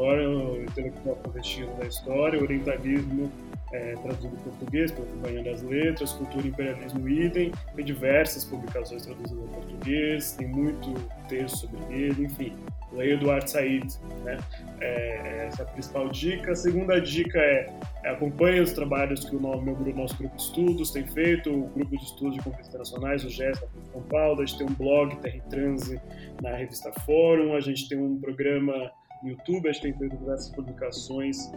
o 0.00 0.06
maior 0.06 0.62
intelectual 0.62 1.16
palestino 1.16 1.74
da 1.76 1.86
história, 1.86 2.40
orientalismo 2.40 3.30
é, 3.72 3.94
traduzido 3.94 4.34
em 4.34 4.38
português 4.38 4.90
pela 4.90 5.06
Companhia 5.06 5.44
das 5.44 5.62
Letras, 5.62 6.12
Cultura 6.12 6.44
e 6.44 6.48
Imperialismo 6.48 7.08
Idem, 7.08 7.52
tem 7.74 7.84
diversas 7.84 8.44
publicações 8.44 9.04
traduzidas 9.04 9.44
em 9.44 9.48
português, 9.48 10.32
tem 10.32 10.48
muito 10.48 10.92
texto 11.28 11.58
sobre 11.58 11.94
ele, 11.94 12.24
enfim. 12.24 12.52
Leia 12.92 13.14
Eduardo 13.14 13.48
Said, 13.48 13.86
né? 14.24 14.36
É, 14.80 15.46
essa 15.46 15.62
é 15.62 15.64
a 15.64 15.68
principal 15.68 16.08
dica. 16.08 16.50
A 16.50 16.56
segunda 16.56 17.00
dica 17.00 17.38
é, 17.38 17.72
é 18.02 18.10
acompanhe 18.10 18.60
os 18.60 18.72
trabalhos 18.72 19.24
que 19.24 19.36
o 19.36 19.40
meu 19.40 19.76
grupo, 19.76 19.96
nosso 19.96 20.16
grupo 20.16 20.34
de 20.34 20.42
estudos 20.42 20.90
tem 20.90 21.06
feito, 21.06 21.52
o 21.52 21.68
grupo 21.68 21.96
de 21.96 22.04
estudos 22.04 22.34
de 22.34 22.42
conflitos 22.42 22.68
internacionais, 22.68 23.24
o 23.24 23.30
GES, 23.30 23.60
da 23.60 23.68
São 23.92 24.02
Paulo, 24.02 24.42
a 24.42 24.44
gente 24.44 24.58
tem 24.58 24.66
um 24.66 24.74
blog, 24.74 25.14
Terra 25.20 25.40
Transe, 25.48 26.00
na 26.42 26.56
revista 26.56 26.90
Fórum, 27.06 27.54
a 27.54 27.60
gente 27.60 27.88
tem 27.88 27.96
um 27.96 28.18
programa 28.20 28.90
YouTube, 29.24 29.68
a 29.68 29.72
gente 29.72 29.82
tem 29.82 29.98
feito 29.98 30.16
diversas 30.16 30.50
publicações 30.50 31.50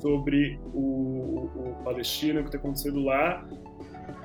sobre 0.00 0.58
o, 0.72 0.78
o, 0.78 1.70
o 1.70 1.84
Palestina, 1.84 2.40
o 2.40 2.42
que 2.42 2.48
está 2.48 2.58
acontecendo 2.58 3.00
lá. 3.04 3.46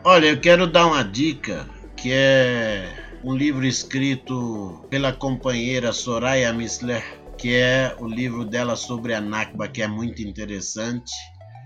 Olha, 0.03 0.27
eu 0.27 0.39
quero 0.39 0.67
dar 0.67 0.87
uma 0.87 1.03
dica 1.03 1.67
que 1.95 2.11
é 2.11 2.85
um 3.23 3.35
livro 3.35 3.65
escrito 3.65 4.85
pela 4.89 5.13
companheira 5.13 5.91
Soraya 5.93 6.51
Misler, 6.53 7.03
que 7.37 7.55
é 7.55 7.95
o 7.99 8.07
livro 8.07 8.45
dela 8.45 8.75
sobre 8.75 9.13
a 9.13 9.21
Nakba, 9.21 9.67
que 9.67 9.81
é 9.81 9.87
muito 9.87 10.21
interessante. 10.21 11.11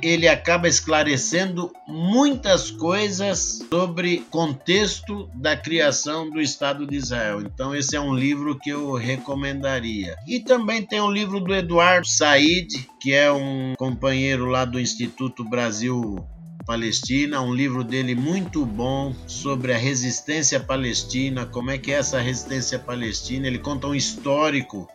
Ele 0.02 0.28
acaba 0.28 0.68
esclarecendo 0.68 1.72
muitas 1.88 2.70
coisas 2.70 3.60
sobre 3.70 4.20
contexto 4.30 5.30
da 5.34 5.58
criação 5.58 6.30
do 6.30 6.40
Estado 6.40 6.86
de 6.86 6.96
Israel. 6.96 7.42
Então 7.42 7.76
esse 7.76 7.96
é 7.96 8.00
um 8.00 8.14
livro 8.14 8.58
que 8.60 8.70
eu 8.70 8.94
recomendaria. 8.94 10.16
E 10.28 10.40
também 10.40 10.86
tem 10.86 11.02
um 11.02 11.12
livro 11.12 11.40
do 11.40 11.54
Eduardo 11.54 12.08
Said, 12.08 12.68
que 13.00 13.14
é 13.14 13.32
um 13.32 13.74
companheiro 13.78 14.46
lá 14.46 14.66
do 14.66 14.80
Instituto 14.80 15.44
Brasil 15.44 16.26
Palestina, 16.68 17.42
um 17.42 17.54
livro 17.54 17.82
dele 17.82 18.14
muito 18.14 18.66
bom 18.66 19.16
sobre 19.26 19.74
a 19.74 19.78
resistência 19.78 20.60
palestina, 20.60 21.46
como 21.46 21.72
é 21.72 21.78
que 21.78 21.94
é 21.94 21.96
essa 21.96 22.20
resistência 22.20 22.78
palestina. 22.78 23.48
Ele 23.48 23.58
conta 23.58 23.88
um 23.88 23.96
histórico 23.96 24.86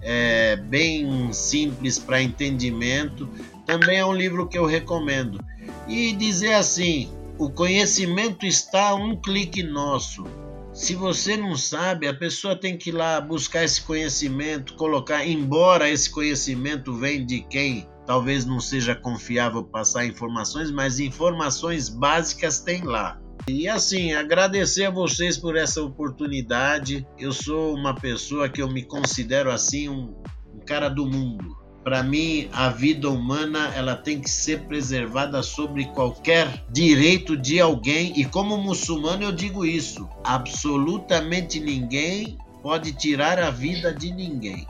é, 0.00 0.56
bem 0.56 1.32
simples 1.32 1.98
para 1.98 2.22
entendimento. 2.22 3.28
Também 3.66 3.98
é 3.98 4.04
um 4.04 4.14
livro 4.14 4.48
que 4.48 4.58
eu 4.58 4.66
recomendo. 4.66 5.42
E 5.88 6.12
dizer 6.12 6.54
assim: 6.54 7.10
o 7.38 7.50
conhecimento 7.50 8.46
está 8.46 8.90
a 8.90 8.94
um 8.94 9.16
clique 9.16 9.62
nosso. 9.62 10.24
Se 10.72 10.94
você 10.94 11.36
não 11.36 11.54
sabe, 11.54 12.08
a 12.08 12.14
pessoa 12.14 12.56
tem 12.56 12.78
que 12.78 12.88
ir 12.88 12.92
lá 12.92 13.20
buscar 13.20 13.62
esse 13.62 13.82
conhecimento, 13.82 14.74
colocar, 14.74 15.26
embora 15.26 15.90
esse 15.90 16.08
conhecimento 16.08 16.94
venha 16.94 17.24
de 17.24 17.40
quem 17.40 17.86
talvez 18.06 18.44
não 18.44 18.58
seja 18.58 18.94
confiável 18.94 19.62
passar 19.62 20.06
informações, 20.06 20.70
mas 20.70 20.98
informações 20.98 21.88
básicas 21.88 22.60
tem 22.60 22.82
lá. 22.82 23.21
E 23.48 23.68
assim, 23.68 24.12
agradecer 24.12 24.84
a 24.84 24.90
vocês 24.90 25.36
por 25.36 25.56
essa 25.56 25.82
oportunidade. 25.82 27.04
Eu 27.18 27.32
sou 27.32 27.74
uma 27.74 27.92
pessoa 27.94 28.48
que 28.48 28.62
eu 28.62 28.68
me 28.68 28.84
considero 28.84 29.50
assim 29.50 29.88
um, 29.88 30.14
um 30.54 30.60
cara 30.60 30.88
do 30.88 31.04
mundo. 31.04 31.56
Para 31.82 32.04
mim, 32.04 32.48
a 32.52 32.68
vida 32.68 33.10
humana 33.10 33.72
ela 33.74 33.96
tem 33.96 34.20
que 34.20 34.30
ser 34.30 34.60
preservada 34.68 35.42
sobre 35.42 35.86
qualquer 35.86 36.64
direito 36.70 37.36
de 37.36 37.60
alguém. 37.60 38.12
E 38.16 38.24
como 38.24 38.56
muçulmano 38.56 39.24
eu 39.24 39.32
digo 39.32 39.64
isso: 39.64 40.08
absolutamente 40.22 41.58
ninguém 41.58 42.38
pode 42.62 42.92
tirar 42.92 43.40
a 43.40 43.50
vida 43.50 43.92
de 43.92 44.12
ninguém. 44.12 44.68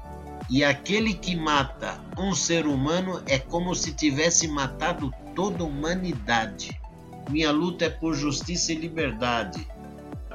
E 0.48 0.64
aquele 0.64 1.12
que 1.12 1.36
mata 1.36 2.00
um 2.18 2.34
ser 2.34 2.66
humano 2.66 3.22
é 3.26 3.38
como 3.38 3.74
se 3.74 3.92
tivesse 3.92 4.48
matado 4.48 5.12
toda 5.34 5.62
a 5.62 5.66
humanidade. 5.66 6.81
Minha 7.30 7.50
luta 7.50 7.86
é 7.86 7.90
por 7.90 8.14
justiça 8.14 8.72
e 8.72 8.76
liberdade. 8.76 9.66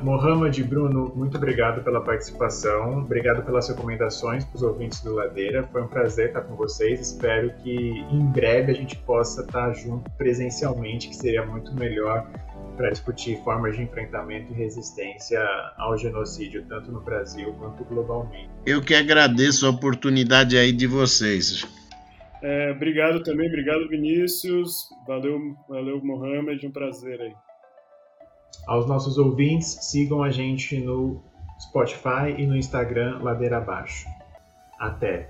Mohamed 0.01 0.63
Bruno, 0.63 1.11
muito 1.15 1.37
obrigado 1.37 1.83
pela 1.83 2.01
participação, 2.01 2.99
obrigado 2.99 3.43
pelas 3.43 3.67
recomendações 3.67 4.45
para 4.45 4.55
os 4.55 4.61
ouvintes 4.61 5.01
do 5.01 5.15
Ladeira. 5.15 5.67
Foi 5.71 5.81
um 5.81 5.87
prazer 5.87 6.27
estar 6.27 6.41
com 6.41 6.55
vocês. 6.55 6.99
Espero 6.99 7.51
que 7.63 8.05
em 8.11 8.25
breve 8.27 8.71
a 8.71 8.75
gente 8.75 8.95
possa 8.97 9.41
estar 9.41 9.73
junto 9.73 10.09
presencialmente, 10.11 11.09
que 11.09 11.15
seria 11.15 11.45
muito 11.45 11.73
melhor 11.73 12.27
para 12.75 12.91
discutir 12.91 13.41
formas 13.43 13.75
de 13.75 13.81
enfrentamento 13.81 14.53
e 14.53 14.55
resistência 14.55 15.41
ao 15.77 15.97
genocídio, 15.97 16.63
tanto 16.69 16.91
no 16.91 17.01
Brasil 17.01 17.51
quanto 17.53 17.83
globalmente. 17.83 18.49
Eu 18.65 18.81
que 18.81 18.93
agradeço 18.93 19.65
a 19.65 19.71
oportunidade 19.71 20.55
aí 20.55 20.71
de 20.71 20.85
vocês. 20.85 21.65
É, 22.49 22.71
obrigado 22.71 23.21
também, 23.23 23.49
obrigado 23.49 23.89
Vinícius, 23.89 24.87
valeu, 25.05 25.37
valeu 25.67 26.01
Mohamed, 26.01 26.65
um 26.65 26.71
prazer 26.71 27.19
aí. 27.19 27.33
Aos 28.65 28.87
nossos 28.87 29.17
ouvintes, 29.17 29.67
sigam 29.81 30.23
a 30.23 30.31
gente 30.31 30.79
no 30.79 31.21
Spotify 31.59 32.33
e 32.37 32.47
no 32.47 32.55
Instagram 32.55 33.19
Ladeira 33.21 33.57
Abaixo. 33.57 34.07
Até! 34.79 35.27